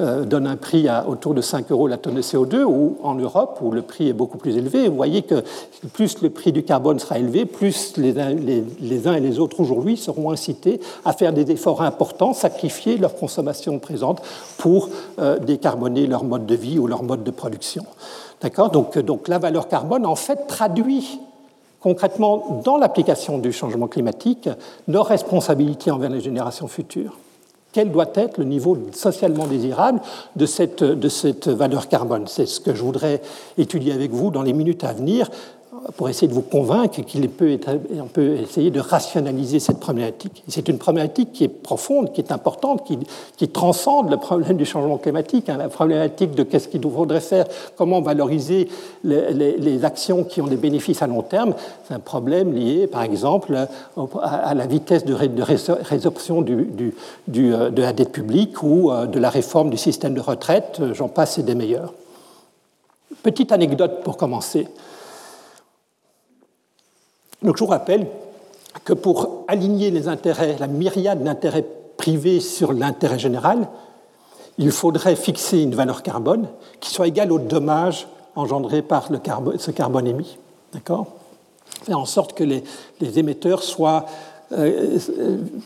euh, 0.00 0.24
donne 0.24 0.48
un 0.48 0.56
prix 0.56 0.88
à 0.88 1.08
autour 1.08 1.34
de 1.34 1.42
5 1.42 1.70
euros 1.70 1.86
la 1.86 1.96
tonne 1.96 2.14
de 2.14 2.22
CO2, 2.22 2.64
ou 2.64 2.96
en 3.04 3.14
Europe, 3.14 3.60
où 3.62 3.70
le 3.70 3.82
prix 3.82 4.08
est 4.08 4.12
beaucoup 4.12 4.36
plus 4.36 4.56
élevé, 4.56 4.88
vous 4.88 4.96
voyez 4.96 5.22
que 5.22 5.44
plus 5.92 6.20
le 6.22 6.30
prix 6.30 6.50
du 6.50 6.64
carbone 6.64 6.98
sera 6.98 7.20
élevé, 7.20 7.44
plus 7.44 7.96
les, 7.98 8.18
uns 8.18 9.14
et 9.14 9.20
les 9.20 9.38
autres 9.38 9.60
aujourd'hui 9.60 9.96
seront 9.96 10.32
incités 10.32 10.80
à 11.04 11.12
faire 11.12 11.32
des 11.32 11.52
efforts 11.52 11.82
importants, 11.82 12.34
sacrifier 12.34 12.96
leur 12.96 13.14
consommation 13.14 13.78
présente 13.78 14.22
pour 14.58 14.88
euh, 15.20 15.38
décarboner 15.38 16.08
leur 16.08 16.24
mode 16.24 16.46
de 16.46 16.56
vie 16.56 16.80
ou 16.80 16.88
leur 16.88 17.04
mode 17.04 17.22
de 17.22 17.30
production. 17.30 17.84
D'accord? 18.42 18.70
Donc, 18.70 18.98
donc 18.98 19.28
la 19.28 19.38
valeur 19.38 19.68
carbone, 19.68 20.06
en 20.06 20.16
fait, 20.16 20.46
traduit 20.46 21.20
concrètement 21.80 22.62
dans 22.64 22.76
l'application 22.76 23.38
du 23.38 23.52
changement 23.52 23.86
climatique 23.86 24.48
nos 24.88 25.02
responsabilités 25.02 25.90
envers 25.90 26.10
les 26.10 26.20
générations 26.20 26.68
futures. 26.68 27.16
Quel 27.72 27.92
doit 27.92 28.10
être 28.14 28.38
le 28.38 28.44
niveau 28.44 28.76
socialement 28.92 29.46
désirable 29.46 30.00
de 30.34 30.46
cette 30.46 31.48
valeur 31.48 31.88
carbone? 31.88 32.24
C'est 32.26 32.46
ce 32.46 32.60
que 32.60 32.74
je 32.74 32.82
voudrais 32.82 33.22
étudier 33.58 33.92
avec 33.92 34.10
vous 34.10 34.30
dans 34.30 34.42
les 34.42 34.52
minutes 34.52 34.82
à 34.84 34.92
venir 34.92 35.30
pour 35.96 36.08
essayer 36.08 36.26
de 36.26 36.32
vous 36.32 36.42
convaincre 36.42 37.00
qu'il 37.02 37.28
peut 37.28 37.58
essayer 38.42 38.70
de 38.70 38.80
rationaliser 38.80 39.60
cette 39.60 39.78
problématique. 39.78 40.42
C'est 40.48 40.68
une 40.68 40.78
problématique 40.78 41.32
qui 41.32 41.44
est 41.44 41.48
profonde, 41.48 42.12
qui 42.12 42.20
est 42.20 42.32
importante, 42.32 42.84
qui, 43.36 43.48
transcende 43.48 44.10
le 44.10 44.16
problème 44.16 44.56
du 44.56 44.64
changement 44.64 44.98
climatique, 44.98 45.48
hein, 45.48 45.56
la 45.56 45.68
problématique 45.68 46.32
de 46.32 46.42
qu'est-ce 46.42 46.68
qu'il 46.68 46.82
faudrait 46.82 47.20
faire, 47.20 47.44
comment 47.76 48.00
valoriser 48.00 48.68
les, 49.04 49.84
actions 49.84 50.24
qui 50.24 50.40
ont 50.40 50.46
des 50.46 50.56
bénéfices 50.56 51.02
à 51.02 51.06
long 51.06 51.22
terme. 51.22 51.54
C'est 51.86 51.94
un 51.94 52.00
problème 52.00 52.52
lié, 52.52 52.86
par 52.86 53.02
exemple, 53.02 53.56
à, 54.22 54.54
la 54.54 54.66
vitesse 54.66 55.04
de, 55.04 55.14
de 55.14 55.42
résorption 55.42 56.44
euh, 56.48 57.70
de 57.70 57.82
la 57.82 57.92
dette 57.92 58.12
publique 58.12 58.62
ou 58.62 58.90
euh, 58.90 59.06
de 59.06 59.18
la 59.18 59.30
réforme 59.30 59.70
du 59.70 59.76
système 59.76 60.14
de 60.14 60.20
retraite, 60.20 60.82
j'en 60.92 61.08
passe, 61.08 61.38
et 61.38 61.42
des 61.42 61.54
meilleurs. 61.54 61.94
Petite 63.22 63.52
anecdote 63.52 64.02
pour 64.02 64.16
commencer. 64.16 64.66
Donc 67.42 67.56
je 67.56 67.64
vous 67.64 67.70
rappelle 67.70 68.06
que 68.84 68.92
pour 68.92 69.44
aligner 69.48 69.90
les 69.90 70.08
intérêts, 70.08 70.56
la 70.58 70.66
myriade 70.66 71.22
d'intérêts 71.22 71.64
privés 71.96 72.40
sur 72.40 72.72
l'intérêt 72.72 73.18
général, 73.18 73.68
il 74.58 74.70
faudrait 74.72 75.16
fixer 75.16 75.60
une 75.60 75.74
valeur 75.74 76.02
carbone 76.02 76.46
qui 76.80 76.90
soit 76.90 77.08
égale 77.08 77.32
au 77.32 77.38
dommage 77.38 78.08
engendré 78.36 78.82
par 78.82 79.08
ce 79.58 79.70
carbone 79.70 80.06
émis. 80.06 80.38
D'accord? 80.72 81.06
Faire 81.84 81.98
en 81.98 82.06
sorte 82.06 82.34
que 82.34 82.44
les, 82.44 82.62
émetteurs 83.18 83.62
soient 83.62 84.06
euh, 84.52 84.98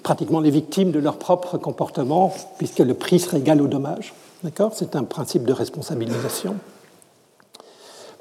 pratiquement 0.03 0.41
les 0.41 0.51
victimes 0.51 0.93
de 0.93 0.99
leur 0.99 1.19
propre 1.19 1.59
comportement, 1.59 2.33
puisque 2.59 2.79
le 2.79 2.95
prix 2.95 3.19
serait 3.19 3.39
égal 3.39 3.61
au 3.61 3.67
dommage. 3.67 4.15
D'accord? 4.43 4.73
C'est 4.75 4.97
un 4.97 5.05
principe 5.05 5.45
de 5.45 5.53
responsabilisation. 5.53 6.55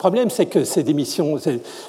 Le 0.04 0.10
problème, 0.10 0.30
c'est 0.30 0.48
que 0.48 0.66
ces 0.66 0.82
émissions, 0.90 1.38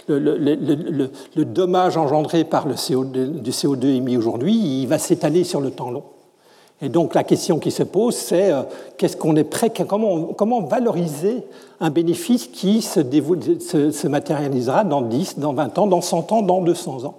le, 0.07 1.45
dommage 1.45 1.97
engendré 1.97 2.45
par 2.45 2.69
le 2.69 2.75
CO2, 2.75 3.41
du 3.41 3.51
CO2 3.51 3.87
émis 3.87 4.17
aujourd'hui, 4.17 4.55
il 4.55 4.87
va 4.87 5.01
s'étaler 5.01 5.43
sur 5.43 5.61
le 5.61 5.73
temps 5.73 5.91
long. 5.91 6.05
Et 6.81 6.89
donc 6.89 7.17
la 7.17 7.25
question 7.25 7.59
qui 7.59 7.73
se 7.73 7.83
pose, 7.83 8.15
c'est 8.15 8.53
euh, 8.53 8.63
qu'est-ce 8.99 9.17
qu'on 9.17 9.35
est 9.35 9.43
prêt, 9.43 9.73
comment, 9.89 10.61
valoriser 10.61 11.43
un 11.81 11.91
bénéfice 11.91 12.47
qui 12.47 12.83
se, 12.83 13.01
se, 13.59 13.91
se 13.91 14.07
matérialisera 14.07 14.85
dans 14.85 15.03
10, 15.03 15.41
dans 15.41 15.53
20 15.53 15.79
ans, 15.79 15.87
dans 15.89 16.01
100 16.01 16.31
ans, 16.31 16.43
dans 16.43 16.61
200 16.61 17.07
ans? 17.07 17.15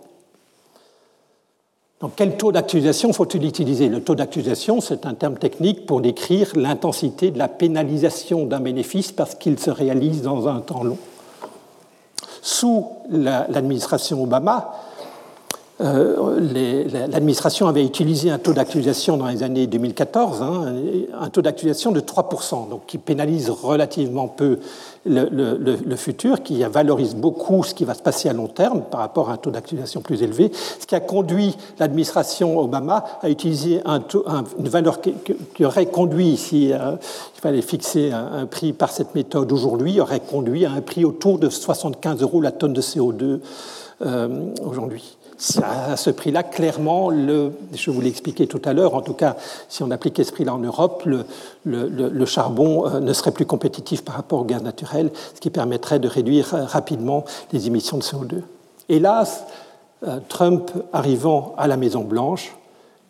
Donc, 2.01 2.11
quel 2.17 2.35
taux 2.35 2.51
d'actualisation 2.51 3.13
faut-il 3.13 3.45
utiliser 3.45 3.87
Le 3.87 4.01
taux 4.01 4.15
d'actualisation, 4.15 4.81
c'est 4.81 5.05
un 5.05 5.13
terme 5.13 5.37
technique 5.37 5.85
pour 5.85 6.01
décrire 6.01 6.51
l'intensité 6.55 7.31
de 7.31 7.39
la 7.39 7.47
pénalisation 7.47 8.45
d'un 8.45 8.59
bénéfice 8.59 9.13
parce 9.13 9.35
qu'il 9.35 9.57
se 9.57 9.71
réalise 9.71 10.21
dans 10.21 10.49
un 10.49 10.59
temps 10.59 10.83
long. 10.83 10.97
Sous 12.41 12.87
l'administration 13.09 14.21
Obama, 14.21 14.73
euh, 15.81 16.39
l'administration 17.07 17.67
avait 17.67 17.83
utilisé 17.83 18.29
un 18.29 18.39
taux 18.39 18.53
d'actualisation 18.53 19.17
dans 19.17 19.27
les 19.27 19.43
années 19.43 19.67
2014, 19.67 20.41
hein, 20.41 20.75
un 21.19 21.29
taux 21.29 21.41
d'actualisation 21.41 21.91
de 21.91 22.01
3%, 22.01 22.69
donc 22.69 22.85
qui 22.87 22.97
pénalise 22.97 23.49
relativement 23.49 24.27
peu 24.27 24.59
le, 25.05 25.95
futur, 25.95 26.43
qui 26.43 26.63
valorise 26.63 27.15
beaucoup 27.15 27.63
ce 27.63 27.73
qui 27.73 27.85
va 27.85 27.93
se 27.93 28.01
passer 28.01 28.29
à 28.29 28.33
long 28.33 28.47
terme 28.47 28.83
par 28.89 28.99
rapport 28.99 29.29
à 29.29 29.33
un 29.33 29.37
taux 29.37 29.51
d'actualisation 29.51 30.01
plus 30.01 30.23
élevé, 30.23 30.51
ce 30.79 30.85
qui 30.85 30.95
a 30.95 30.99
conduit 30.99 31.55
l'administration 31.79 32.59
Obama 32.59 33.05
à 33.21 33.29
utiliser 33.29 33.81
un 33.85 34.01
une 34.57 34.69
valeur 34.69 34.99
qui, 35.01 35.65
aurait 35.65 35.85
conduit, 35.87 36.37
si 36.37 36.71
euh, 36.73 36.95
fallait 37.33 37.61
fixer 37.61 38.11
un, 38.11 38.45
prix 38.45 38.73
par 38.73 38.91
cette 38.91 39.15
méthode 39.15 39.51
aujourd'hui, 39.51 39.99
aurait 39.99 40.19
conduit 40.19 40.65
à 40.65 40.71
un 40.71 40.81
prix 40.81 41.05
autour 41.05 41.39
de 41.39 41.49
75 41.49 42.21
euros 42.21 42.41
la 42.41 42.51
tonne 42.51 42.73
de 42.73 42.81
CO2 42.81 43.39
euh, 44.01 44.45
aujourd'hui 44.63 45.14
à 45.61 45.97
ce 45.97 46.09
prix-là, 46.09 46.43
clairement, 46.43 47.11
je 47.11 47.91
vous 47.91 48.01
l'ai 48.01 48.09
expliqué 48.09 48.47
tout 48.47 48.61
à 48.63 48.73
l'heure, 48.73 48.95
en 48.95 49.01
tout 49.01 49.13
cas, 49.13 49.35
si 49.67 49.83
on 49.83 49.91
appliquait 49.91 50.23
ce 50.23 50.31
prix-là 50.31 50.53
en 50.53 50.59
Europe, 50.59 51.03
le, 51.05 51.25
le, 51.65 52.25
charbon 52.25 52.87
euh, 52.87 52.99
ne 52.99 53.13
serait 53.13 53.31
plus 53.31 53.45
compétitif 53.45 54.03
par 54.03 54.15
rapport 54.15 54.39
au 54.39 54.43
gaz 54.45 54.63
naturel, 54.63 55.11
ce 55.33 55.39
qui 55.39 55.49
permettrait 55.49 55.99
de 55.99 56.07
réduire 56.07 56.53
euh, 56.53 56.65
rapidement 56.65 57.25
les 57.51 57.67
émissions 57.67 57.97
de 57.97 58.03
CO2. 58.03 58.41
Hélas, 58.87 59.45
euh, 60.07 60.19
Trump 60.29 60.71
arrivant 60.93 61.53
à 61.57 61.67
la 61.67 61.77
Maison-Blanche, 61.77 62.55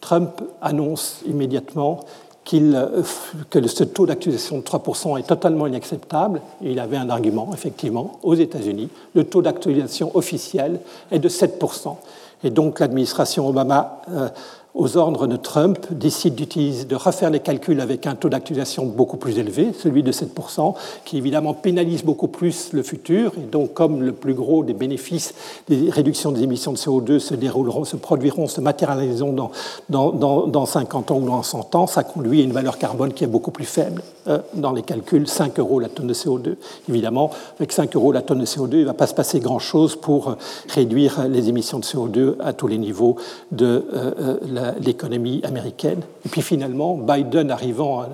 Trump 0.01 0.41
annonce 0.61 1.21
immédiatement 1.27 2.01
que 2.45 3.67
ce 3.67 3.83
taux 3.83 4.05
d'actualisation 4.05 4.59
de 4.59 4.63
3% 4.63 5.19
est 5.19 5.27
totalement 5.27 5.65
inacceptable. 5.65 6.41
Il 6.61 6.79
avait 6.79 6.97
un 6.97 7.09
argument, 7.09 7.49
effectivement, 7.53 8.19
aux 8.21 8.35
États-Unis. 8.35 8.89
Le 9.15 9.23
taux 9.23 9.41
d'actualisation 9.41 10.15
officiel 10.15 10.79
est 11.11 11.19
de 11.19 11.29
7%. 11.29 11.95
Et 12.43 12.51
donc 12.51 12.79
l'administration 12.79 13.47
Obama 13.47 14.01
euh, 14.11 14.29
aux 14.75 14.97
ordres 14.97 15.25
de 15.25 15.37
Trump, 15.37 15.87
décide 15.91 16.35
de 16.35 16.95
refaire 16.95 17.29
les 17.29 17.39
calculs 17.39 17.79
avec 17.79 18.05
un 18.07 18.15
taux 18.15 18.27
d'actualisation 18.27 18.85
beaucoup 18.85 19.15
plus 19.17 19.39
élevé, 19.39 19.71
celui 19.73 20.03
de 20.03 20.11
7%, 20.11 20.75
qui 21.05 21.17
évidemment 21.17 21.53
pénalise 21.53 22.03
beaucoup 22.03 22.27
plus 22.27 22.73
le 22.73 22.83
futur. 22.83 23.31
Et 23.37 23.49
donc, 23.49 23.73
comme 23.73 24.01
le 24.01 24.11
plus 24.11 24.33
gros 24.33 24.63
des 24.63 24.73
bénéfices 24.73 25.33
des 25.69 25.89
réductions 25.89 26.31
des 26.31 26.43
émissions 26.43 26.73
de 26.73 26.77
CO2 26.77 27.19
se 27.19 27.35
dérouleront, 27.35 27.85
se 27.85 27.95
produiront, 27.95 28.47
se 28.47 28.59
matérialiseront 28.59 29.33
dans, 29.33 29.51
dans, 29.89 30.11
dans, 30.11 30.47
dans 30.47 30.65
50 30.65 31.11
ans 31.11 31.19
ou 31.19 31.25
dans 31.25 31.41
100 31.41 31.75
ans, 31.75 31.87
ça 31.87 32.03
conduit 32.03 32.41
à 32.41 32.43
une 32.43 32.51
valeur 32.51 32.77
carbone 32.77 33.13
qui 33.13 33.23
est 33.23 33.27
beaucoup 33.27 33.51
plus 33.51 33.65
faible. 33.65 34.03
Euh, 34.27 34.39
dans 34.55 34.71
les 34.71 34.81
calculs, 34.81 35.27
5 35.27 35.59
euros 35.59 35.79
la 35.79 35.87
tonne 35.87 36.07
de 36.07 36.13
CO2. 36.13 36.55
Évidemment, 36.89 37.29
avec 37.57 37.71
5 37.71 37.95
euros 37.95 38.11
la 38.11 38.23
tonne 38.23 38.39
de 38.39 38.45
CO2, 38.45 38.73
il 38.73 38.79
ne 38.79 38.85
va 38.85 38.95
pas 38.95 39.05
se 39.05 39.13
passer 39.13 39.39
grand-chose 39.39 39.95
pour 39.95 40.35
réduire 40.69 41.27
les 41.27 41.49
émissions 41.49 41.77
de 41.77 41.83
CO2 41.83 42.35
à 42.39 42.53
tous 42.53 42.67
les 42.67 42.79
niveaux 42.79 43.17
de 43.51 43.85
euh, 43.93 44.39
euh, 44.41 44.71
l'économie 44.79 45.41
américaine. 45.43 46.01
Et 46.25 46.29
puis 46.29 46.41
finalement, 46.41 46.95
Biden 46.95 47.51
arrivant 47.51 48.05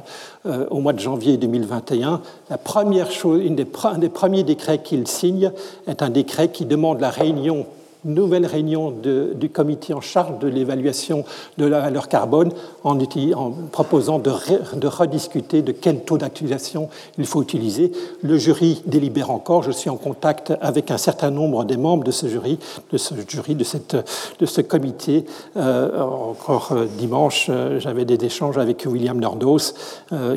au 0.70 0.80
mois 0.80 0.94
de 0.94 1.00
janvier 1.00 1.38
2021, 1.38 2.22
la 2.50 2.58
première 2.58 3.12
chose, 3.12 3.42
une 3.44 3.64
un 3.84 3.98
des 3.98 4.10
premiers 4.10 4.44
décrets 4.44 4.82
qu'il 4.82 5.08
signe 5.08 5.52
est 5.88 6.02
un 6.02 6.10
décret 6.10 6.50
qui 6.50 6.66
demande 6.66 7.00
la 7.00 7.10
réunion 7.10 7.66
nouvelle 8.06 8.46
réunion 8.46 8.92
du 8.92 9.50
comité 9.50 9.94
en 9.94 10.02
charge 10.02 10.40
de 10.40 10.48
l'évaluation 10.48 11.24
de 11.58 11.66
la 11.66 11.80
valeur 11.80 12.08
carbone 12.08 12.52
en, 12.84 12.98
proposant 13.72 14.20
de, 14.20 14.32
rediscuter 14.88 15.62
de 15.62 15.72
quel 15.72 16.04
taux 16.04 16.18
d'actualisation 16.18 16.90
il 17.18 17.26
faut 17.26 17.42
utiliser. 17.42 17.92
Le 18.22 18.38
jury 18.38 18.82
délibère 18.86 19.32
encore. 19.32 19.64
Je 19.64 19.72
suis 19.72 19.90
en 19.90 19.98
contact 19.98 20.54
avec 20.62 20.92
un 20.92 20.98
certain 20.98 21.32
nombre 21.32 21.64
des 21.66 21.78
membres 21.78 22.04
de 22.04 22.12
ce 22.12 22.28
jury, 22.28 22.60
de 22.92 22.98
ce, 22.98 23.14
jury, 23.28 23.56
de, 23.56 23.66
de 24.40 24.46
ce 24.46 24.62
comité. 24.62 25.26
Euh, 25.58 26.02
encore 26.02 26.72
euh, 26.72 26.86
dimanche, 26.98 27.48
euh, 27.50 27.80
j'avais 27.80 28.06
des 28.06 28.24
échanges 28.26 28.58
avec 28.58 28.86
William 28.86 29.20
Nordos, 29.20 29.74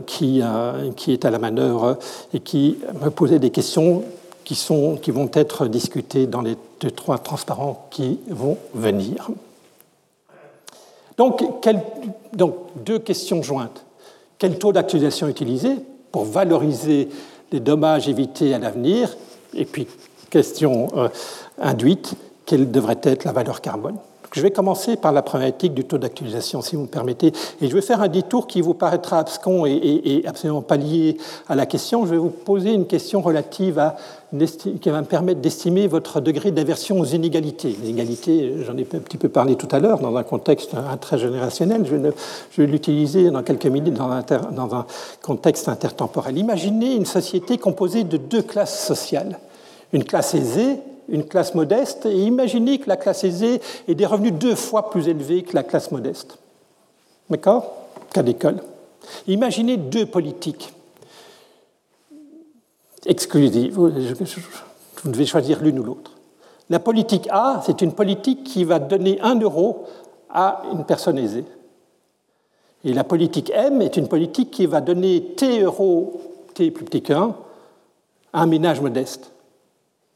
qui 0.06 0.40
est 0.40 1.24
à 1.24 1.30
la 1.30 1.38
manœuvre 1.38 1.98
et 2.32 2.40
qui 2.40 2.78
me 3.02 3.10
posait 3.10 3.38
des 3.38 3.50
questions 3.50 4.02
qui, 4.44 4.54
sont, 4.54 4.96
qui 4.96 5.10
vont 5.10 5.30
être 5.32 5.66
discutés 5.66 6.26
dans 6.26 6.42
les 6.42 6.56
deux, 6.80 6.90
trois 6.90 7.18
transparents 7.18 7.88
qui 7.90 8.20
vont 8.28 8.58
venir. 8.74 9.30
Donc, 11.16 11.42
deux 12.76 12.98
questions 12.98 13.42
jointes. 13.42 13.84
Quel 14.38 14.58
taux 14.58 14.72
d'actualisation 14.72 15.28
utiliser 15.28 15.76
pour 16.10 16.24
valoriser 16.24 17.08
les 17.52 17.60
dommages 17.60 18.08
évités 18.08 18.52
à 18.52 18.58
l'avenir? 18.58 19.16
Et 19.54 19.64
puis, 19.64 19.86
question 20.30 20.88
euh, 20.96 21.08
induite, 21.58 22.14
quelle 22.44 22.70
devrait 22.70 23.00
être 23.04 23.24
la 23.24 23.32
valeur 23.32 23.60
carbone? 23.60 23.96
Je 24.34 24.40
vais 24.40 24.50
commencer 24.50 24.96
par 24.96 25.12
la 25.12 25.22
problématique 25.22 25.74
du 25.74 25.84
taux 25.84 25.96
d'actualisation, 25.96 26.60
si 26.60 26.74
vous 26.74 26.82
me 26.82 26.88
permettez, 26.88 27.32
et 27.60 27.68
je 27.68 27.74
vais 27.74 27.82
faire 27.82 28.02
un 28.02 28.08
détour 28.08 28.48
qui 28.48 28.60
vous 28.60 28.74
paraîtra 28.74 29.20
abscon 29.20 29.64
et, 29.64 30.24
absolument 30.26 30.62
pas 30.62 30.76
lié 30.76 31.16
à 31.48 31.54
la 31.54 31.66
question. 31.66 32.04
Je 32.04 32.10
vais 32.10 32.16
vous 32.16 32.30
poser 32.30 32.72
une 32.72 32.86
question 32.86 33.20
relative 33.20 33.78
à 33.78 33.96
qui 34.32 34.90
va 34.90 35.00
me 35.00 35.06
permettre 35.06 35.40
d'estimer 35.40 35.86
votre 35.86 36.20
degré 36.20 36.50
d'aversion 36.50 36.98
aux 36.98 37.04
inégalités. 37.04 37.76
Les 37.80 37.90
inégalités, 37.90 38.54
j'en 38.66 38.76
ai 38.76 38.82
un 38.82 38.98
petit 38.98 39.18
peu 39.18 39.28
parlé 39.28 39.54
tout 39.54 39.68
à 39.70 39.78
l'heure, 39.78 40.00
dans 40.00 40.16
un 40.16 40.24
contexte 40.24 40.72
très 41.00 41.18
générationnel. 41.18 41.86
Je, 41.86 41.94
vais 42.60 42.66
l'utiliser 42.66 43.30
dans 43.30 43.44
quelques 43.44 43.66
minutes 43.66 43.94
dans 43.94 44.74
un 44.74 44.86
contexte 45.22 45.68
intertemporel. 45.68 46.36
Imaginez 46.36 46.96
une 46.96 47.06
société 47.06 47.56
composée 47.56 48.02
de 48.02 48.16
deux 48.16 48.42
classes 48.42 48.84
sociales. 48.84 49.38
Une 49.92 50.02
classe 50.02 50.34
aisée 50.34 50.80
une 51.08 51.24
classe 51.24 51.54
modeste 51.54 52.06
et 52.06 52.16
imaginez 52.16 52.78
que 52.78 52.88
la 52.88 52.96
classe 52.96 53.24
aisée 53.24 53.60
ait 53.88 53.94
des 53.94 54.06
revenus 54.06 54.32
deux 54.32 54.54
fois 54.54 54.90
plus 54.90 55.08
élevés 55.08 55.42
que 55.42 55.54
la 55.54 55.62
classe 55.62 55.90
modeste. 55.90 56.38
D'accord? 57.30 57.72
Cas 58.12 58.22
d'école. 58.22 58.62
Imaginez 59.26 59.76
deux 59.76 60.06
politiques 60.06 60.72
exclusives. 63.06 63.74
Vous 63.74 63.90
devez 65.10 65.26
choisir 65.26 65.62
l'une 65.62 65.78
ou 65.78 65.82
l'autre. 65.82 66.12
La 66.70 66.78
politique 66.78 67.28
A, 67.30 67.62
c'est 67.64 67.82
une 67.82 67.92
politique 67.92 68.44
qui 68.44 68.64
va 68.64 68.78
donner 68.78 69.20
un 69.20 69.38
euro 69.38 69.84
à 70.30 70.62
une 70.72 70.84
personne 70.84 71.18
aisée. 71.18 71.44
Et 72.84 72.92
la 72.92 73.04
politique 73.04 73.50
M 73.54 73.82
est 73.82 73.96
une 73.96 74.08
politique 74.08 74.50
qui 74.50 74.66
va 74.66 74.80
donner 74.80 75.34
T 75.36 75.60
euros, 75.60 76.20
T 76.54 76.70
plus 76.70 76.84
petit 76.84 77.02
qu'un, 77.02 77.34
à 78.32 78.42
un 78.42 78.46
ménage 78.46 78.80
modeste. 78.80 79.30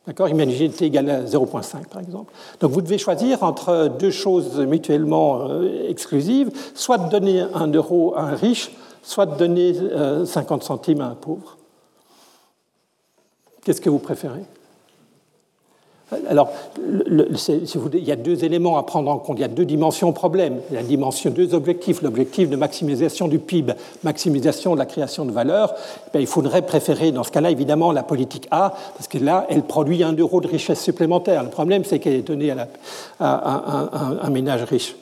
D'accord? 0.09 0.31
Imaginez 0.31 0.71
t 0.71 0.87
égale 0.87 1.11
à 1.11 1.23
0,5 1.23 1.87
par 1.87 2.01
exemple. 2.01 2.33
Donc 2.61 2.71
vous 2.71 2.81
devez 2.81 2.97
choisir 2.97 3.43
entre 3.43 3.91
deux 4.01 4.11
choses 4.11 4.59
mutuellement 4.59 5.51
euh, 5.51 5.87
exclusives, 5.87 6.51
soit 6.75 6.97
de 6.97 7.11
donner 7.11 7.43
un 7.43 7.67
euro 7.67 8.15
à 8.17 8.23
un 8.23 8.35
riche, 8.35 8.71
soit 9.03 9.27
de 9.27 9.37
donner 9.37 9.75
50 9.75 10.63
euh, 10.63 10.65
centimes 10.65 11.03
à 11.03 11.09
un 11.09 11.15
pauvre. 11.15 11.59
Qu'est-ce 13.63 13.83
que 13.83 13.91
vous 13.91 13.99
préférez? 13.99 14.45
Alors, 16.31 16.51
il 16.79 18.05
y 18.05 18.13
a 18.13 18.17
deux 18.17 18.43
éléments 18.45 18.79
à 18.79 18.83
prendre 18.83 19.11
en 19.11 19.19
compte, 19.19 19.37
il 19.39 19.43
y 19.43 19.45
a 19.45 19.49
deux 19.49 19.67
dimensions 19.67 20.09
au 20.09 20.13
problème. 20.13 20.61
Il 20.71 20.77
y 20.77 20.79
a 20.79 20.83
dimension, 20.83 21.31
deux 21.31 21.55
objectifs. 21.55 22.01
L'objectif 22.01 22.49
de 22.49 22.57
maximisation 22.57 23.29
du 23.29 23.39
PIB, 23.39 23.75
maximisation 24.05 24.73
de 24.73 24.79
la 24.79 24.87
création 24.87 25.27
de 25.27 25.33
valeur. 25.33 25.75
Eh 26.15 26.21
il 26.21 26.27
faudrait 26.27 26.63
préférer, 26.63 27.13
dans 27.13 27.25
ce 27.25 27.31
cas-là, 27.31 27.51
évidemment, 27.51 27.93
la 27.93 28.03
politique 28.03 28.49
A, 28.51 28.75
parce 28.97 29.07
que 29.07 29.19
là, 29.19 29.47
elle 29.51 29.63
produit 29.63 30.03
un 30.03 30.15
euro 30.15 30.41
de 30.41 30.49
richesse 30.49 30.83
supplémentaire. 30.83 31.43
Le 31.43 31.51
problème, 31.51 31.85
c'est 31.85 31.99
qu'elle 31.99 32.15
est 32.15 32.23
donnée 32.23 32.55
à, 33.21 34.19
un 34.23 34.31
ménage 34.31 34.63
riche. 34.63 34.97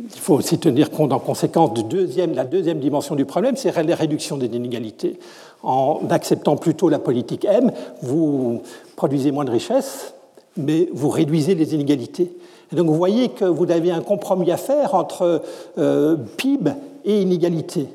Il 0.00 0.20
faut 0.20 0.34
aussi 0.34 0.58
tenir 0.58 0.90
compte 0.90 1.12
en 1.12 1.20
conséquence 1.20 1.72
de 1.74 2.34
la 2.34 2.44
deuxième 2.44 2.80
dimension 2.80 3.14
du 3.14 3.24
problème, 3.24 3.56
c'est 3.56 3.74
la 3.82 3.94
réduction 3.94 4.36
des 4.36 4.46
inégalités. 4.46 5.18
En 5.62 6.00
acceptant 6.10 6.56
plutôt 6.56 6.88
la 6.88 6.98
politique 6.98 7.44
M, 7.44 7.70
vous 8.02 8.62
produisez 8.96 9.30
moins 9.30 9.44
de 9.44 9.50
richesses, 9.50 10.14
mais 10.56 10.88
vous 10.92 11.08
réduisez 11.08 11.54
les 11.54 11.74
inégalités. 11.74 12.36
Et 12.72 12.76
donc 12.76 12.86
vous 12.86 12.94
voyez 12.94 13.28
que 13.28 13.44
vous 13.44 13.70
avez 13.70 13.90
un 13.90 14.00
compromis 14.00 14.50
à 14.50 14.56
faire 14.56 14.94
entre 14.94 15.42
euh, 15.78 16.16
PIB 16.36 16.72
et 17.04 17.20
inégalité. 17.20 17.88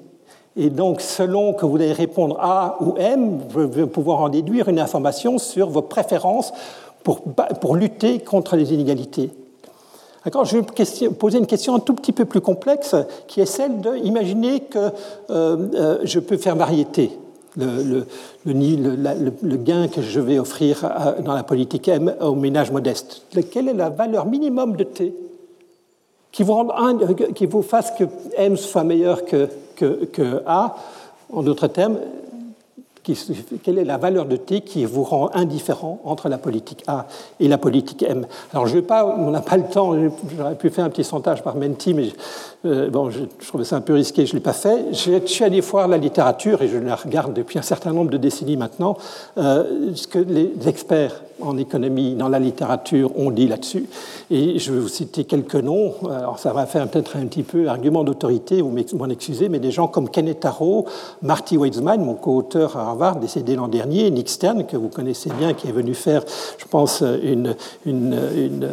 Et 0.60 0.72
donc, 0.72 1.02
selon 1.02 1.54
que 1.54 1.68
vous 1.68 1.76
allez 1.76 1.94
répondre 1.94 2.38
A 2.40 2.78
ou 2.82 2.96
M, 2.98 3.42
vous 3.50 3.62
allez 3.62 3.86
pouvoir 3.86 4.22
en 4.22 4.30
déduire 4.30 4.70
une 4.70 4.80
information 4.80 5.38
sur 5.38 5.70
vos 5.70 5.84
préférences 5.84 6.52
pour, 7.04 7.22
pour 7.62 7.76
lutter 7.76 8.20
contre 8.20 8.56
les 8.56 8.74
inégalités. 8.74 9.32
Je 10.44 10.58
vais 10.58 11.10
poser 11.10 11.38
une 11.38 11.46
question 11.46 11.76
un 11.76 11.80
tout 11.80 11.94
petit 11.94 12.12
peu 12.12 12.26
plus 12.26 12.42
complexe, 12.42 12.96
qui 13.28 13.40
est 13.40 13.46
celle 13.46 13.80
de 13.82 13.96
imaginer 13.98 14.62
que 14.62 14.80
euh, 14.80 14.92
euh, 15.30 15.98
je 16.04 16.20
peux 16.20 16.38
faire 16.38 16.56
variété. 16.56 17.12
Le, 17.58 18.06
gain 19.58 19.88
que 19.88 20.02
je 20.02 20.20
vais 20.20 20.40
offrir 20.40 20.90
dans 21.26 21.34
la 21.34 21.44
politique 21.44 21.88
M 21.88 22.14
au 22.22 22.36
ménage 22.36 22.72
modeste. 22.72 23.24
Quelle 23.52 23.70
est 23.70 23.74
la 23.74 23.90
valeur 23.90 24.26
minimum 24.26 24.76
de 24.76 24.84
T 24.84 25.14
qui 26.32 26.44
vous, 26.44 26.70
qui 27.34 27.46
vous 27.48 27.64
fasse 27.64 27.92
que 27.98 28.04
M 28.36 28.58
soit 28.58 28.84
meilleur 28.84 29.26
que 29.26 30.44
A 30.46 30.76
En 31.34 31.42
d'autres 31.42 31.68
termes, 31.68 31.98
quelle 33.64 33.78
est 33.78 33.86
la 33.86 33.98
valeur 33.98 34.26
de 34.26 34.36
T 34.36 34.62
qui 34.62 34.86
vous 34.86 35.04
rend 35.04 35.30
indifférent 35.34 36.00
entre 36.04 36.30
la 36.30 36.38
politique 36.38 36.84
A 36.88 37.08
et 37.40 37.48
la 37.48 37.58
politique 37.58 38.04
M? 38.04 38.26
Alors, 38.54 38.68
je 38.68 38.74
vais 38.74 38.82
pas, 38.82 39.06
on 39.06 39.32
n'a 39.32 39.42
pas 39.42 39.58
le 39.58 39.64
temps, 39.64 39.94
j'aurais 40.38 40.56
pu 40.56 40.70
faire 40.70 40.86
un 40.86 40.90
petit 40.90 41.04
sondage 41.04 41.44
par 41.44 41.56
Menti, 41.56 41.94
mais 41.94 42.10
euh, 42.66 42.90
bon, 42.90 43.10
je, 43.10 43.20
trouvais 43.48 43.64
ça 43.64 43.76
un 43.76 43.82
peu 43.82 43.94
risqué, 43.94 44.26
je 44.26 44.34
ne 44.34 44.38
l'ai 44.38 44.44
pas 44.44 44.54
fait. 44.54 44.94
Je, 44.94 45.26
suis 45.26 45.44
allé 45.44 45.62
voir 45.62 45.88
la 45.88 45.98
littérature, 45.98 46.62
et 46.62 46.68
je 46.68 46.78
la 46.78 46.96
regarde 46.96 47.34
depuis 47.34 47.60
un 47.60 47.64
certain 47.64 47.94
nombre 47.94 48.10
de 48.10 48.18
décennies 48.18 48.58
maintenant, 48.58 48.98
euh, 49.38 49.92
ce 49.94 50.08
que 50.08 50.20
les 50.20 50.52
experts 50.68 51.22
en 51.40 51.58
économie, 51.58 52.16
dans 52.16 52.30
la 52.30 52.40
littérature, 52.40 53.18
ont 53.18 53.32
dit 53.32 53.48
là-dessus. 53.48 53.86
Et 54.32 54.60
je 54.60 54.74
vais 54.74 54.80
vous 54.80 54.88
citer 54.88 55.24
quelques 55.24 55.56
noms. 55.56 55.94
Alors, 56.10 56.40
ça 56.40 56.52
va 56.52 56.66
faire 56.66 56.88
peut-être 56.88 57.16
un 57.16 57.26
petit 57.28 57.44
peu 57.44 57.68
argument 57.68 58.04
d'autorité, 58.04 58.62
vous 58.62 58.76
m'en 58.94 59.10
excusez, 59.10 59.50
mais 59.50 59.60
des 59.60 59.72
gens 59.72 59.88
comme 59.88 60.10
Kenneth 60.10 60.46
Arrow, 60.46 60.86
Marty 61.22 61.58
Weitzman, 61.58 62.04
mon 62.04 62.16
co-auteur 62.16 62.78
à 62.78 62.90
Décédé 63.20 63.56
l'an 63.56 63.68
dernier, 63.68 64.10
Nick 64.10 64.30
Stern, 64.30 64.66
que 64.66 64.76
vous 64.76 64.90
connaissez 64.90 65.30
bien, 65.38 65.54
qui 65.54 65.68
est 65.68 65.72
venu 65.72 65.94
faire, 65.94 66.24
je 66.58 66.66
pense, 66.66 67.02
une, 67.02 67.56
une, 67.86 68.18
une, 68.36 68.70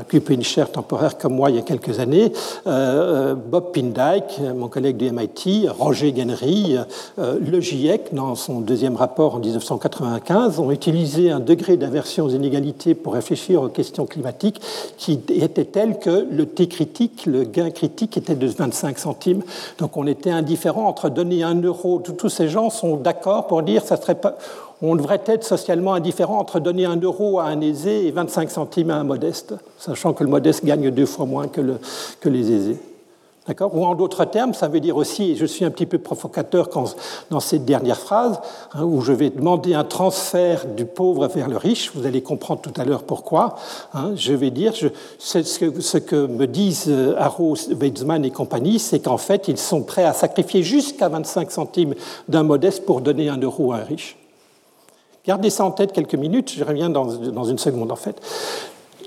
occuper 0.00 0.34
une 0.34 0.44
chaire 0.44 0.70
temporaire 0.70 1.18
comme 1.18 1.34
moi 1.34 1.50
il 1.50 1.56
y 1.56 1.58
a 1.58 1.62
quelques 1.62 1.98
années, 1.98 2.32
euh, 2.66 3.34
Bob 3.34 3.72
Pindyke, 3.72 4.40
mon 4.56 4.68
collègue 4.68 4.96
du 4.96 5.10
MIT, 5.10 5.68
Roger 5.68 6.14
Genry, 6.16 6.76
euh, 7.18 7.38
le 7.40 7.60
GIEC, 7.60 8.14
dans 8.14 8.34
son 8.34 8.60
deuxième 8.60 8.96
rapport 8.96 9.34
en 9.34 9.38
1995, 9.38 10.60
ont 10.60 10.70
utilisé 10.70 11.30
un 11.30 11.40
degré 11.40 11.76
de 11.76 11.86
version 11.86 12.26
aux 12.26 12.30
inégalités 12.30 12.94
pour 12.94 13.14
réfléchir 13.14 13.62
aux 13.62 13.68
questions 13.68 14.06
climatiques 14.06 14.60
qui 14.96 15.20
était 15.30 15.64
telle 15.64 15.98
que 15.98 16.26
le 16.30 16.46
T 16.46 16.68
critique, 16.68 17.26
le 17.26 17.44
gain 17.44 17.70
critique 17.70 18.16
était 18.16 18.34
de 18.34 18.46
25 18.46 18.98
centimes. 18.98 19.42
Donc 19.78 19.96
on 19.96 20.06
était 20.06 20.30
indifférent 20.30 20.86
entre 20.86 21.08
donner 21.08 21.42
un 21.42 21.60
euro. 21.60 22.00
Tous 22.00 22.28
ces 22.28 22.48
gens 22.48 22.70
sont 22.70 22.96
d'accord 22.96 23.46
pour 23.48 23.62
dire 23.62 23.82
ça 23.82 23.96
serait 23.96 24.14
pas 24.14 24.36
on 24.80 24.94
devrait 24.94 25.22
être 25.26 25.44
socialement 25.44 25.94
indifférent 25.94 26.38
entre 26.38 26.60
donner 26.60 26.84
un 26.84 26.96
euro 26.96 27.40
à 27.40 27.44
un 27.44 27.60
aisé 27.60 28.06
et 28.06 28.10
25 28.10 28.50
centimes 28.50 28.90
à 28.90 28.96
un 28.96 29.04
modeste, 29.04 29.54
sachant 29.78 30.12
que 30.12 30.22
le 30.22 30.30
modeste 30.30 30.64
gagne 30.64 30.90
deux 30.90 31.06
fois 31.06 31.26
moins 31.26 31.48
que, 31.48 31.60
le, 31.60 31.78
que 32.20 32.28
les 32.28 32.52
aisés. 32.52 32.78
Ou 33.72 33.84
en 33.84 33.94
d'autres 33.94 34.24
termes, 34.24 34.52
ça 34.52 34.68
veut 34.68 34.80
dire 34.80 34.96
aussi, 34.96 35.32
et 35.32 35.36
je 35.36 35.46
suis 35.46 35.64
un 35.64 35.70
petit 35.70 35.86
peu 35.86 35.98
provocateur 35.98 36.68
dans 37.30 37.40
cette 37.40 37.64
dernière 37.64 37.98
phrase, 37.98 38.40
hein, 38.74 38.84
où 38.84 39.00
je 39.00 39.12
vais 39.12 39.30
demander 39.30 39.74
un 39.74 39.84
transfert 39.84 40.66
du 40.66 40.84
pauvre 40.84 41.26
vers 41.28 41.48
le 41.48 41.56
riche, 41.56 41.92
vous 41.94 42.06
allez 42.06 42.22
comprendre 42.22 42.60
tout 42.60 42.72
à 42.78 42.84
l'heure 42.84 43.04
pourquoi, 43.04 43.56
hein, 43.94 44.12
je 44.16 44.34
vais 44.34 44.50
dire, 44.50 44.74
ce, 44.74 45.38
que, 45.58 45.80
ce, 45.80 45.98
que, 45.98 46.26
me 46.26 46.46
disent 46.46 46.86
euh, 46.88 47.14
Arrow, 47.18 47.54
Weizmann 47.70 48.24
et 48.24 48.30
compagnie, 48.30 48.78
c'est 48.78 49.00
qu'en 49.00 49.18
fait, 49.18 49.48
ils 49.48 49.58
sont 49.58 49.82
prêts 49.82 50.04
à 50.04 50.12
sacrifier 50.12 50.62
jusqu'à 50.62 51.08
25 51.08 51.50
centimes 51.50 51.94
d'un 52.28 52.42
modeste 52.42 52.84
pour 52.84 53.00
donner 53.00 53.28
un 53.28 53.38
euro 53.38 53.72
à 53.72 53.78
un 53.78 53.84
riche. 53.84 54.16
Gardez 55.26 55.50
ça 55.50 55.64
en 55.64 55.70
tête 55.70 55.92
quelques 55.92 56.14
minutes, 56.14 56.52
je 56.56 56.64
reviens 56.64 56.90
dans, 56.90 57.04
dans 57.04 57.44
une 57.44 57.58
seconde 57.58 57.92
en 57.92 57.96
fait. 57.96 58.20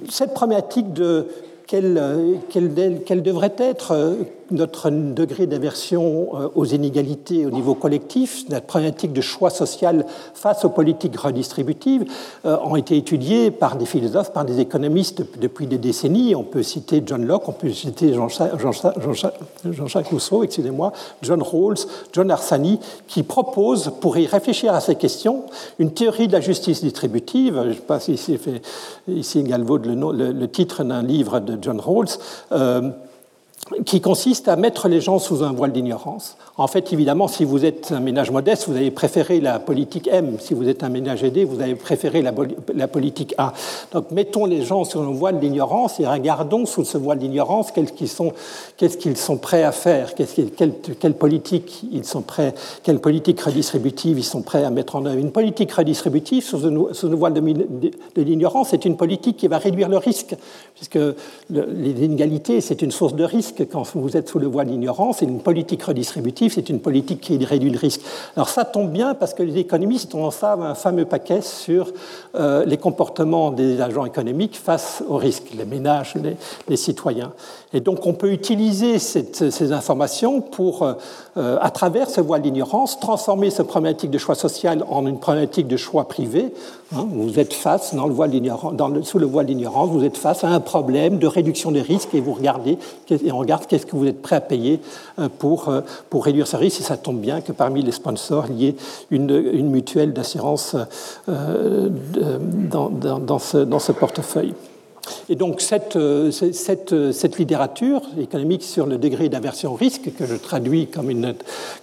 Cette 0.10 0.34
problématique 0.34 0.94
de 0.94 1.28
quel, 1.72 3.00
quel, 3.06 3.24
devrait 3.24 3.56
être 3.58 4.18
notre 4.52 4.90
degré 4.90 5.48
d'aversion 5.48 6.30
aux 6.56 6.66
inégalités 6.66 7.46
au 7.46 7.50
niveau 7.50 7.76
collectif, 7.76 8.48
notre 8.50 8.66
problématique 8.66 9.14
de 9.14 9.22
choix 9.22 9.50
social 9.50 10.06
face 10.34 10.66
aux 10.66 10.70
politiques 10.70 11.18
redistributives, 11.18 12.06
ont 12.44 12.76
été 12.76 12.98
étudiées 12.98 13.52
par 13.52 13.76
des 13.76 13.86
philosophes, 13.86 14.34
par 14.34 14.46
des 14.46 14.60
économistes 14.60 15.24
depuis 15.40 15.68
des 15.68 15.78
décennies. 15.78 16.36
On 16.36 16.44
peut 16.44 16.64
citer 16.64 17.02
John 17.06 17.26
Locke, 17.26 17.48
on 17.48 17.54
peut 17.54 17.72
citer 17.72 18.14
Jean-Jacques 18.14 18.52
Jean 19.66 20.02
Rousseau, 20.10 20.44
excusez-moi, 20.44 20.92
John 21.22 21.42
Rawls, 21.42 21.78
John 22.14 22.32
Arsani, 22.32 22.80
qui 23.08 23.24
proposent, 23.24 23.92
pour 24.02 24.18
y 24.18 24.28
réfléchir 24.28 24.74
à 24.74 24.82
ces 24.82 24.96
questions, 24.96 25.44
une 25.80 25.92
théorie 25.92 26.28
de 26.28 26.34
la 26.34 26.42
justice 26.42 26.82
distributive. 26.82 27.60
Je 27.64 27.70
ne 27.70 27.74
sais 27.74 27.80
pas 27.80 28.00
si 28.00 28.18
c'est 28.18 28.38
fait 28.38 28.62
ici 29.08 29.44
Galvaud 29.44 29.78
le, 29.78 30.32
le, 30.32 30.48
titre 30.48 30.84
d'un 30.84 31.04
livre 31.04 31.40
de 31.40 31.58
John 31.62 31.80
Rawls. 31.80 32.08
Euh, 32.52 32.92
qui 33.86 34.02
consiste 34.02 34.48
à 34.48 34.56
mettre 34.56 34.88
les 34.88 35.02
gens 35.02 35.20
sous 35.20 35.44
un 35.44 35.54
voile 35.54 35.72
d'ignorance. 35.72 36.36
En 36.58 36.68
fait, 36.68 36.92
évidemment, 36.92 37.28
si 37.28 37.46
vous 37.46 37.64
êtes 37.64 37.92
un 37.92 38.00
ménage 38.00 38.30
modeste, 38.30 38.68
vous 38.68 38.76
avez 38.76 38.92
préféré 38.92 39.40
la 39.40 39.60
politique 39.60 40.10
M. 40.12 40.38
Si 40.40 40.54
vous 40.54 40.68
êtes 40.68 40.84
un 40.84 40.90
ménage 40.90 41.24
aidé, 41.24 41.46
vous 41.46 41.62
avez 41.62 41.76
préféré 41.76 42.22
la, 42.22 42.88
politique 42.88 43.34
A. 43.38 43.54
Donc, 43.94 44.12
mettons 44.12 44.46
les 44.46 44.64
gens 44.64 44.84
sous 44.84 45.00
un 45.00 45.12
voile 45.12 45.40
d'ignorance 45.40 46.00
et 46.00 46.08
regardons 46.08 46.66
sous 46.66 46.84
ce 46.84 46.98
voile 46.98 47.20
d'ignorance 47.20 47.72
qu'est-ce 47.72 47.94
qu'ils 48.98 49.18
sont, 49.18 49.38
prêts 49.38 49.64
à 49.64 49.72
faire, 49.72 50.14
quelle, 50.16 50.74
quelle, 51.00 51.14
politique 51.14 51.84
ils 51.92 52.06
sont 52.06 52.22
prêts, 52.22 52.54
quelle 52.84 53.00
politique 53.00 53.40
redistributive 53.40 54.20
ils 54.20 54.24
sont 54.24 54.42
prêts 54.42 54.64
à 54.64 54.70
mettre 54.70 54.96
en 54.96 55.06
œuvre. 55.06 55.18
Une 55.18 55.32
politique 55.32 55.72
redistributive 55.72 56.44
sous 56.44 56.60
sous 56.94 57.18
voile 57.18 57.34
de, 57.34 57.42
de, 57.42 58.22
l'ignorance, 58.22 58.70
c'est 58.70 58.86
une 58.86 58.98
politique 58.98 59.38
qui 59.38 59.48
va 59.48 59.58
réduire 59.58 59.88
le 59.88 59.98
risque, 59.98 60.36
puisque 60.76 61.00
les 61.50 61.92
inégalités, 62.04 62.62
c'est 62.62 62.82
une 62.82 62.92
source 62.92 63.16
de 63.16 63.24
risque 63.24 63.51
quand 63.60 63.84
vous 63.96 64.18
êtes 64.18 64.30
sous 64.30 64.40
le 64.40 64.48
voile 64.48 64.68
de 64.68 64.72
l'ignorance, 64.72 65.22
une 65.22 65.40
politique 65.40 65.84
redistributive, 65.84 66.54
c'est 66.54 66.70
une 66.70 66.80
politique 66.80 67.22
qui 67.22 67.44
réduit 67.44 67.70
le 67.70 67.78
risque. 67.78 68.02
Alors 68.36 68.50
ça 68.50 68.66
tombe 68.66 68.92
bien 68.92 69.14
parce 69.14 69.34
que 69.34 69.44
les 69.44 69.58
économistes 69.58 70.14
ont 70.16 70.30
un 70.30 70.76
fameux 70.76 71.06
paquet 71.06 71.42
sur 71.42 71.92
euh, 72.36 72.66
les 72.66 72.78
comportements 72.78 73.52
des 73.52 73.82
agents 73.82 74.06
économiques 74.06 74.58
face 74.58 75.04
aux 75.08 75.18
risques, 75.18 75.52
les 75.58 75.66
ménages, 75.66 76.16
les, 76.68 76.78
citoyens. 76.78 77.34
Et 77.74 77.80
donc 77.80 78.06
on 78.06 78.14
peut 78.14 78.32
utiliser 78.32 78.98
ces 79.00 79.72
informations 79.72 80.42
pour, 80.42 80.84
euh, 80.84 81.58
à 81.62 81.70
travers 81.70 82.10
ce 82.10 82.22
voile 82.22 82.42
d'ignorance, 82.42 83.00
transformer 83.00 83.50
cette 83.50 83.68
problématique 83.68 84.10
de 84.10 84.18
choix 84.18 84.36
social 84.36 84.84
en 84.90 85.06
une 85.06 85.20
problématique 85.20 85.68
de 85.68 85.78
choix 85.78 86.08
privé. 86.08 86.54
Hein, 86.96 87.08
vous 87.10 87.40
êtes 87.40 87.54
face, 87.54 87.94
le 87.94 88.00
voile 88.14 88.32
dans 88.74 89.04
sous 89.04 89.20
le 89.20 89.26
voile 89.26 89.46
d'ignorance, 89.46 89.90
vous 89.90 90.04
êtes 90.04 90.18
face 90.18 90.44
à 90.44 90.50
un 90.50 90.60
problème 90.60 91.20
de 91.20 91.28
réduction 91.28 91.72
des 91.72 91.82
risques 91.82 92.14
et 92.14 92.20
vous 92.20 92.34
regardez, 92.34 92.78
regarde 93.42 93.66
qu'est-ce 93.68 93.86
que 93.86 93.96
vous 93.96 94.08
êtes 94.08 94.22
prêt 94.22 94.36
à 94.36 94.42
payer 94.42 94.80
euh, 95.20 95.30
pour, 95.30 95.70
euh, 95.70 95.82
pour 96.10 96.26
réduire 96.26 96.48
ce 96.48 96.56
risque. 96.56 96.80
Et 96.82 96.84
ça 96.84 96.98
tombe 96.98 97.20
bien 97.20 97.42
que 97.42 97.52
parmi 97.52 97.82
les 97.82 97.92
sponsors, 97.92 98.46
il 98.50 98.62
y 98.62 98.68
ait 98.68 98.76
une, 99.10 99.30
une 99.30 99.70
mutuelle 99.70 100.14
d'assurance 100.14 100.76
euh, 101.30 101.90
dans, 101.90 102.90
dans, 102.90 103.40
ce, 103.40 103.58
dans 103.58 103.80
ce 103.80 103.92
portefeuille. 103.92 104.54
Et 105.30 105.36
donc 105.36 105.62
cette, 105.62 105.98
cette, 106.32 107.12
cette, 107.12 107.38
littérature 107.40 108.02
économique 108.20 108.62
sur 108.62 108.86
le 108.86 109.00
degré 109.00 109.30
d'aversion 109.30 109.74
au 109.74 109.76
risque, 109.76 110.14
que 110.16 110.26
je 110.28 110.36
traduis 110.36 110.88
comme 110.88 111.10
une, 111.10 111.34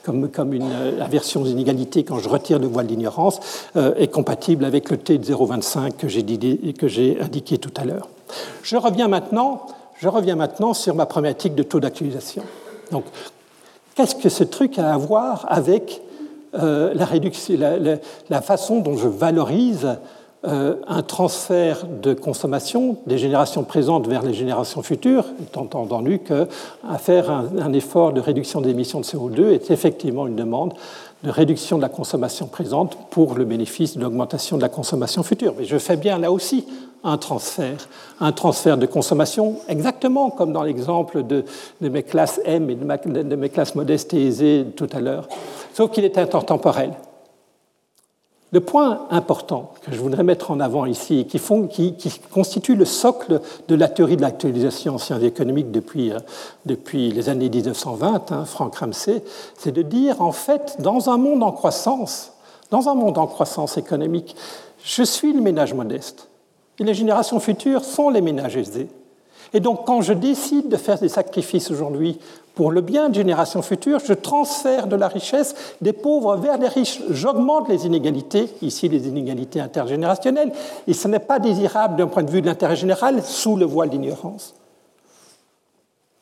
comme, 0.04 0.28
comme 0.28 0.52
une 0.52 0.70
aversion 1.00 1.42
aux 1.42 1.46
inégalités 1.46 2.04
quand 2.04 2.20
je 2.20 2.28
retire 2.28 2.60
le 2.60 2.68
voile 2.68 2.86
d'ignorance, 2.86 3.40
est 3.74 4.06
compatible 4.06 4.64
avec 4.64 4.88
le 4.90 4.98
T 4.98 5.18
de 5.18 5.24
0,25 5.24 6.72
que 6.74 6.88
j'ai 6.88 7.20
indiqué 7.20 7.58
tout 7.58 7.72
à 7.76 7.84
l'heure. 7.84 8.08
Je 8.62 8.76
reviens 8.76 9.08
maintenant 9.08 9.66
je 9.98 10.08
reviens 10.08 10.36
maintenant 10.36 10.74
sur 10.74 10.94
ma 10.94 11.06
problématique 11.06 11.54
de 11.54 11.62
taux 11.62 11.80
d'actualisation. 11.80 12.42
Donc, 12.90 13.04
qu'est-ce 13.94 14.14
que 14.14 14.28
ce 14.28 14.44
truc 14.44 14.78
a 14.78 14.94
à 14.94 14.96
voir 14.96 15.44
avec 15.48 16.02
euh, 16.54 16.94
la, 16.94 18.40
façon 18.40 18.80
dont 18.80 18.96
je 18.96 19.08
valorise 19.08 19.98
euh, 20.46 20.76
un 20.86 21.02
transfert 21.02 21.84
de 21.86 22.14
consommation 22.14 22.96
des 23.06 23.18
générations 23.18 23.64
présentes 23.64 24.06
vers 24.06 24.22
les 24.22 24.32
générations 24.32 24.82
futures, 24.82 25.24
étant 25.42 25.68
entendu 25.74 26.20
qu'à 26.20 26.46
faire 26.98 27.30
un, 27.30 27.48
un, 27.60 27.72
effort 27.72 28.12
de 28.12 28.20
réduction 28.20 28.60
des 28.60 28.70
émissions 28.70 29.00
de 29.00 29.04
CO2 29.04 29.50
est 29.50 29.70
effectivement 29.70 30.26
une 30.26 30.36
demande 30.36 30.72
de 31.24 31.30
réduction 31.30 31.76
de 31.76 31.82
la 31.82 31.88
consommation 31.88 32.46
présente 32.46 32.96
pour 33.10 33.34
le 33.34 33.44
bénéfice 33.44 33.96
de 33.96 34.02
l'augmentation 34.02 34.56
de 34.56 34.62
la 34.62 34.68
consommation 34.68 35.22
future. 35.24 35.54
Mais 35.58 35.64
je 35.64 35.76
fais 35.76 35.96
bien 35.96 36.18
là 36.18 36.30
aussi 36.30 36.64
un 37.08 37.18
transfert, 37.18 37.88
un 38.20 38.32
transfert 38.32 38.78
de 38.78 38.86
consommation, 38.86 39.56
exactement 39.68 40.30
comme 40.30 40.52
dans 40.52 40.62
l'exemple 40.62 41.22
de, 41.22 41.44
mes 41.80 42.02
classes 42.02 42.40
M 42.44 42.70
et 42.70 42.74
de, 42.74 43.36
mes 43.36 43.48
classes 43.48 43.74
modestes 43.74 44.14
et 44.14 44.26
aisées 44.26 44.66
tout 44.76 44.88
à 44.92 45.00
l'heure, 45.00 45.28
sauf 45.74 45.90
qu'il 45.90 46.04
est 46.04 46.18
intertemporel. 46.18 46.92
Le 48.50 48.60
point 48.60 49.06
important 49.10 49.74
que 49.82 49.92
je 49.92 50.00
voudrais 50.00 50.22
mettre 50.22 50.50
en 50.50 50.58
avant 50.60 50.86
ici, 50.86 51.26
qui, 51.26 51.38
constitue 52.32 52.76
le 52.76 52.86
socle 52.86 53.42
de 53.68 53.74
la 53.74 53.88
théorie 53.88 54.16
de 54.16 54.22
l'actualisation 54.22 54.94
en 54.94 54.98
sciences 54.98 55.22
économiques 55.22 55.70
depuis, 55.70 56.12
euh, 56.12 56.18
depuis 56.64 57.10
les 57.10 57.28
années 57.28 57.50
1920, 57.50 58.32
hein, 58.32 58.44
Frank 58.46 58.74
Ramsey, 58.76 59.22
c'est 59.58 59.72
de 59.72 59.82
dire 59.82 60.22
en 60.22 60.32
fait, 60.32 60.76
dans 60.78 61.10
un 61.10 61.18
monde 61.18 61.42
en 61.42 61.52
croissance, 61.52 62.32
dans 62.70 62.88
un 62.88 62.94
monde 62.94 63.18
en 63.18 63.26
croissance 63.26 63.76
économique, 63.76 64.34
je 64.82 65.02
suis 65.02 65.34
le 65.34 65.42
ménage 65.42 65.74
modeste. 65.74 66.27
Les 66.78 66.94
générations 66.94 67.40
futures 67.40 67.84
sont 67.84 68.08
les 68.08 68.20
ménages 68.20 68.56
aisés. 68.56 68.88
Et 69.52 69.60
donc, 69.60 69.86
quand 69.86 70.02
je 70.02 70.12
décide 70.12 70.68
de 70.68 70.76
faire 70.76 70.98
des 70.98 71.08
sacrifices 71.08 71.70
aujourd'hui 71.70 72.18
pour 72.54 72.70
le 72.70 72.80
bien 72.80 73.08
de 73.08 73.14
générations 73.14 73.62
futures, 73.62 74.00
je 74.04 74.12
transfère 74.12 74.86
de 74.86 74.96
la 74.96 75.08
richesse 75.08 75.54
des 75.80 75.92
pauvres 75.92 76.36
vers 76.36 76.58
les 76.58 76.68
riches. 76.68 77.00
J'augmente 77.10 77.68
les 77.68 77.86
inégalités, 77.86 78.48
ici 78.62 78.88
les 78.88 79.08
inégalités 79.08 79.60
intergénérationnelles, 79.60 80.52
et 80.86 80.92
ce 80.92 81.08
n'est 81.08 81.18
pas 81.18 81.38
désirable 81.38 81.96
d'un 81.96 82.08
point 82.08 82.22
de 82.22 82.30
vue 82.30 82.42
de 82.42 82.46
l'intérêt 82.46 82.76
général 82.76 83.22
sous 83.22 83.56
le 83.56 83.64
voile 83.64 83.88
d'ignorance. 83.88 84.54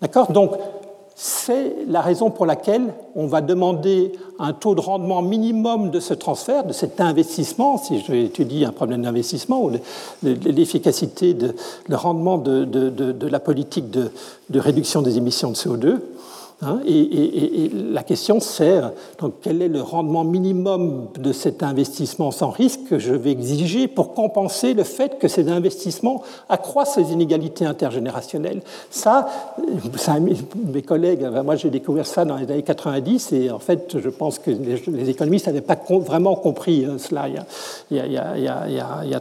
D'accord? 0.00 0.30
Donc, 0.30 0.52
c'est 1.18 1.74
la 1.88 2.02
raison 2.02 2.30
pour 2.30 2.44
laquelle 2.44 2.92
on 3.14 3.26
va 3.26 3.40
demander 3.40 4.12
un 4.38 4.52
taux 4.52 4.74
de 4.74 4.82
rendement 4.82 5.22
minimum 5.22 5.90
de 5.90 5.98
ce 5.98 6.12
transfert, 6.12 6.64
de 6.64 6.74
cet 6.74 7.00
investissement, 7.00 7.78
si 7.78 8.00
je 8.00 8.12
étudie 8.12 8.66
un 8.66 8.70
problème 8.70 9.00
d'investissement, 9.00 9.64
ou 9.64 9.72
l'efficacité, 10.22 11.34
le 11.88 11.96
rendement 11.96 12.36
de, 12.36 13.26
la 13.26 13.40
politique 13.40 13.90
de, 13.90 14.10
réduction 14.54 15.00
des 15.00 15.16
émissions 15.16 15.50
de 15.50 15.56
CO2. 15.56 16.00
Hein, 16.62 16.80
et, 16.86 17.70
la 17.92 18.02
question 18.02 18.40
c'est 18.40 18.80
donc 19.20 19.34
quel 19.42 19.60
est 19.60 19.68
le 19.68 19.82
rendement 19.82 20.24
minimum 20.24 21.08
de 21.18 21.30
cet 21.30 21.62
investissement 21.62 22.30
sans 22.30 22.48
risque 22.48 22.80
que 22.88 22.98
je 22.98 23.12
vais 23.12 23.32
exiger 23.32 23.88
pour 23.88 24.14
compenser 24.14 24.72
le 24.72 24.82
fait 24.82 25.18
que 25.18 25.28
ces 25.28 25.50
investissements 25.50 26.22
accroissent 26.48 26.96
les 26.96 27.12
inégalités 27.12 27.66
intergénérationnelles? 27.66 28.62
Ça, 28.88 29.28
mes 30.64 30.80
collègues, 30.80 31.28
moi 31.44 31.56
j'ai 31.56 31.68
découvert 31.68 32.06
ça 32.06 32.24
dans 32.24 32.36
les 32.36 32.50
années 32.50 32.62
90 32.62 33.32
et 33.32 33.50
en 33.50 33.58
fait 33.58 33.98
je 33.98 34.08
pense 34.08 34.38
que 34.38 34.50
les, 34.50 35.10
économistes 35.10 35.48
n'avaient 35.48 35.60
pas 35.60 35.78
vraiment 35.90 36.36
compris 36.36 36.86
cela 36.96 37.28
il 37.28 37.34
y, 37.34 37.38
a, 37.38 37.44
il, 37.90 38.42
y 38.42 38.48
a, 38.48 38.66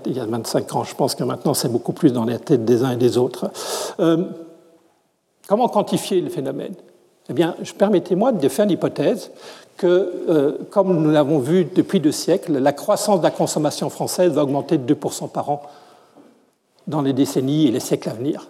il 0.06 0.16
y, 0.16 0.20
a, 0.20 0.26
25 0.26 0.74
ans. 0.74 0.84
Je 0.86 0.96
pense 0.96 1.16
que 1.16 1.26
maintenant 1.26 1.54
c'est 1.54 1.70
beaucoup 1.70 1.92
plus 1.92 2.14
dans 2.14 2.24
les 2.24 2.40
têtes 2.40 2.64
des 2.64 2.82
uns 2.84 2.92
et 2.92 2.98
des 2.98 3.18
autres. 3.18 3.52
Euh, 4.00 4.24
comment 5.50 5.68
quantifier 5.68 6.22
le 6.22 6.30
phénomène? 6.30 6.76
Eh 7.30 7.34
bien, 7.34 7.56
permettez-moi 7.78 8.32
de 8.32 8.50
faire 8.50 8.66
l'hypothèse 8.66 9.32
que, 9.78 9.88
euh, 10.30 10.58
comme 10.70 11.02
nous 11.02 11.12
l'avons 11.12 11.40
vu 11.40 11.66
depuis 11.66 12.00
deux 12.00 12.12
siècles, 12.12 12.58
la 12.58 12.74
croissance 12.74 13.20
de 13.20 13.24
la 13.24 13.32
consommation 13.32 13.90
française 13.90 14.34
va 14.34 14.44
augmenter 14.44 14.78
de 14.78 14.94
2% 14.94 15.30
par 15.30 15.50
an 15.50 15.62
dans 16.88 17.02
les 17.02 17.14
décennies 17.14 17.68
et 17.68 17.72
les 17.72 17.80
siècles 17.80 18.10
à 18.10 18.14
venir. 18.14 18.50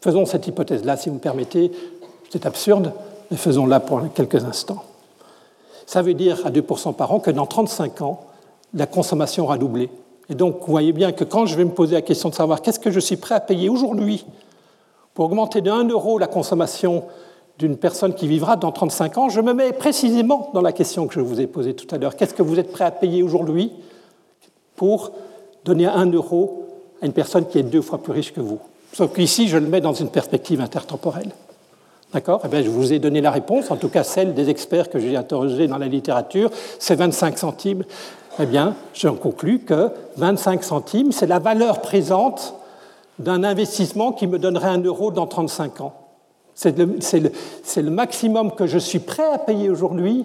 Faisons 0.00 0.26
cette 0.26 0.46
hypothèse-là, 0.46 0.96
si 0.96 1.08
vous 1.08 1.16
me 1.16 1.20
permettez. 1.20 1.72
C'est 2.30 2.46
absurde, 2.46 2.92
mais 3.30 3.36
faisons-la 3.36 3.80
pour 3.80 4.00
quelques 4.14 4.44
instants. 4.44 4.84
Ça 5.86 6.02
veut 6.02 6.14
dire 6.14 6.46
à 6.46 6.50
2% 6.50 6.94
par 6.94 7.12
an 7.12 7.18
que 7.18 7.30
dans 7.30 7.46
35 7.46 8.02
ans, 8.02 8.20
la 8.74 8.86
consommation 8.86 9.44
aura 9.44 9.58
doublé. 9.58 9.90
Et 10.30 10.34
donc, 10.34 10.58
vous 10.60 10.70
voyez 10.70 10.92
bien 10.92 11.12
que 11.12 11.24
quand 11.24 11.46
je 11.46 11.56
vais 11.56 11.64
me 11.64 11.70
poser 11.70 11.94
la 11.94 12.02
question 12.02 12.28
de 12.28 12.34
savoir 12.34 12.62
qu'est-ce 12.62 12.78
que 12.78 12.90
je 12.90 13.00
suis 13.00 13.16
prêt 13.16 13.34
à 13.34 13.40
payer 13.40 13.68
aujourd'hui 13.68 14.26
pour 15.14 15.24
augmenter 15.24 15.62
de 15.62 15.70
1 15.70 15.88
euro 15.88 16.18
la 16.18 16.26
consommation 16.26 17.04
d'une 17.58 17.76
personne 17.76 18.14
qui 18.14 18.28
vivra 18.28 18.56
dans 18.56 18.70
35 18.70 19.18
ans, 19.18 19.28
je 19.28 19.40
me 19.40 19.52
mets 19.52 19.72
précisément 19.72 20.50
dans 20.54 20.62
la 20.62 20.72
question 20.72 21.06
que 21.08 21.14
je 21.14 21.20
vous 21.20 21.40
ai 21.40 21.46
posée 21.46 21.74
tout 21.74 21.92
à 21.92 21.98
l'heure. 21.98 22.14
Qu'est-ce 22.14 22.34
que 22.34 22.42
vous 22.42 22.58
êtes 22.58 22.70
prêt 22.70 22.84
à 22.84 22.90
payer 22.90 23.22
aujourd'hui 23.22 23.72
pour 24.76 25.12
donner 25.64 25.86
un 25.86 26.06
euro 26.06 26.66
à 27.02 27.06
une 27.06 27.12
personne 27.12 27.46
qui 27.46 27.58
est 27.58 27.64
deux 27.64 27.82
fois 27.82 27.98
plus 27.98 28.12
riche 28.12 28.32
que 28.32 28.40
vous? 28.40 28.60
Sauf 28.92 29.12
qu'ici, 29.12 29.48
je 29.48 29.56
le 29.56 29.66
mets 29.66 29.80
dans 29.80 29.92
une 29.92 30.08
perspective 30.08 30.60
intertemporelle. 30.60 31.32
D'accord? 32.12 32.40
Eh 32.44 32.48
bien, 32.48 32.62
Je 32.62 32.70
vous 32.70 32.92
ai 32.92 33.00
donné 33.00 33.20
la 33.20 33.30
réponse, 33.30 33.70
en 33.70 33.76
tout 33.76 33.88
cas 33.88 34.04
celle 34.04 34.34
des 34.34 34.48
experts 34.48 34.88
que 34.88 34.98
j'ai 34.98 35.16
interrogés 35.16 35.66
dans 35.66 35.78
la 35.78 35.88
littérature, 35.88 36.50
c'est 36.78 36.94
25 36.94 37.38
centimes. 37.38 37.84
Eh 38.40 38.46
bien, 38.46 38.76
j'en 38.94 39.14
conclus 39.14 39.58
que 39.58 39.90
25 40.16 40.62
centimes, 40.62 41.12
c'est 41.12 41.26
la 41.26 41.40
valeur 41.40 41.80
présente 41.80 42.54
d'un 43.18 43.42
investissement 43.42 44.12
qui 44.12 44.28
me 44.28 44.38
donnerait 44.38 44.68
un 44.68 44.80
euro 44.80 45.10
dans 45.10 45.26
35 45.26 45.80
ans. 45.80 45.92
C'est 46.58 46.76
le, 46.76 47.90
maximum 47.90 48.52
que 48.52 48.66
je 48.66 48.78
suis 48.78 48.98
prêt 48.98 49.30
à 49.32 49.38
payer 49.38 49.70
aujourd'hui 49.70 50.24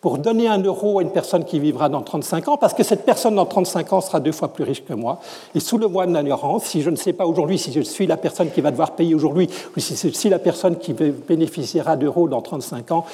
pour 0.00 0.18
donner 0.18 0.46
un 0.46 0.62
euro 0.62 0.98
à 0.98 1.02
une 1.02 1.10
personne 1.10 1.44
qui 1.44 1.58
vivra 1.58 1.88
dans 1.88 2.02
35 2.02 2.48
ans, 2.48 2.56
parce 2.56 2.74
que 2.74 2.82
cette 2.82 3.04
personne 3.04 3.34
dans 3.34 3.46
35 3.46 3.92
ans 3.92 4.00
sera 4.00 4.20
deux 4.20 4.32
fois 4.32 4.48
plus 4.48 4.64
riche 4.64 4.84
que 4.84 4.92
moi. 4.92 5.20
Et 5.54 5.60
sous 5.60 5.78
le 5.78 5.86
voile 5.86 6.12
de 6.12 6.18
l'ignorance, 6.18 6.64
si 6.64 6.82
je 6.82 6.90
ne 6.90 6.96
sais 6.96 7.12
pas 7.12 7.26
aujourd'hui 7.26 7.58
si 7.58 7.72
je 7.72 7.80
suis 7.80 8.06
la 8.06 8.16
personne 8.16 8.50
qui 8.50 8.60
va 8.60 8.70
devoir 8.70 8.92
payer 8.92 9.14
aujourd'hui, 9.14 9.48
ou 9.76 9.80
si 9.80 9.96
je 9.96 10.14
suis 10.14 10.28
la 10.28 10.38
personne 10.38 10.76
qui 10.76 10.92
bénéficiera 10.92 11.96
d'euros 11.96 12.28
dans 12.28 12.42
35 12.42 12.92
ans, 12.92 13.04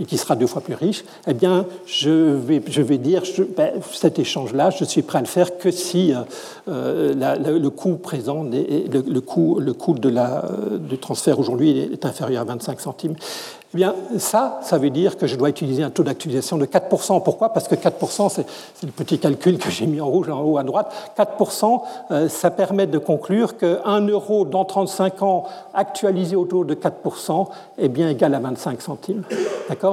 et 0.00 0.04
qui 0.04 0.18
sera 0.18 0.36
deux 0.36 0.46
fois 0.46 0.62
plus 0.62 0.74
riche, 0.74 1.04
eh 1.26 1.34
bien, 1.34 1.66
je 1.86 2.10
vais, 2.10 2.62
je 2.66 2.82
vais 2.82 2.98
dire, 2.98 3.22
ben, 3.56 3.72
cet 3.92 4.18
échange-là, 4.18 4.70
je 4.70 4.84
suis 4.84 5.02
prêt 5.02 5.18
à 5.18 5.20
le 5.20 5.26
faire 5.26 5.58
que 5.58 5.70
si 5.70 6.12
euh, 6.12 6.22
euh, 6.68 7.58
le 7.58 7.70
coût 7.70 7.96
présent, 7.96 8.42
le, 8.42 9.20
coût, 9.20 9.58
le 9.60 9.72
coût 9.74 9.94
de 9.94 10.08
la, 10.08 10.44
euh, 10.44 10.78
du 10.78 10.98
transfert 10.98 11.38
aujourd'hui 11.38 11.78
est 11.78 12.04
inférieur 12.04 12.42
à 12.42 12.44
25 12.44 12.80
centimes. 12.80 13.14
Eh 13.74 13.76
bien, 13.78 13.94
ça, 14.18 14.60
ça 14.62 14.76
veut 14.76 14.90
dire 14.90 15.16
que 15.16 15.26
je 15.26 15.36
dois 15.36 15.48
utiliser 15.48 15.82
un 15.82 15.88
taux 15.88 16.02
d'actualisation 16.02 16.58
de 16.58 16.66
4%. 16.66 17.22
Pourquoi? 17.22 17.54
Parce 17.54 17.68
que 17.68 17.74
4%, 17.74 18.28
c'est 18.28 18.46
le 18.84 18.92
petit 18.92 19.18
calcul 19.18 19.58
que 19.58 19.70
j'ai 19.70 19.86
mis 19.86 20.00
en 20.00 20.08
rouge 20.08 20.28
en 20.28 20.42
haut 20.42 20.58
à 20.58 20.62
droite. 20.62 20.92
4%, 21.16 22.28
ça 22.28 22.50
permet 22.50 22.86
de 22.86 22.98
conclure 22.98 23.56
qu'un 23.56 24.00
euro 24.06 24.44
dans 24.44 24.66
35 24.66 25.22
ans 25.22 25.44
actualisé 25.72 26.36
au 26.36 26.44
taux 26.44 26.64
de 26.64 26.74
4% 26.74 27.46
est 27.78 27.88
bien 27.88 28.10
égal 28.10 28.34
à 28.34 28.40
25 28.40 28.82
centimes. 28.82 29.22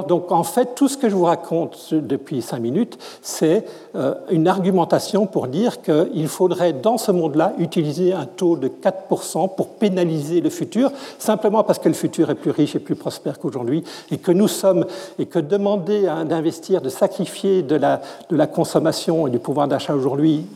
Donc 0.08 0.30
en 0.30 0.44
fait, 0.44 0.74
tout 0.74 0.88
ce 0.88 0.96
que 0.96 1.08
je 1.08 1.14
vous 1.14 1.24
raconte 1.24 1.94
depuis 1.94 2.42
cinq 2.42 2.60
minutes, 2.60 2.98
c'est 3.22 3.64
euh, 3.94 4.14
une 4.30 4.46
argumentation 4.46 5.26
pour 5.26 5.48
dire 5.48 5.80
qu'il 5.82 6.28
faudrait, 6.28 6.72
dans 6.72 6.98
ce 6.98 7.12
monde-là, 7.12 7.54
utiliser 7.58 8.12
un 8.12 8.26
taux 8.26 8.56
de 8.56 8.68
4% 8.68 9.54
pour 9.54 9.68
pénaliser 9.68 10.40
le 10.40 10.50
futur, 10.50 10.92
simplement 11.18 11.64
parce 11.64 11.78
que 11.78 11.88
le 11.88 11.94
futur 11.94 12.30
est 12.30 12.34
plus 12.34 12.50
riche 12.50 12.76
et 12.76 12.78
plus 12.78 12.94
prospère 12.94 13.38
qu'aujourd'hui, 13.38 13.69
et 14.10 14.18
que 14.18 14.32
nous 14.32 14.48
sommes, 14.48 14.86
et 15.18 15.26
que 15.26 15.38
demander 15.38 16.02
d'investir, 16.28 16.80
de 16.80 16.88
sacrifier 16.88 17.62
de 17.62 17.76
la, 17.76 18.00
de 18.28 18.36
la 18.36 18.46
consommation 18.46 19.26
et 19.26 19.30
du 19.30 19.38
pouvoir 19.38 19.68
d'achat 19.68 19.94
aujourd'hui 19.94 20.46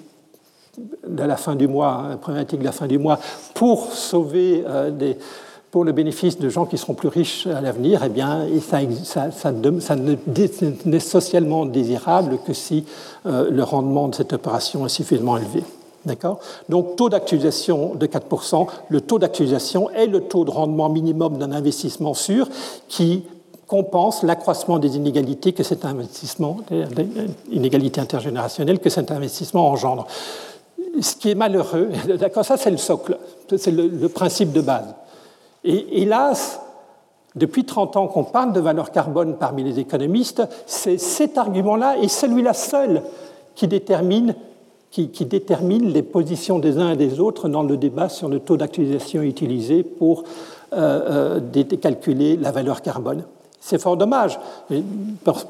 de 1.07 1.23
la 1.23 1.37
fin 1.37 1.55
du 1.55 1.69
mois, 1.69 2.05
hein, 2.05 2.17
problématique 2.17 2.61
de 2.61 2.65
la 2.65 2.73
fin 2.73 2.87
du 2.87 2.99
mois, 2.99 3.19
pour 3.55 3.93
sauver 3.93 4.65
euh, 4.67 4.91
des 4.91 5.17
pour 5.75 5.83
le 5.83 5.91
bénéfice 5.91 6.39
de 6.39 6.49
gens 6.49 6.67
qui 6.67 6.79
seront 6.79 6.95
plus 6.95 7.09
riches 7.09 7.49
à 7.49 7.61
l'avenir, 7.61 8.03
eh 8.07 8.09
bien, 8.09 8.47
ça, 9.03 9.51
n'est 10.85 11.01
socialement 11.01 11.67
désirable 11.67 12.39
que 12.47 12.53
si 12.53 12.85
euh, 13.27 13.51
le 13.51 13.65
rendement 13.65 14.07
de 14.07 14.15
cette 14.15 14.33
opération 14.33 14.87
est 14.87 14.89
suffisamment 14.89 15.37
élevé. 15.37 15.65
D'accord? 16.05 16.39
Donc, 16.69 16.97
taux 16.97 17.09
d'actualisation 17.09 17.95
de 17.95 18.07
4%. 18.07 18.67
Le 18.89 19.01
taux 19.01 19.19
d'actualisation 19.19 19.91
est 19.91 20.07
le 20.07 20.21
taux 20.21 20.45
de 20.45 20.51
rendement 20.51 20.89
minimum 20.89 21.39
d'un 21.39 21.53
investissement 21.53 22.15
sûr 22.15 22.49
qui 22.89 23.25
compense 23.67 24.23
l'accroissement 24.23 24.79
des 24.79 24.97
inégalités 24.97 25.53
que 25.53 25.63
cet 25.63 25.85
investissement, 25.87 26.59
inégalités 27.51 28.01
intergénérationnelles 28.01 28.79
que 28.79 28.91
cet 28.91 29.11
investissement 29.11 29.71
engendre. 29.71 30.07
Ce 31.01 31.17
qui 31.17 31.31
est 31.31 31.35
malheureux, 31.35 31.89
d'accord, 32.19 32.45
ça 32.45 32.59
c'est 32.59 32.71
le 32.71 32.77
socle, 32.77 33.19
c'est 33.57 33.71
le 33.71 34.09
principe 34.09 34.53
de 34.53 34.61
base. 34.61 34.95
Et 35.65 36.03
hélas, 36.03 36.61
depuis 37.35 37.65
30 37.65 37.97
ans 37.97 38.07
qu'on 38.07 38.25
parle 38.25 38.53
de 38.53 38.61
valeur 38.61 38.93
carbone 38.93 39.37
parmi 39.39 39.65
les 39.65 39.81
économistes, 39.81 40.43
c'est 40.67 40.99
cet 40.99 41.37
argument-là 41.37 41.97
et 42.01 42.09
celui-là 42.09 42.53
seul 42.53 43.03
qui 43.57 43.67
détermine, 43.67 44.35
qui, 44.95 45.25
détermine, 45.25 45.93
les 45.93 46.03
positions 46.03 46.61
des 46.61 46.79
uns 46.79 46.93
et 46.93 46.97
des 46.97 47.19
autres 47.19 47.49
dans 47.49 47.65
le 47.65 47.77
débat 47.77 48.09
sur 48.09 48.29
le 48.29 48.39
taux 48.39 48.57
d'actualisation 48.57 49.23
utilisé 49.23 49.83
pour 49.83 50.23
euh, 50.73 51.41
euh, 51.53 51.77
calculer 51.81 52.37
la 52.37 52.53
valeur 52.53 52.81
carbone. 52.81 53.25
C'est 53.67 53.81
fort 53.81 53.97
dommage. 53.97 54.39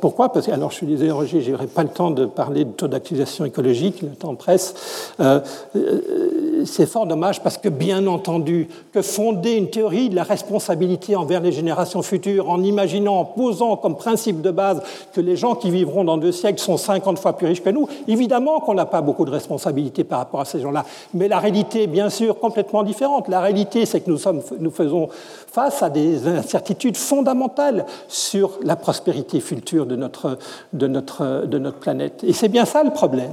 pourquoi? 0.00 0.32
Parce 0.32 0.46
que, 0.46 0.52
alors 0.52 0.70
je 0.70 0.76
suis 0.76 0.86
désolé, 0.86 1.10
Roger, 1.10 1.40
je 1.40 1.50
n'aurai 1.50 1.66
pas 1.66 1.82
le 1.82 1.88
temps 1.88 2.12
de 2.12 2.26
parler 2.26 2.64
de 2.64 2.70
taux 2.70 2.86
d'actualisation 2.86 3.44
écologique, 3.44 4.02
le 4.02 4.10
temps 4.10 4.36
presse. 4.36 5.12
Euh, 5.18 5.40
euh, 5.74 6.62
c'est 6.64 6.86
fort 6.86 7.08
dommage 7.08 7.42
parce 7.42 7.58
que, 7.58 7.68
bien 7.68 8.06
entendu, 8.06 8.68
que 8.92 9.02
fonder 9.02 9.54
une 9.54 9.68
théorie 9.68 10.10
de 10.10 10.14
la 10.14 10.22
responsabilité 10.22 11.16
envers 11.16 11.40
les 11.40 11.50
générations 11.50 12.02
futures 12.02 12.50
en 12.50 12.62
imaginant, 12.62 13.18
en 13.18 13.24
posant 13.24 13.76
comme 13.76 13.96
principe 13.96 14.42
de 14.42 14.52
base 14.52 14.80
que 15.12 15.20
les 15.20 15.34
gens 15.34 15.56
qui 15.56 15.72
vivront 15.72 16.04
dans 16.04 16.16
deux 16.16 16.30
siècles 16.30 16.60
sont 16.60 16.76
50 16.76 17.18
fois 17.18 17.32
plus 17.32 17.48
riches 17.48 17.64
que 17.64 17.70
nous, 17.70 17.88
évidemment 18.06 18.60
qu'on 18.60 18.74
n'a 18.74 18.86
pas 18.86 19.00
beaucoup 19.00 19.24
de 19.24 19.32
responsabilité 19.32 20.04
par 20.04 20.20
rapport 20.20 20.40
à 20.40 20.44
ces 20.44 20.60
gens-là. 20.60 20.84
Mais 21.14 21.26
la 21.26 21.40
réalité 21.40 21.88
bien 21.88 22.10
sûr 22.10 22.38
complètement 22.38 22.84
différente. 22.84 23.26
La 23.26 23.40
réalité, 23.40 23.86
c'est 23.86 24.02
que 24.02 24.10
nous, 24.10 24.18
sommes, 24.18 24.40
nous 24.60 24.70
faisons 24.70 25.08
face 25.50 25.82
à 25.82 25.90
des 25.90 26.28
incertitudes 26.28 26.96
fondamentales 26.96 27.86
sur 28.08 28.58
la 28.62 28.76
prospérité 28.76 29.40
future 29.40 29.86
de 29.86 29.96
notre, 29.96 30.38
de 30.72 30.86
notre, 30.86 31.46
de 31.46 31.58
notre 31.58 31.78
planète. 31.78 32.24
Et 32.24 32.32
c'est 32.32 32.48
bien 32.48 32.64
ça 32.64 32.84
le 32.84 32.90
problème. 32.90 33.32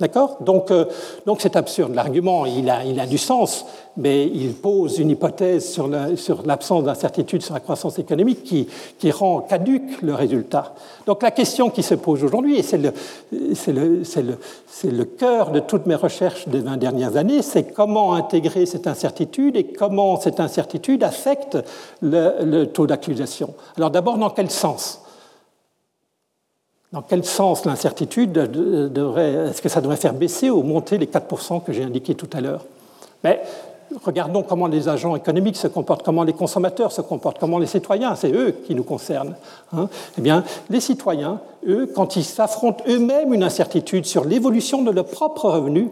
D'accord 0.00 0.38
donc, 0.40 0.70
euh, 0.70 0.84
donc 1.26 1.40
c'est 1.40 1.56
absurde. 1.56 1.94
L'argument, 1.94 2.46
il 2.46 2.70
a, 2.70 2.84
il 2.84 2.98
a 3.00 3.06
du 3.06 3.18
sens, 3.18 3.66
mais 3.96 4.26
il 4.26 4.54
pose 4.54 4.98
une 4.98 5.10
hypothèse 5.10 5.68
sur 5.68 5.88
l'absence 6.46 6.84
d'incertitude 6.84 7.42
sur 7.42 7.54
la 7.54 7.60
croissance 7.60 7.98
économique 7.98 8.44
qui, 8.44 9.10
rend 9.10 9.40
caduque 9.40 10.02
le 10.02 10.14
résultat. 10.14 10.74
Donc 11.06 11.22
la 11.22 11.30
question 11.30 11.70
qui 11.70 11.82
se 11.82 11.94
pose 11.94 12.22
aujourd'hui, 12.22 12.58
et 12.58 12.62
c'est 12.62 12.78
le, 12.78 12.92
le, 13.32 14.02
le, 14.22 14.38
le, 14.90 15.04
cœur 15.04 15.50
de 15.50 15.60
toutes 15.60 15.86
mes 15.86 15.94
recherches 15.94 16.46
des 16.46 16.60
20 16.60 16.76
dernières 16.76 17.16
années, 17.16 17.42
c'est 17.42 17.72
comment 17.72 18.14
intégrer 18.14 18.66
cette 18.66 18.86
incertitude 18.86 19.56
et 19.56 19.64
comment 19.64 20.20
cette 20.20 20.40
incertitude 20.40 21.02
affecte 21.02 21.58
le, 22.02 22.64
taux 22.66 22.86
d'accusation. 22.86 23.54
Alors 23.76 23.90
d'abord, 23.90 24.18
dans 24.18 24.30
quel 24.30 24.50
sens? 24.50 25.00
Dans 26.92 27.02
quel 27.02 27.24
sens 27.24 27.64
l'incertitude 27.64 28.32
devrait, 28.32 29.50
est-ce 29.50 29.60
que 29.60 29.68
ça 29.68 29.80
devrait 29.80 29.96
faire 29.96 30.14
baisser 30.14 30.48
ou 30.48 30.62
monter 30.62 30.96
les 30.96 31.06
4% 31.06 31.62
que 31.62 31.72
j'ai 31.72 31.84
indiqués 31.84 32.14
tout 32.14 32.30
à 32.32 32.40
l'heure? 32.40 32.64
Mais 33.22 33.42
regardons 34.04 34.42
comment 34.42 34.66
les 34.66 34.88
agents 34.88 35.14
économiques 35.14 35.56
se 35.56 35.66
comportent, 35.66 36.02
comment 36.02 36.22
les 36.22 36.32
consommateurs 36.32 36.92
se 36.92 37.02
comportent, 37.02 37.38
comment 37.38 37.58
les 37.58 37.66
citoyens, 37.66 38.14
c'est 38.14 38.32
eux 38.32 38.52
qui 38.66 38.74
nous 38.74 38.84
concernent. 38.84 39.34
Hein. 39.72 39.88
eh 40.16 40.20
bien, 40.20 40.44
les 40.70 40.80
citoyens, 40.80 41.40
eux, 41.66 41.90
quand 41.94 42.16
ils 42.16 42.24
s'affrontent 42.24 42.84
eux-mêmes 42.88 43.34
une 43.34 43.42
incertitude 43.42 44.06
sur 44.06 44.24
l'évolution 44.24 44.82
de 44.82 44.90
leurs 44.90 45.06
propres 45.06 45.50
revenus, 45.50 45.88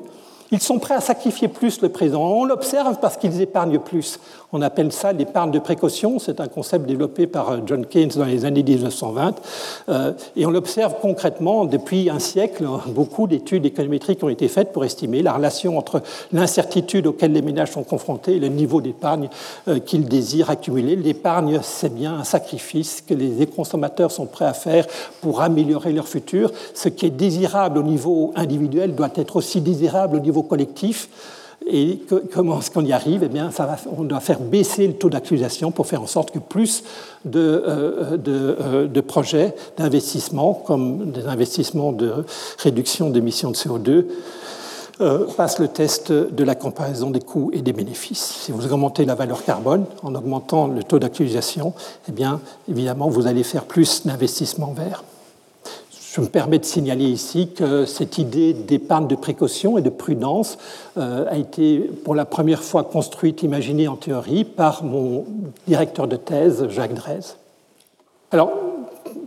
ils 0.53 0.61
sont 0.61 0.79
prêts 0.79 0.95
à 0.95 1.01
sacrifier 1.01 1.49
plus 1.49 1.81
le 1.81 1.89
présent. 1.89 2.23
On 2.23 2.45
l'observe 2.45 2.99
parce 3.01 3.17
qu'ils 3.17 3.41
épargnent 3.41 3.79
plus. 3.79 4.19
On 4.53 4.63
appelle 4.63 4.93
ça 4.93 5.13
l'épargne 5.13 5.51
de 5.51 5.59
précaution. 5.59 6.19
C'est 6.19 6.41
un 6.41 6.47
concept 6.47 6.87
développé 6.87 7.27
par 7.27 7.51
euh, 7.51 7.59
John 7.67 7.85
Keynes 7.85 8.13
dans 8.17 8.25
les 8.25 8.45
années 8.45 8.63
1920. 8.63 9.35
Euh, 9.89 10.13
et 10.37 10.47
on 10.47 10.51
l'observe 10.51 10.95
concrètement 11.01 11.65
depuis 11.65 12.09
un 12.11 12.21
siècle. 12.21 12.65
Beaucoup 12.87 13.27
d'études 13.27 13.67
économétriques 13.67 14.23
ont 14.23 14.29
été 14.29 14.47
faites 14.49 14.73
pour 14.73 14.85
estimer 14.85 15.23
la 15.23 15.33
relation 15.33 15.77
entre 15.77 16.01
l'incertitude 16.33 17.09
auquel 17.09 17.33
les 17.33 17.43
ménages 17.43 17.73
sont 17.73 17.83
confrontés 17.83 18.37
et 18.37 18.39
le 18.39 18.49
niveau 18.49 18.81
d'épargne 18.81 19.29
euh, 19.67 19.81
qu'ils 19.81 20.07
désirent 20.07 20.51
accumuler. 20.51 20.95
L'épargne, 20.95 21.59
c'est 21.63 21.93
bien 21.93 22.21
un 22.21 22.25
sacrifice 22.25 23.03
que 23.07 23.15
les 23.15 23.47
consommateurs 23.47 24.13
sont 24.13 24.27
prêts 24.27 24.47
à 24.47 24.55
faire 24.55 24.87
pour 25.21 25.41
améliorer 25.41 25.93
leur 25.93 26.07
futur. 26.07 26.53
Ce 26.75 26.89
qui 26.89 27.07
est 27.07 27.11
désirable 27.11 27.79
au 27.79 27.83
niveau 27.83 28.33
individuel 28.37 28.95
doit 28.95 29.11
être 29.17 29.37
aussi 29.37 29.61
désirable 29.61 30.17
au 30.17 30.21
niveau 30.21 30.36
collectif. 30.43 31.09
Et 31.69 32.01
comment 32.33 32.61
est-ce 32.61 32.71
qu'on 32.71 32.85
y 32.85 32.93
arrive? 32.93 33.23
Eh 33.25 33.29
bien, 33.29 33.51
on 33.97 34.05
doit 34.05 34.21
faire 34.21 34.39
baisser 34.39 34.87
le 34.87 34.93
taux 34.95 35.11
d'accusation 35.11 35.73
pour 35.73 35.87
faire 35.87 36.03
en 36.03 36.07
sorte 36.07 36.31
que 36.31 36.39
plus 36.39 36.85
de, 37.25 37.41
euh, 37.41 38.17
euh, 38.29 39.03
projets 39.03 39.55
d'investissement, 39.77 40.55
comme 40.55 41.11
des 41.11 41.27
investissements 41.27 41.93
de 41.93 42.25
réduction 42.59 43.11
d'émissions 43.11 43.51
de 43.51 43.57
CO2, 43.57 44.05
euh, 45.01 45.27
passent 45.37 45.59
le 45.59 45.69
test 45.69 46.13
de 46.13 46.45
la 46.45 46.55
comparaison 46.55 47.11
des 47.11 47.21
coûts 47.21 47.51
et 47.53 47.63
des 47.63 47.73
bénéfices. 47.73 48.43
Si 48.45 48.53
vous 48.53 48.73
augmentez 48.73 49.05
la 49.05 49.15
valeur 49.15 49.45
carbone 49.45 49.85
en 50.03 50.15
augmentant 50.15 50.69
le 50.69 50.83
taux 50.85 50.99
d'actualisation, 50.99 51.75
eh 52.09 52.13
bien, 52.13 52.41
évidemment, 52.69 53.09
vous 53.09 53.27
allez 53.27 53.43
faire 53.43 53.65
plus 53.65 54.07
d'investissements 54.07 54.73
verts. 54.73 55.03
Je 56.17 56.23
me 56.23 56.29
permets 56.29 56.59
de 56.59 56.65
signaler 56.65 57.05
ici 57.05 57.51
que 57.55 57.85
cette 57.85 58.17
idée 58.17 58.55
d'épargne 58.55 59.07
de 59.07 59.17
précaution 59.17 59.77
et 59.77 59.83
de 59.83 59.91
prudence 59.91 60.57
euh, 60.97 61.27
a 61.29 61.37
été 61.37 61.79
pour 61.79 62.15
la 62.15 62.25
première 62.25 62.63
fois 62.63 62.85
construite, 62.85 63.43
imaginée 63.43 63.87
en 63.87 63.97
théorie 63.97 64.45
par 64.45 64.83
mon 64.83 65.27
directeur 65.67 66.09
de 66.09 66.17
thèse, 66.17 66.69
Jacques 66.71 66.95
Drez. 66.95 67.21
Alors, 68.31 68.51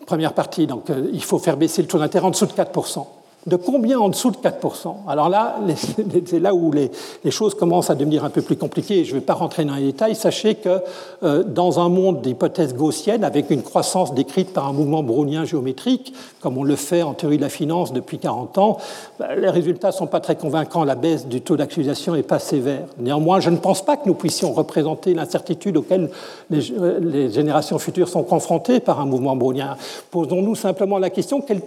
première 0.07 0.33
partie, 0.33 0.65
donc, 0.65 0.89
euh, 0.89 1.07
il 1.13 1.23
faut 1.23 1.37
faire 1.37 1.57
baisser 1.57 1.83
le 1.83 1.87
taux 1.87 1.99
d'intérêt 1.99 2.25
en 2.25 2.31
dessous 2.31 2.47
de 2.47 2.53
4%. 2.53 3.05
De 3.47 3.55
combien 3.55 3.99
en 3.99 4.09
dessous 4.09 4.31
de 4.31 4.37
4% 4.37 4.95
Alors 5.07 5.29
là, 5.29 5.55
c'est 6.25 6.39
là 6.39 6.53
où 6.53 6.71
les, 6.71 6.91
choses 7.31 7.55
commencent 7.55 7.89
à 7.89 7.95
devenir 7.95 8.25
un 8.25 8.29
peu 8.29 8.41
plus 8.41 8.57
compliquées. 8.57 9.05
Je 9.05 9.15
ne 9.15 9.19
vais 9.19 9.25
pas 9.25 9.33
rentrer 9.33 9.63
dans 9.63 9.75
les 9.75 9.85
détails. 9.85 10.15
Sachez 10.15 10.55
que 10.55 10.81
euh, 11.23 11.43
dans 11.43 11.79
un 11.79 11.87
monde 11.87 12.21
d'hypothèses 12.21 12.75
gaussiennes, 12.75 13.23
avec 13.23 13.49
une 13.49 13.61
croissance 13.61 14.13
décrite 14.13 14.51
par 14.51 14.67
un 14.67 14.73
mouvement 14.73 15.03
brownien 15.03 15.45
géométrique, 15.45 16.13
comme 16.41 16.57
on 16.57 16.63
le 16.63 16.75
fait 16.75 17.01
en 17.01 17.13
théorie 17.13 17.37
de 17.37 17.41
la 17.41 17.49
finance 17.49 17.93
depuis 17.93 18.19
40 18.19 18.57
ans, 18.57 18.77
bah, 19.19 19.35
les 19.35 19.49
résultats 19.49 19.89
ne 19.89 19.93
sont 19.93 20.07
pas 20.07 20.19
très 20.19 20.35
convaincants. 20.35 20.83
La 20.83 20.95
baisse 20.95 21.25
du 21.25 21.39
taux 21.39 21.55
d'actualisation 21.55 22.15
n'est 22.15 22.23
pas 22.23 22.39
sévère. 22.39 22.87
Néanmoins, 22.97 23.39
je 23.39 23.49
ne 23.49 23.57
pense 23.57 23.83
pas 23.85 23.95
que 23.95 24.07
nous 24.07 24.15
puissions 24.15 24.51
représenter 24.51 25.13
l'incertitude 25.13 25.77
auquel 25.77 26.09
les, 26.49 26.71
euh, 26.71 27.29
générations 27.29 27.79
futures 27.79 28.09
sont 28.09 28.23
confrontées 28.23 28.81
par 28.81 28.99
un 28.99 29.05
mouvement 29.05 29.37
brownien. 29.37 29.77
Posons-nous 30.11 30.55
simplement 30.55 30.97
la 30.97 31.09
question 31.09 31.41
quelle 31.41 31.61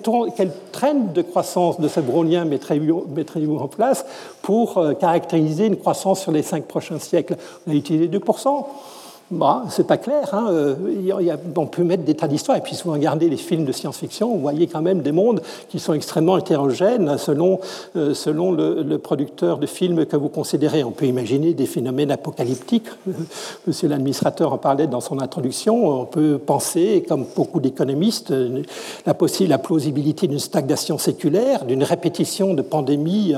traîne 0.72 1.12
de 1.12 1.22
croissance 1.22 1.71
de 1.80 1.88
ce 1.88 2.00
brownien 2.00 2.44
mettriez-vous 2.44 3.56
en 3.56 3.68
place 3.68 4.04
pour 4.42 4.78
euh, 4.78 4.94
caractériser 4.94 5.66
une 5.66 5.76
croissance 5.76 6.20
sur 6.20 6.32
les 6.32 6.42
cinq 6.42 6.64
prochains 6.64 6.98
siècles 6.98 7.36
On 7.66 7.70
a 7.70 7.74
utilisé 7.74 8.08
2%. 8.08 8.66
Bah, 9.32 9.64
c'est 9.70 9.86
pas 9.86 9.96
clair. 9.96 10.28
Hein. 10.34 10.48
Euh, 10.50 10.74
on 11.56 11.66
peut 11.66 11.84
mettre 11.84 12.02
des 12.02 12.12
tas 12.12 12.28
d'histoires. 12.28 12.58
Et 12.58 12.60
puis, 12.60 12.74
si 12.74 12.82
vous 12.82 12.92
regardez 12.92 13.30
les 13.30 13.38
films 13.38 13.64
de 13.64 13.72
science-fiction, 13.72 14.30
vous 14.30 14.40
voyez 14.40 14.66
quand 14.66 14.82
même 14.82 15.00
des 15.00 15.10
mondes 15.10 15.40
qui 15.70 15.80
sont 15.80 15.94
extrêmement 15.94 16.36
hétérogènes 16.36 17.16
selon, 17.16 17.58
euh, 17.96 18.12
selon 18.12 18.52
le, 18.52 18.98
producteur 18.98 19.56
de 19.56 19.66
films 19.66 20.04
que 20.04 20.16
vous 20.16 20.28
considérez. 20.28 20.84
On 20.84 20.90
peut 20.90 21.06
imaginer 21.06 21.54
des 21.54 21.64
phénomènes 21.64 22.10
apocalyptiques. 22.10 22.88
Monsieur 23.66 23.88
l'administrateur 23.88 24.52
en 24.52 24.58
parlait 24.58 24.86
dans 24.86 25.00
son 25.00 25.18
introduction. 25.18 26.02
On 26.02 26.04
peut 26.04 26.36
penser, 26.36 27.02
comme 27.08 27.24
beaucoup 27.34 27.58
d'économistes, 27.58 28.34
la, 29.06 29.14
la 29.48 29.58
plausibilité 29.58 30.26
d'une 30.26 30.38
stagnation 30.38 30.98
séculaire, 30.98 31.64
d'une 31.64 31.84
répétition 31.84 32.52
de 32.52 32.60
pandémies 32.60 33.32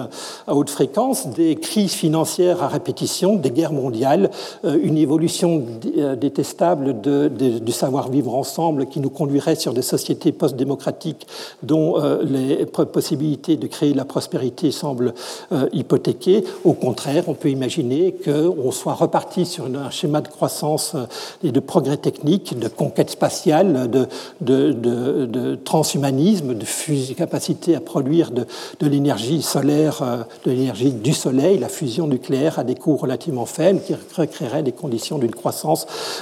à 0.49 0.57
haute 0.57 0.71
fréquence, 0.71 1.29
des 1.29 1.55
crises 1.55 1.93
financières 1.93 2.65
à 2.65 2.69
répétition, 2.69 3.37
des 3.37 3.53
guerres 3.53 3.73
mondiales, 3.73 4.31
euh, 4.65 4.77
une 4.83 4.99
évolution 4.99 5.63
euh, 5.97 6.17
détestable 6.17 7.01
du 7.01 7.73
savoir-vivre 7.73 8.35
ensemble 8.35 8.87
qui 8.87 9.01
nous 9.01 9.11
conduirait 9.11 9.57
sur 9.57 9.73
des 9.75 9.83
sociétés 9.83 10.33
post-démocratiques 10.33 11.27
dont 11.63 12.01
euh, 12.01 12.23
les 12.23 12.67
possibilités 12.67 13.57
de 13.57 13.67
créer 13.67 13.95
la 13.95 14.05
prospérité 14.05 14.71
semblent 14.71 15.15
euh, 15.53 15.69
hypothéquées. 15.73 16.45
Au 16.65 16.73
contraire, 16.73 17.25
on 17.27 17.35
peut 17.35 17.51
imaginer 17.51 18.15
qu'on 18.25 18.71
soit 18.71 18.95
reparti 18.95 19.47
sur 19.47 19.67
un 19.67 19.91
schéma 19.91 20.21
de 20.21 20.29
croissance 20.29 20.95
et 21.43 21.53
de 21.53 21.61
progrès 21.61 21.97
technique, 21.97 22.59
de 22.59 22.69
conquête 22.69 23.11
spatiale, 23.11 23.91
de, 23.91 24.07
de, 24.41 25.55
transhumanisme, 25.65 26.55
de 26.55 27.15
capacité 27.15 27.75
à 27.75 27.81
produire 27.81 28.31
de, 28.31 28.47
l'énergie 28.81 29.43
solaire, 29.43 30.27
de 30.45 30.51
l'énergie 30.51 30.93
du 30.93 31.13
soleil, 31.13 31.59
la 31.59 31.69
fusion 31.69 32.07
nucléaire 32.07 32.59
à 32.59 32.65
des 32.65 32.75
coûts 32.75 32.97
relativement 32.97 33.47
faibles 33.47 33.81
qui 33.81 33.95
recréerait 34.17 34.63
des 34.63 34.73
conditions 34.73 35.19
d'une 35.19 35.35
croissance 35.35 35.64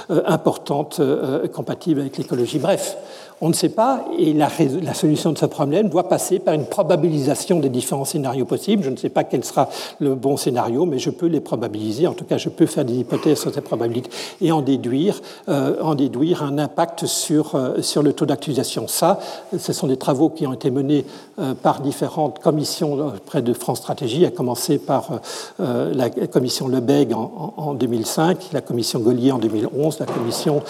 euh, 0.09 0.21
importante 0.25 0.99
euh, 0.99 1.47
compatible 1.47 2.01
avec 2.01 2.17
l'écologie. 2.17 2.59
Bref, 2.59 2.97
on 3.43 3.49
ne 3.49 3.53
sait 3.53 3.67
pas, 3.67 4.05
et 4.17 4.31
la, 4.31 4.47
solution 4.93 5.33
de 5.33 5.37
ce 5.37 5.45
problème 5.45 5.89
doit 5.89 6.07
passer 6.07 6.39
par 6.39 6.53
une 6.53 6.65
probabilisation 6.65 7.59
des 7.59 7.67
différents 7.67 8.05
scénarios 8.05 8.45
possibles. 8.45 8.83
Je 8.83 8.89
ne 8.89 8.95
sais 8.95 9.09
pas 9.09 9.25
quel 9.25 9.43
sera 9.43 9.67
le 9.99 10.15
bon 10.15 10.37
scénario, 10.37 10.85
mais 10.85 10.97
je 10.97 11.09
peux 11.09 11.25
les 11.25 11.41
probabiliser. 11.41 12.07
En 12.07 12.13
tout 12.13 12.23
cas, 12.23 12.37
je 12.37 12.47
peux 12.47 12.65
faire 12.65 12.85
des 12.85 12.93
hypothèses 12.93 13.41
sur 13.41 13.53
ces 13.53 13.59
probabilités 13.59 14.09
et 14.39 14.53
en 14.53 14.61
déduire, 14.61 15.19
euh, 15.49 15.75
un 15.83 16.57
impact 16.57 17.05
sur, 17.05 17.55
euh, 17.55 17.73
le 18.01 18.13
taux 18.13 18.25
d'actualisation. 18.25 18.87
Ça, 18.87 19.19
ce 19.57 19.73
sont 19.73 19.87
des 19.87 19.97
travaux 19.97 20.29
qui 20.29 20.47
ont 20.47 20.53
été 20.53 20.71
menés 20.71 21.05
euh, 21.37 21.53
par 21.53 21.81
différentes 21.81 22.39
commissions 22.39 23.11
près 23.25 23.41
de 23.41 23.51
France 23.51 23.79
Stratégie, 23.79 24.25
à 24.25 24.31
commencer 24.31 24.77
par 24.77 25.19
la 25.59 26.09
commission 26.09 26.69
Lebeg 26.69 27.13
en, 27.13 27.53
en, 27.57 27.73
2005, 27.73 28.51
la 28.53 28.61
commission 28.61 28.99
Gaulier 28.99 29.33
en 29.33 29.39
2011, 29.39 29.99
la 29.99 30.05
commission 30.05 30.61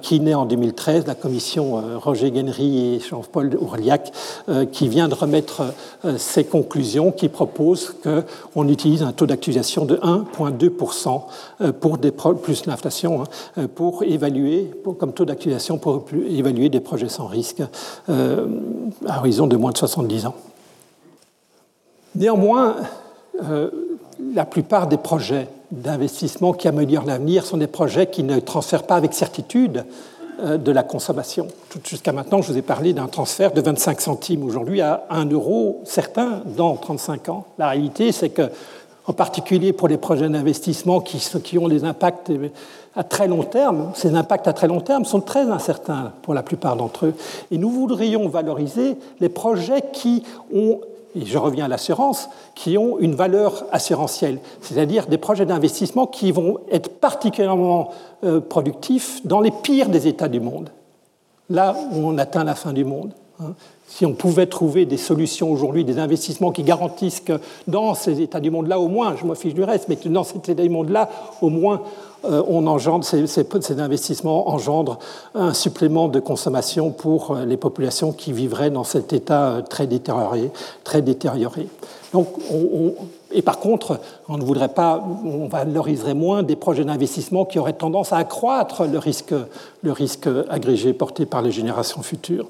Kiné 0.00 0.34
en 0.34 0.46
2013, 0.46 1.06
la 1.06 1.14
commission 1.14 1.82
Roger 2.06 2.30
Guenry 2.30 2.94
et 2.94 3.00
Jean-Paul 3.00 3.56
Ourliac, 3.60 4.12
euh, 4.48 4.64
qui 4.64 4.86
vient 4.86 5.08
de 5.08 5.14
remettre 5.14 5.74
euh, 6.04 6.16
ces 6.18 6.44
conclusions 6.44 7.10
qui 7.10 7.28
proposent 7.28 7.96
qu'on 8.02 8.68
utilise 8.68 9.02
un 9.02 9.10
taux 9.10 9.26
d'actualisation 9.26 9.84
de 9.84 9.96
1,2% 9.96 11.22
euh, 11.62 11.72
pour 11.72 11.98
des 11.98 12.12
plus 12.12 12.66
l'inflation 12.66 13.24
hein, 13.56 13.66
pour 13.74 14.04
évaluer, 14.04 14.70
comme 14.98 15.12
taux 15.12 15.24
d'actualisation 15.24 15.78
pour 15.78 16.04
évaluer 16.28 16.68
des 16.68 16.80
projets 16.80 17.08
sans 17.08 17.26
risque 17.26 17.62
à 18.08 19.18
horizon 19.18 19.46
de 19.46 19.56
moins 19.56 19.72
de 19.72 19.78
70 19.78 20.26
ans. 20.26 20.34
Néanmoins, 22.14 22.76
la 24.34 24.44
plupart 24.44 24.86
des 24.86 24.96
projets 24.96 25.48
d'investissement 25.70 26.52
qui 26.52 26.68
améliorent 26.68 27.04
l'avenir 27.04 27.44
sont 27.44 27.56
des 27.56 27.66
projets 27.66 28.06
qui 28.06 28.22
ne 28.22 28.38
transfèrent 28.38 28.86
pas 28.86 28.96
avec 28.96 29.12
certitude 29.12 29.84
de 30.42 30.72
la 30.72 30.82
consommation. 30.82 31.48
Jusqu'à 31.84 32.12
maintenant, 32.12 32.42
je 32.42 32.52
vous 32.52 32.58
ai 32.58 32.62
parlé 32.62 32.92
d'un 32.92 33.06
transfert 33.06 33.52
de 33.52 33.60
25 33.60 34.00
centimes 34.00 34.44
aujourd'hui 34.44 34.80
à 34.80 35.04
1 35.10 35.26
euro 35.26 35.80
certain 35.84 36.42
dans 36.56 36.76
35 36.76 37.28
ans. 37.28 37.44
La 37.58 37.68
réalité, 37.68 38.12
c'est 38.12 38.30
que, 38.30 38.50
en 39.06 39.12
particulier 39.12 39.72
pour 39.72 39.88
les 39.88 39.96
projets 39.96 40.28
d'investissement 40.28 41.00
qui, 41.00 41.18
qui 41.42 41.58
ont 41.58 41.68
des 41.68 41.84
impacts 41.84 42.30
à 42.96 43.04
très 43.04 43.28
long 43.28 43.42
terme, 43.42 43.90
ces 43.94 44.14
impacts 44.14 44.48
à 44.48 44.52
très 44.52 44.66
long 44.66 44.80
terme 44.80 45.04
sont 45.04 45.20
très 45.20 45.50
incertains 45.50 46.12
pour 46.22 46.34
la 46.34 46.42
plupart 46.42 46.76
d'entre 46.76 47.06
eux. 47.06 47.14
Et 47.50 47.58
nous 47.58 47.70
voudrions 47.70 48.28
valoriser 48.28 48.96
les 49.20 49.28
projets 49.28 49.82
qui 49.92 50.22
ont 50.52 50.80
et 51.16 51.24
je 51.24 51.38
reviens 51.38 51.64
à 51.64 51.68
l'assurance, 51.68 52.28
qui 52.54 52.76
ont 52.76 52.98
une 52.98 53.14
valeur 53.14 53.64
assurantielle, 53.72 54.38
c'est-à-dire 54.60 55.06
des 55.06 55.18
projets 55.18 55.46
d'investissement 55.46 56.06
qui 56.06 56.30
vont 56.30 56.58
être 56.70 57.00
particulièrement 57.00 57.90
euh, 58.24 58.40
productifs 58.40 59.26
dans 59.26 59.40
les 59.40 59.50
pires 59.50 59.88
des 59.88 60.06
États 60.06 60.28
du 60.28 60.40
monde, 60.40 60.70
là 61.48 61.74
où 61.92 62.06
on 62.06 62.18
atteint 62.18 62.44
la 62.44 62.54
fin 62.54 62.72
du 62.72 62.84
monde. 62.84 63.12
Hein. 63.40 63.54
Si 63.88 64.04
on 64.04 64.14
pouvait 64.14 64.46
trouver 64.46 64.84
des 64.84 64.96
solutions 64.96 65.50
aujourd'hui, 65.50 65.84
des 65.84 65.98
investissements 65.98 66.50
qui 66.50 66.64
garantissent 66.64 67.20
que 67.20 67.40
dans 67.68 67.94
ces 67.94 68.20
États 68.20 68.40
du 68.40 68.50
monde-là, 68.50 68.80
au 68.80 68.88
moins, 68.88 69.14
je 69.16 69.24
me 69.24 69.34
fiche 69.34 69.54
du 69.54 69.62
reste, 69.62 69.88
mais 69.88 69.96
que 69.96 70.08
dans 70.08 70.24
ces 70.24 70.36
États 70.36 70.54
du 70.54 70.68
monde-là, 70.68 71.08
au 71.40 71.48
moins, 71.48 71.82
on 72.48 72.66
engendre, 72.66 73.04
ces, 73.04 73.26
ces, 73.26 73.80
investissements 73.80 74.48
engendrent 74.48 74.98
un 75.34 75.54
supplément 75.54 76.08
de 76.08 76.20
consommation 76.20 76.90
pour 76.90 77.30
euh, 77.30 77.44
les 77.44 77.56
populations 77.56 78.12
qui 78.12 78.32
vivraient 78.32 78.70
dans 78.70 78.84
cet 78.84 79.12
état 79.12 79.48
euh, 79.48 79.62
très 79.62 79.86
détérioré. 79.86 80.50
Très 80.84 81.02
détérioré. 81.02 81.68
Donc, 82.12 82.28
et 83.32 83.42
par 83.42 83.58
contre, 83.58 84.00
on 84.28 84.38
ne 84.38 84.44
voudrait 84.44 84.68
pas, 84.68 85.04
on 85.24 85.48
valoriserait 85.48 86.14
moins 86.14 86.42
des 86.42 86.56
projets 86.56 86.84
d'investissement 86.84 87.44
qui 87.44 87.58
auraient 87.58 87.72
tendance 87.72 88.12
à 88.12 88.16
accroître 88.16 88.84
le 88.84 88.98
risque, 88.98 89.34
le 89.82 89.92
risque 89.92 90.28
agrégé 90.48 90.92
porté 90.92 91.26
par 91.26 91.42
les 91.42 91.50
générations 91.50 92.02
futures. 92.02 92.46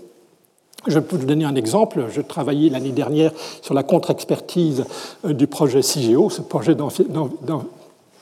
Je 0.86 1.00
peux 1.00 1.16
vous 1.16 1.26
donner 1.26 1.44
un 1.44 1.56
exemple. 1.56 2.06
Je 2.10 2.20
travaillais 2.20 2.70
l'année 2.70 2.92
dernière 2.92 3.32
sur 3.62 3.74
la 3.74 3.82
contre-expertise 3.82 4.84
du 5.24 5.46
projet 5.46 5.82
CIGEO, 5.82 6.30
ce 6.30 6.42
projet 6.42 6.76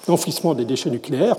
d'enfouissement 0.07 0.55
des 0.55 0.65
déchets 0.65 0.91
nucléaires 0.91 1.37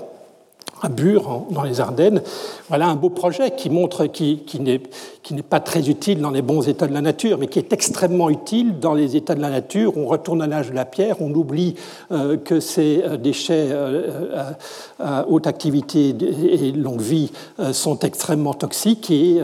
à 0.82 0.88
Bure, 0.88 1.42
dans 1.50 1.62
les 1.62 1.80
Ardennes. 1.80 2.22
Voilà 2.68 2.88
un 2.88 2.96
beau 2.96 3.10
projet 3.10 3.52
qui 3.56 3.70
montre, 3.70 4.06
qui, 4.06 4.38
qui 4.40 4.60
n'est 4.60 5.42
pas 5.42 5.60
très 5.60 5.88
utile 5.88 6.20
dans 6.20 6.30
les 6.30 6.42
bons 6.42 6.68
états 6.68 6.86
de 6.86 6.94
la 6.94 7.00
nature, 7.00 7.38
mais 7.38 7.48
qui 7.48 7.58
est 7.58 7.72
extrêmement 7.72 8.30
utile 8.30 8.78
dans 8.78 8.94
les 8.94 9.16
états 9.16 9.34
de 9.34 9.40
la 9.40 9.50
nature. 9.50 9.96
On 9.96 10.06
retourne 10.06 10.42
à 10.42 10.46
l'âge 10.46 10.70
de 10.70 10.74
la 10.74 10.84
pierre, 10.84 11.16
on 11.20 11.32
oublie 11.34 11.74
euh, 12.12 12.36
que 12.36 12.60
ces 12.60 13.02
euh, 13.02 13.16
déchets 13.16 13.68
euh, 13.70 14.52
à, 15.00 15.26
haute 15.28 15.46
activité 15.46 16.10
et 16.10 16.72
longue 16.72 17.00
vie 17.00 17.32
sont 17.72 17.98
extrêmement 18.00 18.54
toxiques 18.54 19.10
et, 19.10 19.40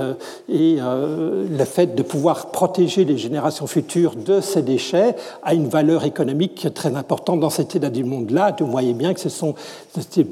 et 0.48 0.78
le 0.78 1.64
fait 1.64 1.94
de 1.94 2.02
pouvoir 2.02 2.50
protéger 2.50 3.04
les 3.04 3.18
générations 3.18 3.66
futures 3.66 4.16
de 4.16 4.40
ces 4.40 4.62
déchets 4.62 5.14
a 5.42 5.54
une 5.54 5.68
valeur 5.68 6.04
économique 6.04 6.72
très 6.74 6.94
importante 6.94 7.40
dans 7.40 7.50
cet 7.50 7.76
état 7.76 7.90
du 7.90 8.04
monde-là. 8.04 8.54
Vous 8.58 8.66
voyez 8.66 8.94
bien 8.94 9.14
que 9.14 9.20
ce 9.20 9.28
sont 9.28 9.54
des 9.94 10.24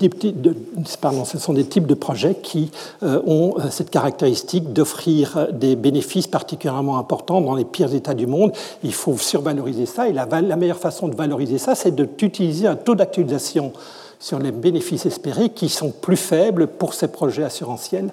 ce 1.25 1.39
sont 1.39 1.53
des 1.53 1.65
types 1.65 1.87
de 1.87 1.95
projets 1.95 2.35
qui 2.35 2.71
euh, 3.03 3.21
ont 3.27 3.55
euh, 3.59 3.71
cette 3.71 3.91
caractéristique 3.91 4.73
d'offrir 4.73 5.49
des 5.53 5.77
bénéfices 5.77 6.27
particulièrement 6.27 6.99
importants 6.99 7.41
dans 7.41 7.55
les 7.55 7.65
pires 7.65 7.95
états 7.95 8.15
du 8.15 8.27
monde. 8.27 8.53
Il 8.83 8.95
faut 8.95 9.17
survaloriser 9.17 9.87
ça 9.87 10.09
et 10.09 10.13
la, 10.13 10.27
meilleure 10.27 10.79
façon 10.79 11.09
de 11.09 11.15
valoriser 11.15 11.59
ça, 11.59 11.75
c'est 11.75 11.95
d'utiliser 11.95 12.67
un 12.67 12.77
taux 12.77 12.95
d'actualisation 12.95 13.73
sur 14.19 14.39
les 14.39 14.53
bénéfices 14.53 15.07
espérés 15.07 15.51
qui 15.51 15.69
sont 15.69 15.91
plus 15.91 16.17
faibles 16.17 16.67
pour 16.67 16.95
ces 16.95 17.09
projets 17.09 17.45
assurantiels. 17.45 18.11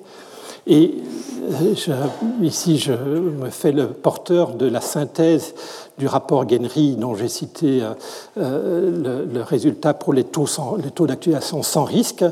Et 0.69 0.95
euh, 1.61 1.93
ici, 2.41 2.77
je 2.77 2.91
me 2.91 3.49
fais 3.49 3.71
le 3.71 3.87
porteur 3.87 4.51
de 4.51 4.65
la 4.65 4.81
synthèse 4.81 5.53
du 5.97 6.07
rapport 6.07 6.47
Genry, 6.47 6.95
dont 6.95 7.15
j'ai 7.15 7.27
cité 7.27 7.81
le, 8.35 9.41
résultat 9.41 9.93
pour 9.93 10.13
les 10.13 10.23
taux, 10.23 10.47
taux 10.93 11.07
d'actualisation 11.07 11.63
sans 11.63 11.83
risque. 11.83 12.23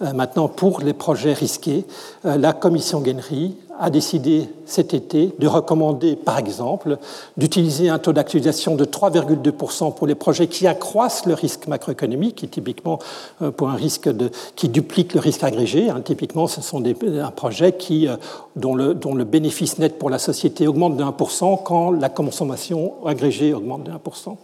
maintenant, 0.00 0.48
pour 0.48 0.80
les 0.80 0.92
projets 0.92 1.32
risqués, 1.32 1.84
la 2.24 2.52
commission 2.52 3.04
Genry 3.04 3.54
a 3.82 3.90
décidé 3.90 4.48
cet 4.64 4.94
été 4.94 5.32
de 5.38 5.46
recommander, 5.46 6.14
par 6.14 6.38
exemple, 6.38 6.98
d'utiliser 7.36 7.88
un 7.88 7.98
taux 7.98 8.12
d'actualisation 8.12 8.76
de 8.76 8.84
3,2% 8.84 9.94
pour 9.94 10.06
les 10.06 10.14
projets 10.14 10.46
qui 10.46 10.66
accroissent 10.66 11.26
le 11.26 11.34
risque 11.34 11.66
macroéconomique, 11.66 12.44
et 12.44 12.48
typiquement 12.48 12.98
euh, 13.42 13.50
pour 13.50 13.70
un 13.70 13.74
risque 13.74 14.08
de, 14.08 14.30
qui 14.56 14.68
duplique 14.68 15.14
le 15.14 15.20
risque 15.20 15.42
agrégé. 15.42 15.90
Hein. 15.90 16.00
typiquement, 16.04 16.46
ce 16.46 16.60
sont 16.60 16.80
des, 16.80 16.96
un 17.20 17.30
projet 17.30 17.72
qui, 17.72 18.06
euh, 18.06 18.16
dont, 18.56 18.74
le, 18.74 18.94
dont 18.94 19.14
le 19.14 19.24
bénéfice 19.24 19.78
net 19.78 19.98
pour 19.98 20.10
la 20.10 20.18
société 20.18 20.68
augmente 20.68 20.96
de 20.96 21.04
1% 21.04 21.62
quand 21.62 21.90
la 21.90 22.08
consommation 22.08 22.92
agrégée 23.12 23.54
augmente 23.54 23.84
de 23.84 23.92
1%. 23.92 24.36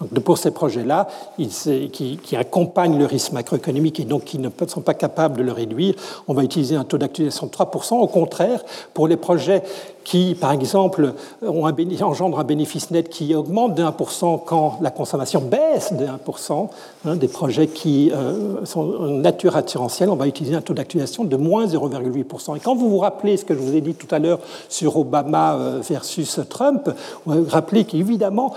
Donc, 0.00 0.24
pour 0.24 0.38
ces 0.38 0.50
projets-là, 0.50 1.08
qui, 1.36 2.18
qui, 2.22 2.36
accompagnent 2.36 2.98
le 2.98 3.06
risque 3.06 3.32
macroéconomique 3.32 4.00
et 4.00 4.04
donc 4.04 4.24
qui 4.24 4.38
ne 4.38 4.48
sont 4.66 4.80
pas 4.80 4.94
capables 4.94 5.38
de 5.38 5.42
le 5.42 5.52
réduire, 5.52 5.94
on 6.28 6.34
va 6.34 6.42
utiliser 6.42 6.76
un 6.76 6.84
taux 6.84 6.98
d'actualisation 6.98 7.46
de 7.46 7.52
3%. 7.52 7.94
Au 7.94 8.06
contraire, 8.06 8.62
pour 8.92 9.08
les 9.08 9.16
projets 9.16 9.62
qui, 10.04 10.36
par 10.38 10.52
exemple, 10.52 11.14
ont 11.42 11.66
un 11.66 11.72
engendrent 12.02 12.38
un 12.38 12.44
bénéfice 12.44 12.90
net 12.90 13.08
qui 13.08 13.34
augmente 13.34 13.74
de 13.74 13.82
1% 13.82 14.40
quand 14.44 14.78
la 14.80 14.90
consommation 14.90 15.40
baisse 15.40 15.92
de 15.92 16.06
1%, 16.06 16.68
hein, 17.06 17.16
des 17.16 17.28
projets 17.28 17.66
qui 17.66 18.12
euh, 18.12 18.64
sont 18.64 18.86
de 18.86 19.08
nature 19.20 19.56
assurantielle, 19.56 20.10
on 20.10 20.16
va 20.16 20.26
utiliser 20.26 20.54
un 20.54 20.60
taux 20.60 20.74
d'actualisation 20.74 21.24
de 21.24 21.36
moins 21.36 21.66
0,8%. 21.66 22.56
Et 22.56 22.60
quand 22.60 22.74
vous 22.74 22.90
vous 22.90 22.98
rappelez 22.98 23.36
ce 23.36 23.44
que 23.44 23.54
je 23.54 23.58
vous 23.58 23.74
ai 23.74 23.80
dit 23.80 23.94
tout 23.94 24.12
à 24.14 24.18
l'heure 24.18 24.40
sur 24.68 24.96
Obama 24.96 25.54
euh, 25.54 25.80
versus 25.82 26.40
Trump, 26.48 26.90
vous 27.26 27.46
rappelez 27.48 27.84
qu'évidemment, 27.84 28.54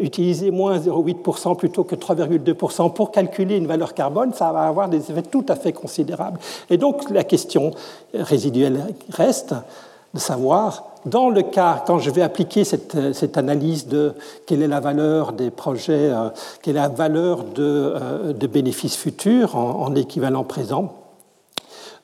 utiliser 0.00 0.50
moins 0.50 0.78
0,8% 0.78 1.56
plutôt 1.56 1.84
que 1.84 1.94
3,2% 1.94 2.92
pour 2.92 3.10
calculer 3.10 3.56
une 3.56 3.66
valeur 3.66 3.94
carbone, 3.94 4.32
ça 4.34 4.52
va 4.52 4.62
avoir 4.62 4.88
des 4.88 5.10
effets 5.10 5.22
tout 5.22 5.44
à 5.48 5.56
fait 5.56 5.72
considérables. 5.72 6.38
Et 6.70 6.76
donc 6.76 7.10
la 7.10 7.24
question 7.24 7.72
résiduelle 8.14 8.94
reste, 9.10 9.54
de 10.14 10.18
savoir, 10.18 10.84
dans 11.06 11.30
le 11.30 11.42
cas, 11.42 11.82
quand 11.86 11.98
je 11.98 12.10
vais 12.10 12.22
appliquer 12.22 12.64
cette, 12.64 13.14
cette 13.14 13.38
analyse 13.38 13.86
de 13.86 14.14
quelle 14.46 14.62
est 14.62 14.68
la 14.68 14.80
valeur 14.80 15.32
des 15.32 15.50
projets, 15.50 16.10
euh, 16.10 16.28
quelle 16.62 16.76
est 16.76 16.80
la 16.80 16.88
valeur 16.88 17.44
de, 17.44 17.94
euh, 17.96 18.32
bénéfices 18.48 18.96
futurs 18.96 19.56
en, 19.56 19.82
en 19.82 19.94
équivalent 19.94 20.44
présent, 20.44 21.00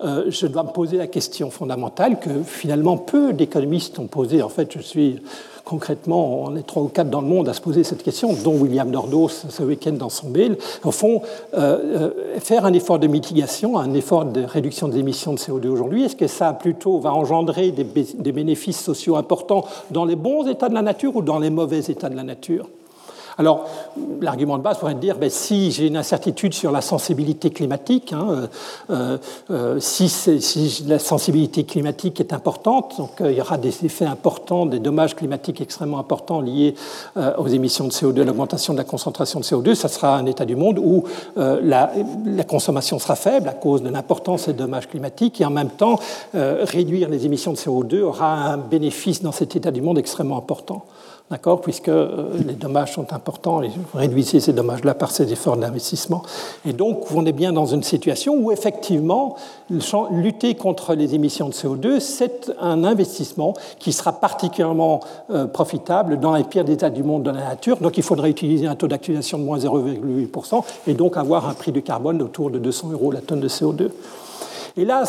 euh, 0.02 0.24
je 0.28 0.46
dois 0.46 0.62
me 0.62 0.70
poser 0.70 0.98
la 0.98 1.06
question 1.06 1.50
fondamentale 1.50 2.20
que 2.20 2.42
finalement 2.42 2.98
peu 2.98 3.32
d'économistes 3.32 3.98
ont 3.98 4.06
posée. 4.06 4.42
En 4.42 4.50
fait, 4.50 4.72
je 4.76 4.82
suis 4.82 5.22
concrètement, 5.66 6.44
on 6.44 6.54
est 6.54 6.62
trois 6.62 6.84
ou 6.84 6.88
quatre 6.88 7.10
dans 7.10 7.20
le 7.20 7.26
monde 7.26 7.48
à 7.48 7.52
se 7.52 7.60
poser 7.60 7.82
cette 7.82 8.04
question, 8.04 8.32
dont 8.44 8.56
William 8.56 8.88
Nordos 8.88 9.28
ce 9.28 9.62
week-end 9.64 9.92
dans 9.92 10.08
son 10.08 10.30
mail. 10.30 10.56
Au 10.84 10.92
fond, 10.92 11.22
euh, 11.54 12.12
euh, 12.38 12.38
faire 12.38 12.64
un 12.64 12.72
effort 12.72 13.00
de 13.00 13.08
mitigation, 13.08 13.76
un 13.76 13.92
effort 13.92 14.24
de 14.24 14.44
réduction 14.44 14.86
des 14.86 15.00
émissions 15.00 15.32
de 15.32 15.38
CO2 15.38 15.66
aujourd'hui, 15.66 16.04
est-ce 16.04 16.14
que 16.14 16.28
ça 16.28 16.52
plutôt 16.52 17.00
va 17.00 17.12
engendrer 17.12 17.72
des 17.72 18.32
bénéfices 18.32 18.80
sociaux 18.80 19.16
importants 19.16 19.64
dans 19.90 20.04
les 20.04 20.16
bons 20.16 20.46
états 20.46 20.68
de 20.68 20.74
la 20.74 20.82
nature 20.82 21.16
ou 21.16 21.22
dans 21.22 21.40
les 21.40 21.50
mauvais 21.50 21.80
états 21.80 22.08
de 22.08 22.16
la 22.16 22.22
nature? 22.22 22.68
Alors, 23.38 23.66
l'argument 24.22 24.56
de 24.56 24.62
base 24.62 24.78
pourrait 24.78 24.94
dire, 24.94 25.18
ben, 25.18 25.28
si 25.28 25.70
j'ai 25.70 25.88
une 25.88 25.98
incertitude 25.98 26.54
sur 26.54 26.72
la 26.72 26.80
sensibilité 26.80 27.50
climatique, 27.50 28.14
hein, 28.14 28.48
euh, 28.88 29.18
euh, 29.50 29.78
si, 29.78 30.08
si, 30.08 30.84
la 30.86 30.98
sensibilité 30.98 31.64
climatique 31.64 32.18
est 32.20 32.32
importante, 32.32 32.94
donc 32.96 33.20
euh, 33.20 33.30
il 33.30 33.36
y 33.36 33.40
aura 33.42 33.58
des 33.58 33.84
effets 33.84 34.06
importants, 34.06 34.64
des 34.64 34.78
dommages 34.78 35.14
climatiques 35.14 35.60
extrêmement 35.60 35.98
importants 35.98 36.40
liés 36.40 36.74
aux 37.38 37.48
émissions 37.48 37.86
de 37.86 37.92
CO2, 37.92 38.22
à 38.22 38.24
l'augmentation 38.24 38.72
de 38.72 38.78
la 38.78 38.84
concentration 38.84 39.40
de 39.40 39.44
CO2, 39.44 39.74
ça 39.74 39.88
sera 39.88 40.16
un 40.16 40.26
état 40.26 40.44
du 40.44 40.56
monde 40.56 40.78
où 40.78 41.04
la, 41.36 41.92
la, 42.24 42.44
consommation 42.44 42.98
sera 42.98 43.16
faible 43.16 43.48
à 43.48 43.52
cause 43.52 43.82
de 43.82 43.88
l'importance 43.88 44.46
des 44.46 44.52
dommages 44.52 44.88
climatiques, 44.88 45.40
et 45.40 45.44
en 45.44 45.50
même 45.50 45.70
temps, 45.70 45.98
réduire 46.34 47.08
les 47.08 47.26
émissions 47.26 47.52
de 47.52 47.56
CO2 47.56 48.02
aura 48.02 48.34
un 48.34 48.56
bénéfice 48.58 49.22
dans 49.22 49.32
cet 49.32 49.56
état 49.56 49.70
du 49.70 49.80
monde 49.80 49.98
extrêmement 49.98 50.38
important 50.38 50.84
d'accord, 51.30 51.60
puisque 51.60 51.88
euh, 51.88 52.28
les 52.46 52.54
dommages 52.54 52.92
sont 52.92 53.12
importants, 53.12 53.62
et 53.62 53.68
vous 53.68 53.98
réduisez 53.98 54.40
ces 54.40 54.52
dommages-là 54.52 54.94
par 54.94 55.10
ces 55.10 55.32
efforts 55.32 55.56
d'investissement. 55.56 56.22
Et 56.64 56.72
donc, 56.72 57.10
on 57.12 57.26
est 57.26 57.32
bien 57.32 57.52
dans 57.52 57.66
une 57.66 57.82
situation 57.82 58.34
où, 58.36 58.52
effectivement, 58.52 59.36
lutter 60.10 60.54
contre 60.54 60.94
les 60.94 61.14
émissions 61.14 61.48
de 61.48 61.54
CO2, 61.54 62.00
c'est 62.00 62.52
un 62.60 62.84
investissement 62.84 63.54
qui 63.78 63.92
sera 63.92 64.12
particulièrement 64.12 65.00
euh, 65.30 65.46
profitable 65.46 66.20
dans 66.20 66.34
les 66.34 66.44
pires 66.44 66.68
états 66.68 66.90
du 66.90 67.02
monde 67.02 67.24
de 67.24 67.30
la 67.30 67.44
nature. 67.44 67.78
Donc, 67.78 67.96
il 67.96 68.02
faudrait 68.04 68.30
utiliser 68.30 68.66
un 68.66 68.76
taux 68.76 68.88
d'actualisation 68.88 69.38
de 69.38 69.44
moins 69.44 69.58
0,8% 69.58 70.62
et 70.86 70.94
donc 70.94 71.16
avoir 71.16 71.48
un 71.48 71.54
prix 71.54 71.72
du 71.72 71.82
carbone 71.82 72.22
autour 72.22 72.50
de 72.50 72.58
200 72.58 72.92
euros 72.92 73.10
la 73.10 73.20
tonne 73.20 73.40
de 73.40 73.48
CO2. 73.48 73.90
Et 74.78 74.84
là, 74.84 75.04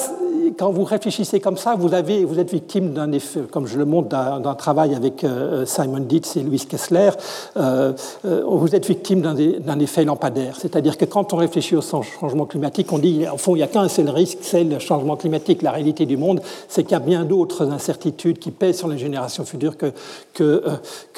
quand 0.57 0.71
vous 0.71 0.85
réfléchissez 0.85 1.41
comme 1.41 1.57
ça, 1.57 1.75
vous, 1.75 1.93
êtes 1.93 2.51
victime 2.51 2.93
d'un 2.93 3.11
effet, 3.11 3.41
comme 3.51 3.67
je 3.67 3.77
le 3.77 3.83
montre 3.83 4.07
d'un 4.07 4.55
travail 4.55 4.95
avec 4.95 5.25
euh, 5.25 5.65
Simon 5.65 5.99
Dietz 5.99 6.37
et 6.37 6.43
Louis 6.43 6.59
Kessler, 6.59 7.09
euh, 7.57 7.91
euh, 8.23 8.43
vous 8.45 8.73
êtes 8.73 8.85
victime 8.85 9.21
d'un 9.21 9.79
effet 9.79 10.05
lampadaire. 10.05 10.55
C'est-à-dire 10.57 10.97
que 10.97 11.03
quand 11.03 11.33
on 11.33 11.35
réfléchit 11.35 11.75
au 11.75 11.81
changement 11.81 12.45
climatique, 12.45 12.93
on 12.93 12.97
dit, 12.97 13.25
au 13.31 13.35
fond, 13.35 13.55
il 13.55 13.57
n'y 13.57 13.63
a 13.63 13.67
qu'un 13.67 13.89
seul 13.89 14.09
risque, 14.09 14.37
c'est 14.41 14.63
le 14.63 14.79
changement 14.79 15.17
climatique. 15.17 15.61
La 15.61 15.71
réalité 15.71 16.05
du 16.05 16.15
monde, 16.15 16.41
c'est 16.69 16.83
qu'il 16.83 16.93
y 16.93 16.95
a 16.95 16.99
bien 16.99 17.25
d'autres 17.25 17.69
incertitudes 17.69 18.39
qui 18.39 18.51
pèsent 18.51 18.77
sur 18.77 18.87
les 18.87 18.97
générations 18.97 19.43
futures 19.43 19.75
que, 19.75 19.93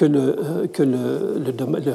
le, 0.02 0.36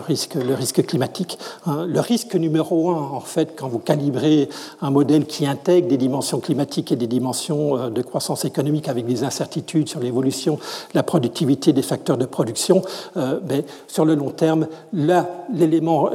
risque, 0.06 0.34
le 0.34 0.54
risque 0.54 0.86
climatique. 0.86 1.36
Hein. 1.66 1.84
Le 1.88 1.98
risque 1.98 2.36
numéro 2.36 2.90
un, 2.90 3.10
en 3.10 3.20
fait, 3.20 3.54
quand 3.56 3.66
vous 3.66 3.80
calibrez 3.80 4.48
un 4.80 4.90
modèle 4.90 5.24
qui 5.24 5.46
intègre 5.46 5.88
des 5.88 5.96
dimensions 5.96 6.38
climatique 6.44 6.92
et 6.92 6.96
des 6.96 7.06
dimensions 7.06 7.76
euh, 7.76 7.90
de 7.90 8.02
croissance 8.02 8.44
économique 8.44 8.88
avec 8.88 9.06
des 9.06 9.24
incertitudes 9.24 9.88
sur 9.88 10.00
l'évolution 10.00 10.54
de 10.54 10.94
la 10.94 11.02
productivité 11.02 11.72
des 11.72 11.82
facteurs 11.82 12.18
de 12.18 12.26
production, 12.26 12.82
euh, 13.16 13.40
mais 13.48 13.64
sur 13.88 14.04
le 14.04 14.14
long 14.14 14.30
terme, 14.30 14.66
l'élément 14.92 16.10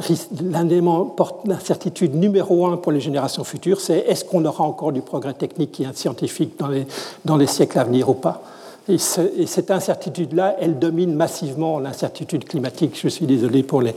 d'incertitude 1.45 2.15
numéro 2.15 2.67
un 2.67 2.77
pour 2.77 2.91
les 2.91 3.01
générations 3.01 3.43
futures, 3.43 3.81
c'est 3.81 3.99
est-ce 3.99 4.23
qu'on 4.23 4.45
aura 4.45 4.63
encore 4.63 4.91
du 4.91 5.01
progrès 5.01 5.33
technique 5.33 5.79
et 5.79 5.87
scientifique 5.93 6.59
dans 6.59 6.67
les, 6.67 6.85
dans 7.25 7.37
les 7.37 7.47
siècles 7.47 7.79
à 7.79 7.83
venir 7.83 8.09
ou 8.09 8.13
pas? 8.13 8.41
Et, 8.89 8.97
cette 9.45 9.71
incertitude-là, 9.71 10.55
elle 10.59 10.79
domine 10.79 11.13
massivement 11.13 11.79
l'incertitude 11.79 12.45
climatique. 12.45 12.99
Je 13.01 13.07
suis 13.07 13.25
désolé 13.25 13.63
pour 13.63 13.81
les, 13.81 13.93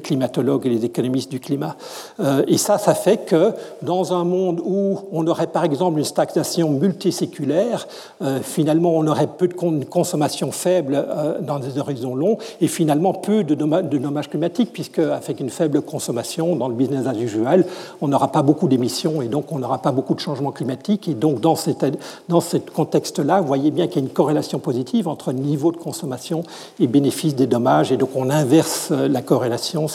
climatologues 0.00 0.66
et 0.66 0.70
les 0.70 0.84
économistes 0.84 1.30
du 1.30 1.40
climat. 1.40 1.76
Euh, 2.20 2.44
et 2.46 2.58
ça, 2.58 2.78
ça 2.78 2.94
fait 2.94 3.18
que 3.18 3.52
dans 3.82 4.12
un 4.12 4.24
monde 4.24 4.60
où 4.64 4.98
on 5.12 5.26
aurait 5.26 5.46
par 5.46 5.64
exemple 5.64 5.98
une 5.98 6.04
stagnation 6.04 6.70
multiséculaire, 6.70 7.88
euh, 8.22 8.40
finalement 8.42 8.92
on 8.94 9.06
aurait 9.06 9.26
peu 9.26 9.48
de 9.48 9.54
consommation 9.84 10.52
faible 10.52 10.94
euh, 10.94 11.40
dans 11.40 11.58
des 11.58 11.78
horizons 11.78 12.14
longs 12.14 12.38
et 12.60 12.68
finalement 12.68 13.14
peu 13.14 13.42
de 13.42 13.54
dommages, 13.54 14.28
climatiques, 14.28 14.72
puisque 14.72 14.98
avec 14.98 15.40
une 15.40 15.50
faible 15.50 15.82
consommation 15.82 16.56
dans 16.56 16.68
le 16.68 16.74
business 16.74 17.06
as 17.06 17.14
usual, 17.14 17.64
on 18.00 18.08
n'aura 18.08 18.30
pas 18.32 18.42
beaucoup 18.42 18.68
d'émissions 18.68 19.22
et 19.22 19.28
donc 19.28 19.52
on 19.52 19.58
n'aura 19.58 19.78
pas 19.78 19.92
beaucoup 19.92 20.14
de 20.14 20.20
changements 20.20 20.52
climatiques. 20.52 21.08
Et 21.08 21.14
donc 21.14 21.40
dans, 21.40 21.56
cette, 21.56 21.84
dans 22.28 22.40
ce 22.40 22.56
contexte-là, 22.56 23.40
vous 23.40 23.46
voyez 23.46 23.70
bien 23.70 23.86
qu'il 23.86 24.02
y 24.02 24.04
a 24.04 24.08
une 24.08 24.12
corrélation 24.12 24.35
positive 24.58 25.08
entre 25.08 25.32
niveau 25.32 25.72
de 25.72 25.76
consommation 25.76 26.42
et 26.80 26.86
bénéfice 26.86 27.34
des 27.34 27.46
dommages. 27.46 27.92
Et 27.92 27.96
donc 27.96 28.10
on 28.14 28.30
inverse 28.30 28.88
euh, 28.90 29.08
la 29.08 29.22
corrélation. 29.22 29.86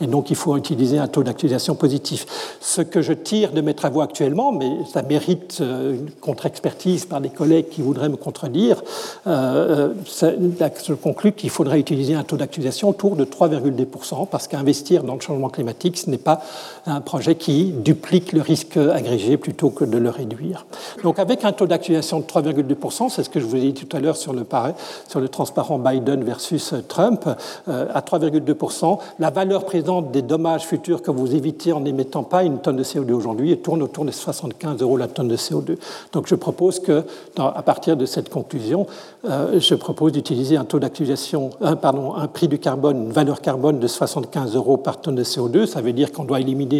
Et 0.00 0.06
donc 0.06 0.30
il 0.30 0.36
faut 0.36 0.56
utiliser 0.56 0.98
un 0.98 1.08
taux 1.08 1.22
d'actualisation 1.22 1.74
positif. 1.74 2.26
Ce 2.60 2.80
que 2.82 3.02
je 3.02 3.12
tire 3.12 3.52
de 3.52 3.60
mes 3.60 3.74
travaux 3.74 4.00
actuellement, 4.00 4.52
mais 4.52 4.70
ça 4.92 5.02
mérite 5.02 5.58
euh, 5.60 5.94
une 5.94 6.10
contre-expertise 6.10 7.04
par 7.04 7.20
des 7.20 7.30
collègues 7.30 7.68
qui 7.68 7.82
voudraient 7.82 8.08
me 8.08 8.16
contredire, 8.16 8.82
euh, 9.26 9.92
je 10.06 10.94
conclus 10.94 11.32
qu'il 11.32 11.50
faudrait 11.50 11.80
utiliser 11.80 12.14
un 12.14 12.24
taux 12.24 12.36
d'actualisation 12.36 12.88
autour 12.88 13.16
de 13.16 13.24
3,2%, 13.24 14.26
parce 14.28 14.48
qu'investir 14.48 15.02
dans 15.02 15.14
le 15.14 15.20
changement 15.20 15.48
climatique, 15.48 15.98
ce 15.98 16.10
n'est 16.10 16.18
pas 16.18 16.42
un 16.86 17.00
projet 17.00 17.34
qui 17.34 17.72
duplique 17.72 18.32
le 18.32 18.40
risque 18.40 18.76
agrégé 18.76 19.36
plutôt 19.36 19.70
que 19.70 19.84
de 19.84 19.96
le 19.96 20.10
réduire. 20.10 20.66
Donc 21.02 21.18
avec 21.18 21.44
un 21.44 21.52
taux 21.52 21.66
d'actualisation 21.66 22.20
de 22.20 22.24
3,2%, 22.24 23.08
c'est 23.08 23.22
ce 23.22 23.30
que 23.30 23.40
je 23.40 23.46
vous 23.46 23.56
ai 23.56 23.72
dit 23.72 23.74
tout 23.74 23.96
à 23.96 24.00
l'heure 24.00 24.16
sur 24.16 24.32
le, 24.32 25.28
transparent 25.28 25.78
Biden 25.78 26.24
versus 26.24 26.74
Trump, 26.88 27.28
euh, 27.68 27.86
à 27.92 28.00
3,2%, 28.00 28.98
la 29.18 29.30
valeur 29.30 29.64
présente 29.64 30.10
des 30.10 30.22
dommages 30.22 30.66
futurs 30.66 31.02
que 31.02 31.10
vous 31.10 31.34
évitez 31.34 31.72
en 31.72 31.80
n'émettant 31.80 32.22
pas 32.22 32.44
une 32.44 32.58
tonne 32.58 32.76
de 32.76 32.84
CO2 32.84 33.12
aujourd'hui 33.12 33.56
tourne 33.58 33.82
autour 33.82 34.04
de 34.04 34.10
75 34.10 34.82
euros 34.82 34.96
la 34.96 35.08
tonne 35.08 35.28
de 35.28 35.36
CO2. 35.36 35.76
Donc 36.12 36.26
je 36.26 36.34
propose 36.34 36.80
que, 36.80 37.04
à 37.38 37.62
partir 37.62 37.96
de 37.96 38.06
cette 38.06 38.28
conclusion, 38.28 38.86
euh, 39.24 39.58
je 39.58 39.74
propose 39.74 40.12
d'utiliser 40.12 40.56
un 40.56 40.64
taux 40.64 40.78
d'actualisation, 40.78 41.50
pardon, 41.80 42.14
un 42.14 42.28
prix 42.28 42.48
du 42.48 42.58
carbone, 42.58 43.04
une 43.04 43.12
valeur 43.12 43.40
carbone 43.40 43.78
de 43.78 43.86
75 43.86 44.54
euros 44.56 44.76
par 44.76 45.00
tonne 45.00 45.14
de 45.14 45.24
CO2. 45.24 45.66
Ça 45.66 45.80
veut 45.80 45.92
dire 45.92 46.12
qu'on 46.12 46.24
doit 46.24 46.40
éliminer 46.40 46.73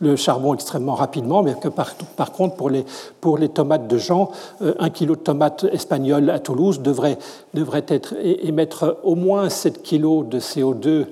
le 0.00 0.16
charbon 0.16 0.54
extrêmement 0.54 0.94
rapidement, 0.94 1.42
mais 1.42 1.54
que 1.54 1.68
par, 1.68 2.32
contre, 2.32 2.56
pour 2.56 2.70
les, 2.70 2.84
pour 3.20 3.38
les 3.38 3.48
tomates 3.48 3.88
de 3.88 3.98
Jean, 3.98 4.30
euh, 4.62 4.74
un 4.78 4.90
kilo 4.90 5.14
de 5.14 5.20
tomates 5.20 5.64
espagnoles 5.72 6.40
Toulouse 6.42 6.80
devrait, 6.80 7.18
devrait 7.54 7.86
être, 7.88 8.14
émettre 8.22 8.98
au 9.02 9.14
moins 9.14 9.48
7 9.48 9.82
kg 9.82 10.28
de 10.28 10.40
CO2 10.40 10.86
euh, 10.86 11.04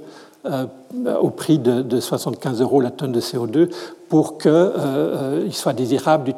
au 1.21 1.31
prix 1.31 1.59
de, 1.59 2.01
75 2.01 2.61
euros 2.63 2.81
la 2.81 2.91
tonne 2.91 3.13
de 3.13 3.21
CO2 3.21 3.69
pour 4.09 4.39
qu'il 4.39 4.51
euh, 4.51 4.71
euh 4.77 5.51
soit 5.51 5.75
désirable 5.75 6.33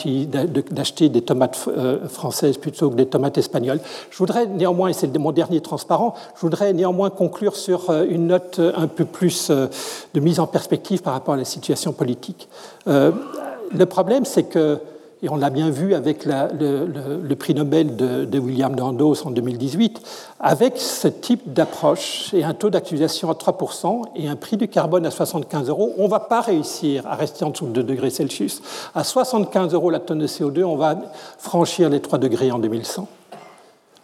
d'acheter 0.70 1.08
des 1.08 1.22
tomates 1.22 1.58
euh, 1.68 2.08
françaises 2.08 2.58
plutôt 2.58 2.90
que 2.90 2.96
des 2.96 3.06
tomates 3.06 3.38
espagnoles. 3.38 3.80
Je 4.10 4.18
voudrais 4.18 4.46
néanmoins, 4.46 4.88
et 4.88 4.92
c'est 4.92 5.16
mon 5.18 5.30
dernier 5.30 5.60
transparent, 5.60 6.14
je 6.34 6.40
voudrais 6.40 6.72
néanmoins 6.72 7.10
conclure 7.10 7.54
sur 7.54 7.92
une 7.92 8.26
note 8.26 8.60
un 8.76 8.88
peu 8.88 9.04
plus 9.04 9.50
de 9.50 10.20
mise 10.20 10.40
en 10.40 10.46
perspective 10.46 11.02
par 11.02 11.12
rapport 11.12 11.34
à 11.34 11.36
la 11.36 11.44
situation 11.44 11.92
politique. 11.92 12.48
le 12.86 13.86
problème, 13.86 14.24
c'est 14.24 14.44
que 14.44 14.78
et 15.22 15.28
on 15.28 15.36
l'a 15.36 15.50
bien 15.50 15.70
vu 15.70 15.94
avec 15.94 16.24
le, 16.24 17.34
prix 17.34 17.54
Nobel 17.54 17.96
de, 17.96 18.38
William 18.38 18.74
Dandos 18.74 19.26
en 19.26 19.30
2018, 19.30 20.00
avec 20.40 20.78
ce 20.78 21.08
type 21.08 21.52
d'approche 21.52 22.32
et 22.32 22.42
un 22.42 22.54
taux 22.54 22.70
d'actualisation 22.70 23.30
à 23.30 23.34
3% 23.34 24.04
et 24.16 24.28
un 24.28 24.36
prix 24.36 24.56
du 24.56 24.68
carbone 24.68 25.04
à 25.04 25.10
75 25.10 25.68
euros, 25.68 25.94
on 25.98 26.04
ne 26.04 26.08
va 26.08 26.20
pas 26.20 26.40
réussir 26.40 27.06
à 27.06 27.16
rester 27.16 27.44
en 27.44 27.50
dessous 27.50 27.66
de 27.66 27.72
2 27.72 27.82
degrés 27.82 28.10
Celsius. 28.10 28.62
À 28.94 29.04
75 29.04 29.74
euros 29.74 29.90
la 29.90 30.00
tonne 30.00 30.20
de 30.20 30.26
CO2, 30.26 30.64
on 30.64 30.76
va 30.76 30.96
franchir 31.38 31.90
les 31.90 32.00
3 32.00 32.18
degrés 32.18 32.50
en 32.50 32.58
2100. 32.58 33.06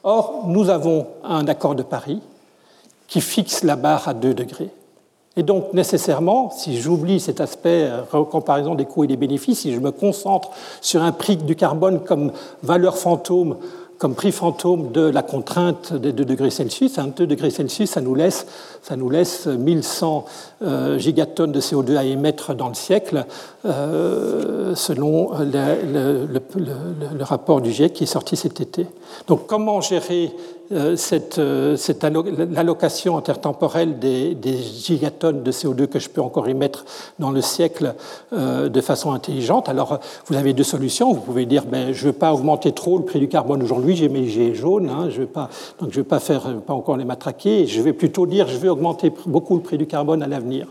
Or, 0.04 0.44
nous 0.46 0.68
avons 0.68 1.06
un 1.24 1.48
accord 1.48 1.74
de 1.74 1.82
Paris 1.82 2.20
qui 3.08 3.20
fixe 3.20 3.64
la 3.64 3.76
barre 3.76 4.06
à 4.08 4.14
2 4.14 4.34
degrés. 4.34 4.70
Et 5.38 5.42
donc, 5.42 5.74
nécessairement, 5.74 6.50
si 6.50 6.80
j'oublie 6.80 7.20
cet 7.20 7.40
aspect 7.40 7.88
euh, 7.90 8.24
comparaison 8.24 8.74
des 8.74 8.86
coûts 8.86 9.04
et 9.04 9.06
des 9.06 9.18
bénéfices, 9.18 9.60
si 9.60 9.74
je 9.74 9.80
me 9.80 9.90
concentre 9.90 10.50
sur 10.80 11.02
un 11.02 11.12
prix 11.12 11.36
du 11.36 11.56
carbone 11.56 12.00
comme 12.00 12.32
valeur 12.62 12.96
fantôme 12.96 13.56
comme 13.98 14.14
prix 14.14 14.32
fantôme 14.32 14.92
de 14.92 15.00
la 15.00 15.22
contrainte 15.22 15.94
des 15.94 16.12
2 16.12 16.24
degrés 16.24 16.50
Celsius. 16.50 16.98
À 16.98 17.04
2 17.04 17.26
degrés 17.26 17.50
Celsius, 17.50 17.90
ça 17.90 18.00
nous 18.00 18.14
laisse, 18.14 18.46
ça 18.82 18.96
nous 18.96 19.08
laisse 19.08 19.46
1100 19.46 20.24
euh, 20.62 20.98
gigatonnes 20.98 21.52
de 21.52 21.60
CO2 21.60 21.96
à 21.96 22.04
émettre 22.04 22.54
dans 22.54 22.68
le 22.68 22.74
siècle, 22.74 23.24
euh, 23.64 24.74
selon 24.74 25.30
le, 25.38 26.26
le, 26.26 27.24
rapport 27.24 27.60
du 27.60 27.72
GIEC 27.72 27.94
qui 27.94 28.04
est 28.04 28.06
sorti 28.06 28.36
cet 28.36 28.60
été. 28.60 28.86
Donc 29.28 29.46
comment 29.46 29.80
gérer 29.80 30.26
euh, 30.26 30.55
cette, 30.96 31.40
cette 31.76 32.04
l'allocation 32.04 33.16
intertemporelle 33.16 33.98
des, 33.98 34.34
des, 34.34 34.56
gigatonnes 34.56 35.42
de 35.42 35.52
CO2 35.52 35.86
que 35.86 35.98
je 35.98 36.08
peux 36.08 36.20
encore 36.20 36.48
émettre 36.48 36.84
dans 37.18 37.30
le 37.30 37.40
siècle 37.40 37.94
de 38.32 38.80
façon 38.80 39.12
intelligente 39.12 39.68
Alors, 39.68 40.00
vous 40.26 40.36
avez 40.36 40.52
deux 40.52 40.64
solutions. 40.64 41.12
Vous 41.12 41.20
pouvez 41.20 41.46
dire, 41.46 41.64
ben, 41.66 41.92
je 41.92 42.06
ne 42.06 42.12
veux 42.12 42.18
pas 42.18 42.32
augmenter 42.32 42.72
trop 42.72 42.98
le 42.98 43.04
prix 43.04 43.20
du 43.20 43.28
carbone 43.28 43.62
aujourd'hui 43.62 43.96
j'ai 43.96 44.08
mes 44.08 44.26
gilets 44.26 44.54
jaunes, 44.54 44.88
hein, 44.88 45.08
je 45.10 45.22
donc 45.80 45.90
je 45.90 45.98
ne 45.98 46.02
vais 46.02 46.02
pas 46.04 46.20
pas 46.66 46.74
encore 46.74 46.96
les 46.96 47.04
matraquer, 47.04 47.66
je 47.66 47.80
vais 47.82 47.92
plutôt 47.92 48.26
dire, 48.26 48.48
je 48.48 48.56
vais 48.56 48.68
augmenter 48.68 49.12
beaucoup 49.26 49.56
le 49.56 49.62
prix 49.62 49.78
du 49.78 49.86
carbone 49.86 50.22
à 50.22 50.26
l'avenir. 50.26 50.66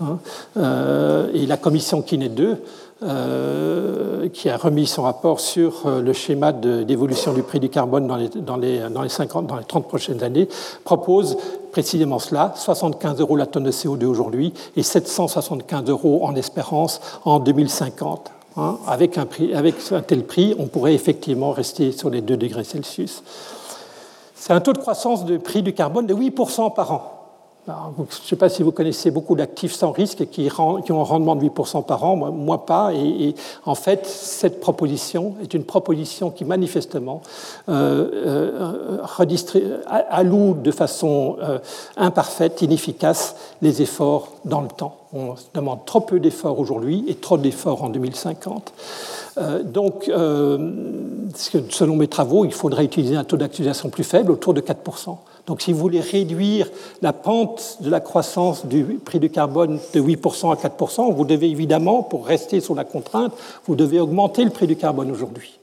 Hein. 0.00 0.18
Euh, 0.56 1.32
et 1.34 1.46
la 1.46 1.56
commission 1.56 2.02
Kinet 2.02 2.28
2, 2.28 2.62
euh, 3.00 4.28
qui 4.30 4.48
a 4.50 4.56
remis 4.56 4.86
son 4.86 5.02
rapport 5.02 5.38
sur 5.38 5.86
euh, 5.86 6.02
le 6.02 6.12
schéma 6.12 6.52
d'évolution 6.52 7.32
du 7.32 7.44
prix 7.44 7.60
du 7.60 7.68
carbone 7.68 8.08
dans 8.08 8.16
les, 8.16 8.28
dans, 8.28 8.56
les, 8.56 8.80
dans, 8.90 9.02
les 9.02 9.08
50, 9.08 9.46
dans 9.46 9.56
les 9.56 9.64
30 9.64 9.86
prochaines 9.86 10.24
années, 10.24 10.48
propose 10.82 11.36
précisément 11.70 12.18
cela, 12.18 12.52
75 12.56 13.20
euros 13.20 13.36
la 13.36 13.46
tonne 13.46 13.62
de 13.62 13.70
CO2 13.70 14.04
aujourd'hui 14.04 14.52
et 14.76 14.82
775 14.82 15.88
euros 15.88 16.26
en 16.26 16.34
espérance 16.34 17.00
en 17.24 17.38
2050. 17.38 18.32
Hein, 18.56 18.78
avec, 18.88 19.16
un 19.16 19.28
avec 19.54 19.76
un 19.92 20.02
tel 20.02 20.24
prix, 20.24 20.56
on 20.58 20.66
pourrait 20.66 20.94
effectivement 20.94 21.52
rester 21.52 21.92
sur 21.92 22.10
les 22.10 22.20
2 22.20 22.36
degrés 22.36 22.64
Celsius. 22.64 23.22
C'est 24.34 24.52
un 24.52 24.60
taux 24.60 24.72
de 24.72 24.78
croissance 24.78 25.24
du 25.24 25.38
prix 25.38 25.62
du 25.62 25.72
carbone 25.72 26.06
de 26.06 26.14
8% 26.14 26.74
par 26.74 26.92
an. 26.92 27.17
Je 27.68 28.02
ne 28.02 28.26
sais 28.26 28.36
pas 28.36 28.48
si 28.48 28.62
vous 28.62 28.72
connaissez 28.72 29.10
beaucoup 29.10 29.34
d'actifs 29.34 29.74
sans 29.74 29.92
risque 29.92 30.26
qui, 30.30 30.48
ont 30.58 30.78
un 30.88 31.02
rendement 31.02 31.36
de 31.36 31.44
8% 31.44 31.84
par 31.84 32.04
an, 32.04 32.16
moi, 32.16 32.64
pas. 32.64 32.92
Et, 32.94 33.34
en 33.64 33.74
fait, 33.74 34.06
cette 34.06 34.60
proposition 34.60 35.34
est 35.42 35.52
une 35.52 35.64
proposition 35.64 36.30
qui 36.30 36.44
manifestement 36.44 37.20
euh, 37.68 39.00
euh, 39.06 39.82
alloue 40.10 40.54
de 40.54 40.70
façon 40.70 41.36
euh, 41.42 41.58
imparfaite, 41.96 42.62
inefficace, 42.62 43.36
les 43.60 43.82
efforts 43.82 44.32
dans 44.44 44.62
le 44.62 44.68
temps. 44.68 44.96
On 45.12 45.34
demande 45.54 45.84
trop 45.84 46.00
peu 46.00 46.20
d'efforts 46.20 46.58
aujourd'hui 46.58 47.04
et 47.08 47.14
trop 47.14 47.38
d'efforts 47.38 47.84
en 47.84 47.88
2050. 47.88 48.72
Euh, 49.38 49.62
donc, 49.62 50.10
selon 51.34 51.96
mes 51.96 52.08
travaux, 52.08 52.44
il 52.44 52.52
faudrait 52.52 52.84
utiliser 52.84 53.16
un 53.16 53.24
taux 53.24 53.36
d'actualisation 53.36 53.90
plus 53.90 54.04
faible, 54.04 54.32
autour 54.32 54.54
de 54.54 54.60
4%. 54.60 55.16
Donc, 55.48 55.62
si 55.62 55.72
vous 55.72 55.78
voulez 55.78 56.00
réduire 56.00 56.68
la 57.00 57.14
pente 57.14 57.78
de 57.80 57.88
la 57.88 58.00
croissance 58.00 58.66
du 58.66 58.84
prix 59.02 59.18
du 59.18 59.30
carbone 59.30 59.80
de 59.94 60.00
8% 60.00 60.52
à 60.52 60.68
4%, 60.68 61.14
vous 61.14 61.24
devez 61.24 61.48
évidemment, 61.48 62.02
pour 62.02 62.26
rester 62.26 62.60
sur 62.60 62.74
la 62.74 62.84
contrainte, 62.84 63.32
vous 63.66 63.74
devez 63.74 63.98
augmenter 63.98 64.44
le 64.44 64.50
prix 64.50 64.66
du 64.66 64.76
carbone 64.76 65.10
aujourd'hui. 65.10 65.57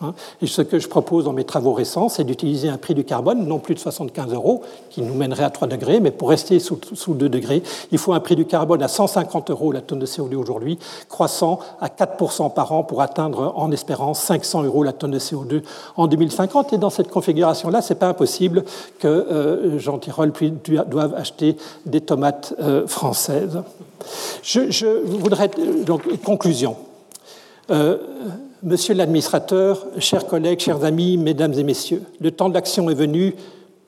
Hein. 0.00 0.14
Et 0.42 0.46
ce 0.46 0.62
que 0.62 0.78
je 0.78 0.88
propose 0.88 1.24
dans 1.24 1.32
mes 1.32 1.44
travaux 1.44 1.72
récents, 1.72 2.08
c'est 2.08 2.24
d'utiliser 2.24 2.68
un 2.68 2.78
prix 2.78 2.94
du 2.94 3.04
carbone, 3.04 3.46
non 3.46 3.58
plus 3.58 3.74
de 3.74 3.80
75 3.80 4.32
euros, 4.32 4.62
qui 4.90 5.02
nous 5.02 5.14
mènerait 5.14 5.44
à 5.44 5.50
3 5.50 5.68
degrés, 5.68 6.00
mais 6.00 6.10
pour 6.10 6.30
rester 6.30 6.58
sous, 6.58 6.78
2 7.14 7.28
degrés, 7.28 7.62
il 7.92 7.98
faut 7.98 8.12
un 8.12 8.20
prix 8.20 8.36
du 8.36 8.44
carbone 8.44 8.82
à 8.82 8.88
150 8.88 9.50
euros 9.50 9.72
la 9.72 9.80
tonne 9.80 10.00
de 10.00 10.06
CO2 10.06 10.34
aujourd'hui, 10.34 10.78
croissant 11.08 11.60
à 11.80 11.88
4% 11.88 12.52
par 12.52 12.72
an 12.72 12.82
pour 12.82 13.02
atteindre, 13.02 13.52
en 13.56 13.70
espérance, 13.70 14.20
500 14.20 14.64
euros 14.64 14.82
la 14.82 14.92
tonne 14.92 15.12
de 15.12 15.18
CO2 15.18 15.62
en 15.96 16.06
2050. 16.06 16.72
Et 16.72 16.78
dans 16.78 16.90
cette 16.90 17.10
configuration-là, 17.10 17.80
ce 17.80 17.92
n'est 17.92 17.98
pas 17.98 18.08
impossible 18.08 18.64
que 18.98 19.08
euh, 19.08 19.78
Jean 19.78 19.98
Tirole 19.98 20.32
doive 20.88 21.14
acheter 21.14 21.56
des 21.86 22.00
tomates 22.00 22.54
euh, 22.60 22.86
françaises. 22.86 23.62
Je, 24.42 25.02
voudrais, 25.04 25.50
donc, 25.86 26.02
conclusion. 26.22 26.76
Euh, 27.70 27.96
Monsieur 28.66 28.94
l'administrateur, 28.94 29.86
chers 29.98 30.26
collègues, 30.26 30.60
chers 30.60 30.84
amis, 30.84 31.18
mesdames 31.18 31.52
et 31.52 31.62
messieurs, 31.62 32.02
le 32.18 32.30
temps 32.30 32.48
de 32.48 32.54
l'action 32.54 32.88
est 32.88 32.94
venu 32.94 33.34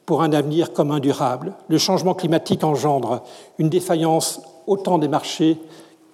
pour 0.05 0.20
un 0.20 0.35
avenir 0.35 0.74
commun 0.74 1.01
durable. 1.01 1.55
Le 1.68 1.79
changement 1.79 2.12
climatique 2.12 2.62
engendre 2.62 3.22
une 3.59 3.70
défaillance 3.70 4.43
autant 4.66 4.99
des 4.99 5.09
marchés 5.09 5.57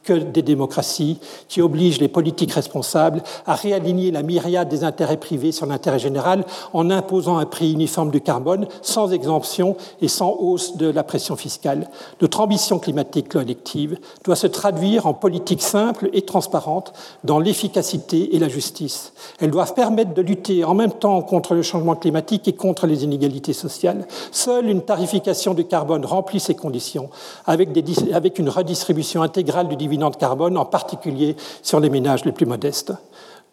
que 0.04 0.12
des 0.12 0.42
démocraties 0.42 1.18
qui 1.48 1.62
obligent 1.62 2.00
les 2.00 2.08
politiques 2.08 2.52
responsables 2.52 3.22
à 3.46 3.54
réaligner 3.54 4.10
la 4.10 4.22
myriade 4.22 4.68
des 4.68 4.84
intérêts 4.84 5.16
privés 5.16 5.52
sur 5.52 5.66
l'intérêt 5.66 5.98
général 5.98 6.44
en 6.72 6.90
imposant 6.90 7.38
un 7.38 7.46
prix 7.46 7.72
uniforme 7.72 8.10
du 8.10 8.20
carbone 8.20 8.66
sans 8.82 9.12
exemption 9.12 9.76
et 10.00 10.08
sans 10.08 10.36
hausse 10.38 10.76
de 10.76 10.88
la 10.88 11.04
pression 11.04 11.36
fiscale. 11.36 11.88
Notre 12.20 12.40
ambition 12.40 12.78
climatique 12.78 13.28
collective 13.28 13.98
doit 14.24 14.36
se 14.36 14.46
traduire 14.46 15.06
en 15.06 15.14
politique 15.14 15.62
simple 15.62 16.08
et 16.12 16.22
transparente 16.22 16.92
dans 17.24 17.38
l'efficacité 17.38 18.34
et 18.34 18.38
la 18.38 18.48
justice. 18.48 19.12
Elles 19.40 19.50
doivent 19.50 19.74
permettre 19.74 20.14
de 20.14 20.22
lutter 20.22 20.64
en 20.64 20.74
même 20.74 20.92
temps 20.92 21.22
contre 21.22 21.54
le 21.54 21.62
changement 21.62 21.94
climatique 21.94 22.48
et 22.48 22.52
contre 22.52 22.86
les 22.86 23.04
inégalités 23.04 23.52
sociales. 23.52 24.06
Seule 24.30 24.68
une 24.68 24.82
tarification 24.82 25.54
du 25.54 25.64
carbone 25.64 26.04
remplit 26.04 26.40
ces 26.40 26.54
conditions 26.54 27.10
avec, 27.46 27.70
avec 28.12 28.38
une 28.38 28.48
redistribution 28.48 29.22
intégrale 29.22 29.68
du 29.68 29.76
carbone, 30.18 30.56
en 30.56 30.64
particulier 30.64 31.36
sur 31.62 31.80
les 31.80 31.90
ménages 31.90 32.24
les 32.24 32.32
plus 32.32 32.46
modestes. 32.46 32.92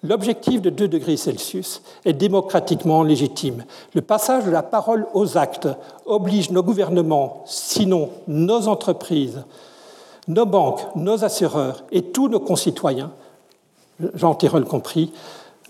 L'objectif 0.01 0.61
de 0.61 0.69
2 0.69 0.87
degrés 0.87 1.17
Celsius 1.17 1.81
est 2.05 2.13
démocratiquement 2.13 3.03
légitime. 3.03 3.65
Le 3.93 4.01
passage 4.01 4.45
de 4.45 4.51
la 4.51 4.63
parole 4.63 5.05
aux 5.13 5.37
actes 5.37 5.67
oblige 6.05 6.51
nos 6.51 6.63
gouvernements, 6.63 7.43
sinon 7.45 8.09
nos 8.27 8.69
entreprises, 8.69 9.43
nos 10.29 10.45
banques, 10.45 10.81
nos 10.95 11.25
assureurs 11.25 11.83
et 11.91 12.01
tous 12.01 12.29
nos 12.29 12.39
concitoyens, 12.39 13.11
Jean 14.13 14.35
Tirole 14.35 14.63
compris, 14.63 15.11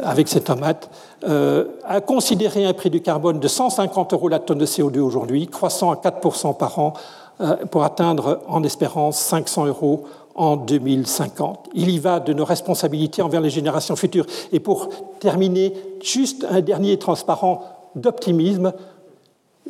avec 0.01 0.27
ces 0.27 0.41
tomates, 0.41 0.89
euh, 1.27 1.65
à 1.83 1.99
considérer 1.99 2.65
un 2.65 2.73
prix 2.73 2.89
du 2.89 3.01
carbone 3.01 3.39
de 3.39 3.47
150 3.47 4.13
euros 4.13 4.29
la 4.29 4.39
tonne 4.39 4.59
de 4.59 4.65
CO2 4.65 4.99
aujourd'hui, 4.99 5.47
croissant 5.47 5.91
à 5.91 5.95
4% 5.95 6.53
par 6.55 6.79
an, 6.79 6.93
euh, 7.41 7.55
pour 7.71 7.83
atteindre 7.83 8.41
en 8.47 8.63
espérance 8.63 9.17
500 9.17 9.65
euros 9.65 10.05
en 10.39 10.55
2050. 10.55 11.69
Il 11.73 11.89
y 11.89 11.99
va 11.99 12.21
de 12.21 12.31
nos 12.31 12.45
responsabilités 12.45 13.21
envers 13.21 13.41
les 13.41 13.49
générations 13.49 13.97
futures. 13.97 14.25
Et 14.53 14.61
pour 14.61 14.87
terminer, 15.19 15.73
juste 16.01 16.47
un 16.49 16.61
dernier 16.61 16.97
transparent 16.97 17.91
d'optimisme. 17.95 18.71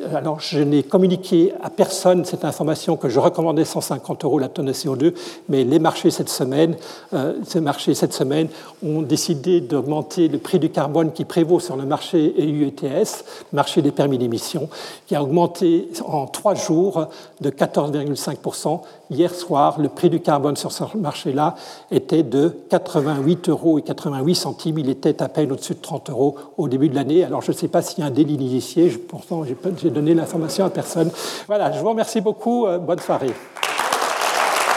Alors, 0.08 0.40
je 0.40 0.60
n'ai 0.60 0.82
communiqué 0.82 1.52
à 1.62 1.68
personne 1.68 2.24
cette 2.24 2.46
information 2.46 2.96
que 2.96 3.10
je 3.10 3.20
recommandais 3.20 3.66
150 3.66 4.24
euros 4.24 4.38
la 4.38 4.48
tonne 4.48 4.66
de 4.66 4.72
CO2, 4.72 5.12
mais 5.50 5.62
les 5.62 5.78
marchés 5.78 6.10
cette 6.10 6.30
semaine, 6.30 6.76
euh, 7.12 7.34
ces 7.44 7.60
marchés 7.60 7.94
cette 7.94 8.14
semaine 8.14 8.48
ont 8.82 9.02
décidé 9.02 9.60
d'augmenter 9.60 10.28
le 10.28 10.38
prix 10.38 10.58
du 10.58 10.70
carbone 10.70 11.12
qui 11.12 11.26
prévaut 11.26 11.60
sur 11.60 11.76
le 11.76 11.84
marché 11.84 12.34
EU 12.38 12.66
ETS, 12.68 13.24
marché 13.52 13.82
des 13.82 13.90
permis 13.90 14.16
d'émission, 14.16 14.70
qui 15.06 15.14
a 15.14 15.22
augmenté 15.22 15.88
en 16.06 16.26
trois 16.26 16.54
jours 16.54 17.08
de 17.42 17.50
14,5%. 17.50 18.80
Hier 19.10 19.34
soir, 19.34 19.80
le 19.80 19.88
prix 19.88 20.08
du 20.08 20.20
carbone 20.20 20.56
sur 20.56 20.72
ce 20.72 20.84
marché-là 20.96 21.56
était 21.90 22.22
de 22.22 22.56
88 22.70 23.48
euros 23.48 23.78
et 23.78 23.82
88 23.82 24.34
centimes. 24.34 24.78
Il 24.78 24.88
était 24.88 25.20
à 25.20 25.28
peine 25.28 25.52
au-dessus 25.52 25.74
de 25.74 25.80
30 25.80 26.10
euros 26.10 26.36
au 26.56 26.68
début 26.68 26.88
de 26.88 26.94
l'année. 26.94 27.24
Alors, 27.24 27.42
je 27.42 27.50
ne 27.50 27.56
sais 27.56 27.68
pas 27.68 27.82
s'il 27.82 27.98
y 27.98 28.02
a 28.02 28.06
un 28.06 28.10
délit 28.10 28.36
d'initié. 28.36 28.88
Pourtant, 28.88 29.42
donner 29.90 30.14
l'information 30.14 30.64
à 30.64 30.70
personne. 30.70 31.10
Voilà, 31.46 31.72
je 31.72 31.80
vous 31.80 31.88
remercie 31.88 32.20
beaucoup. 32.20 32.66
Euh, 32.66 32.78
bonne 32.78 33.00
soirée. 33.00 33.32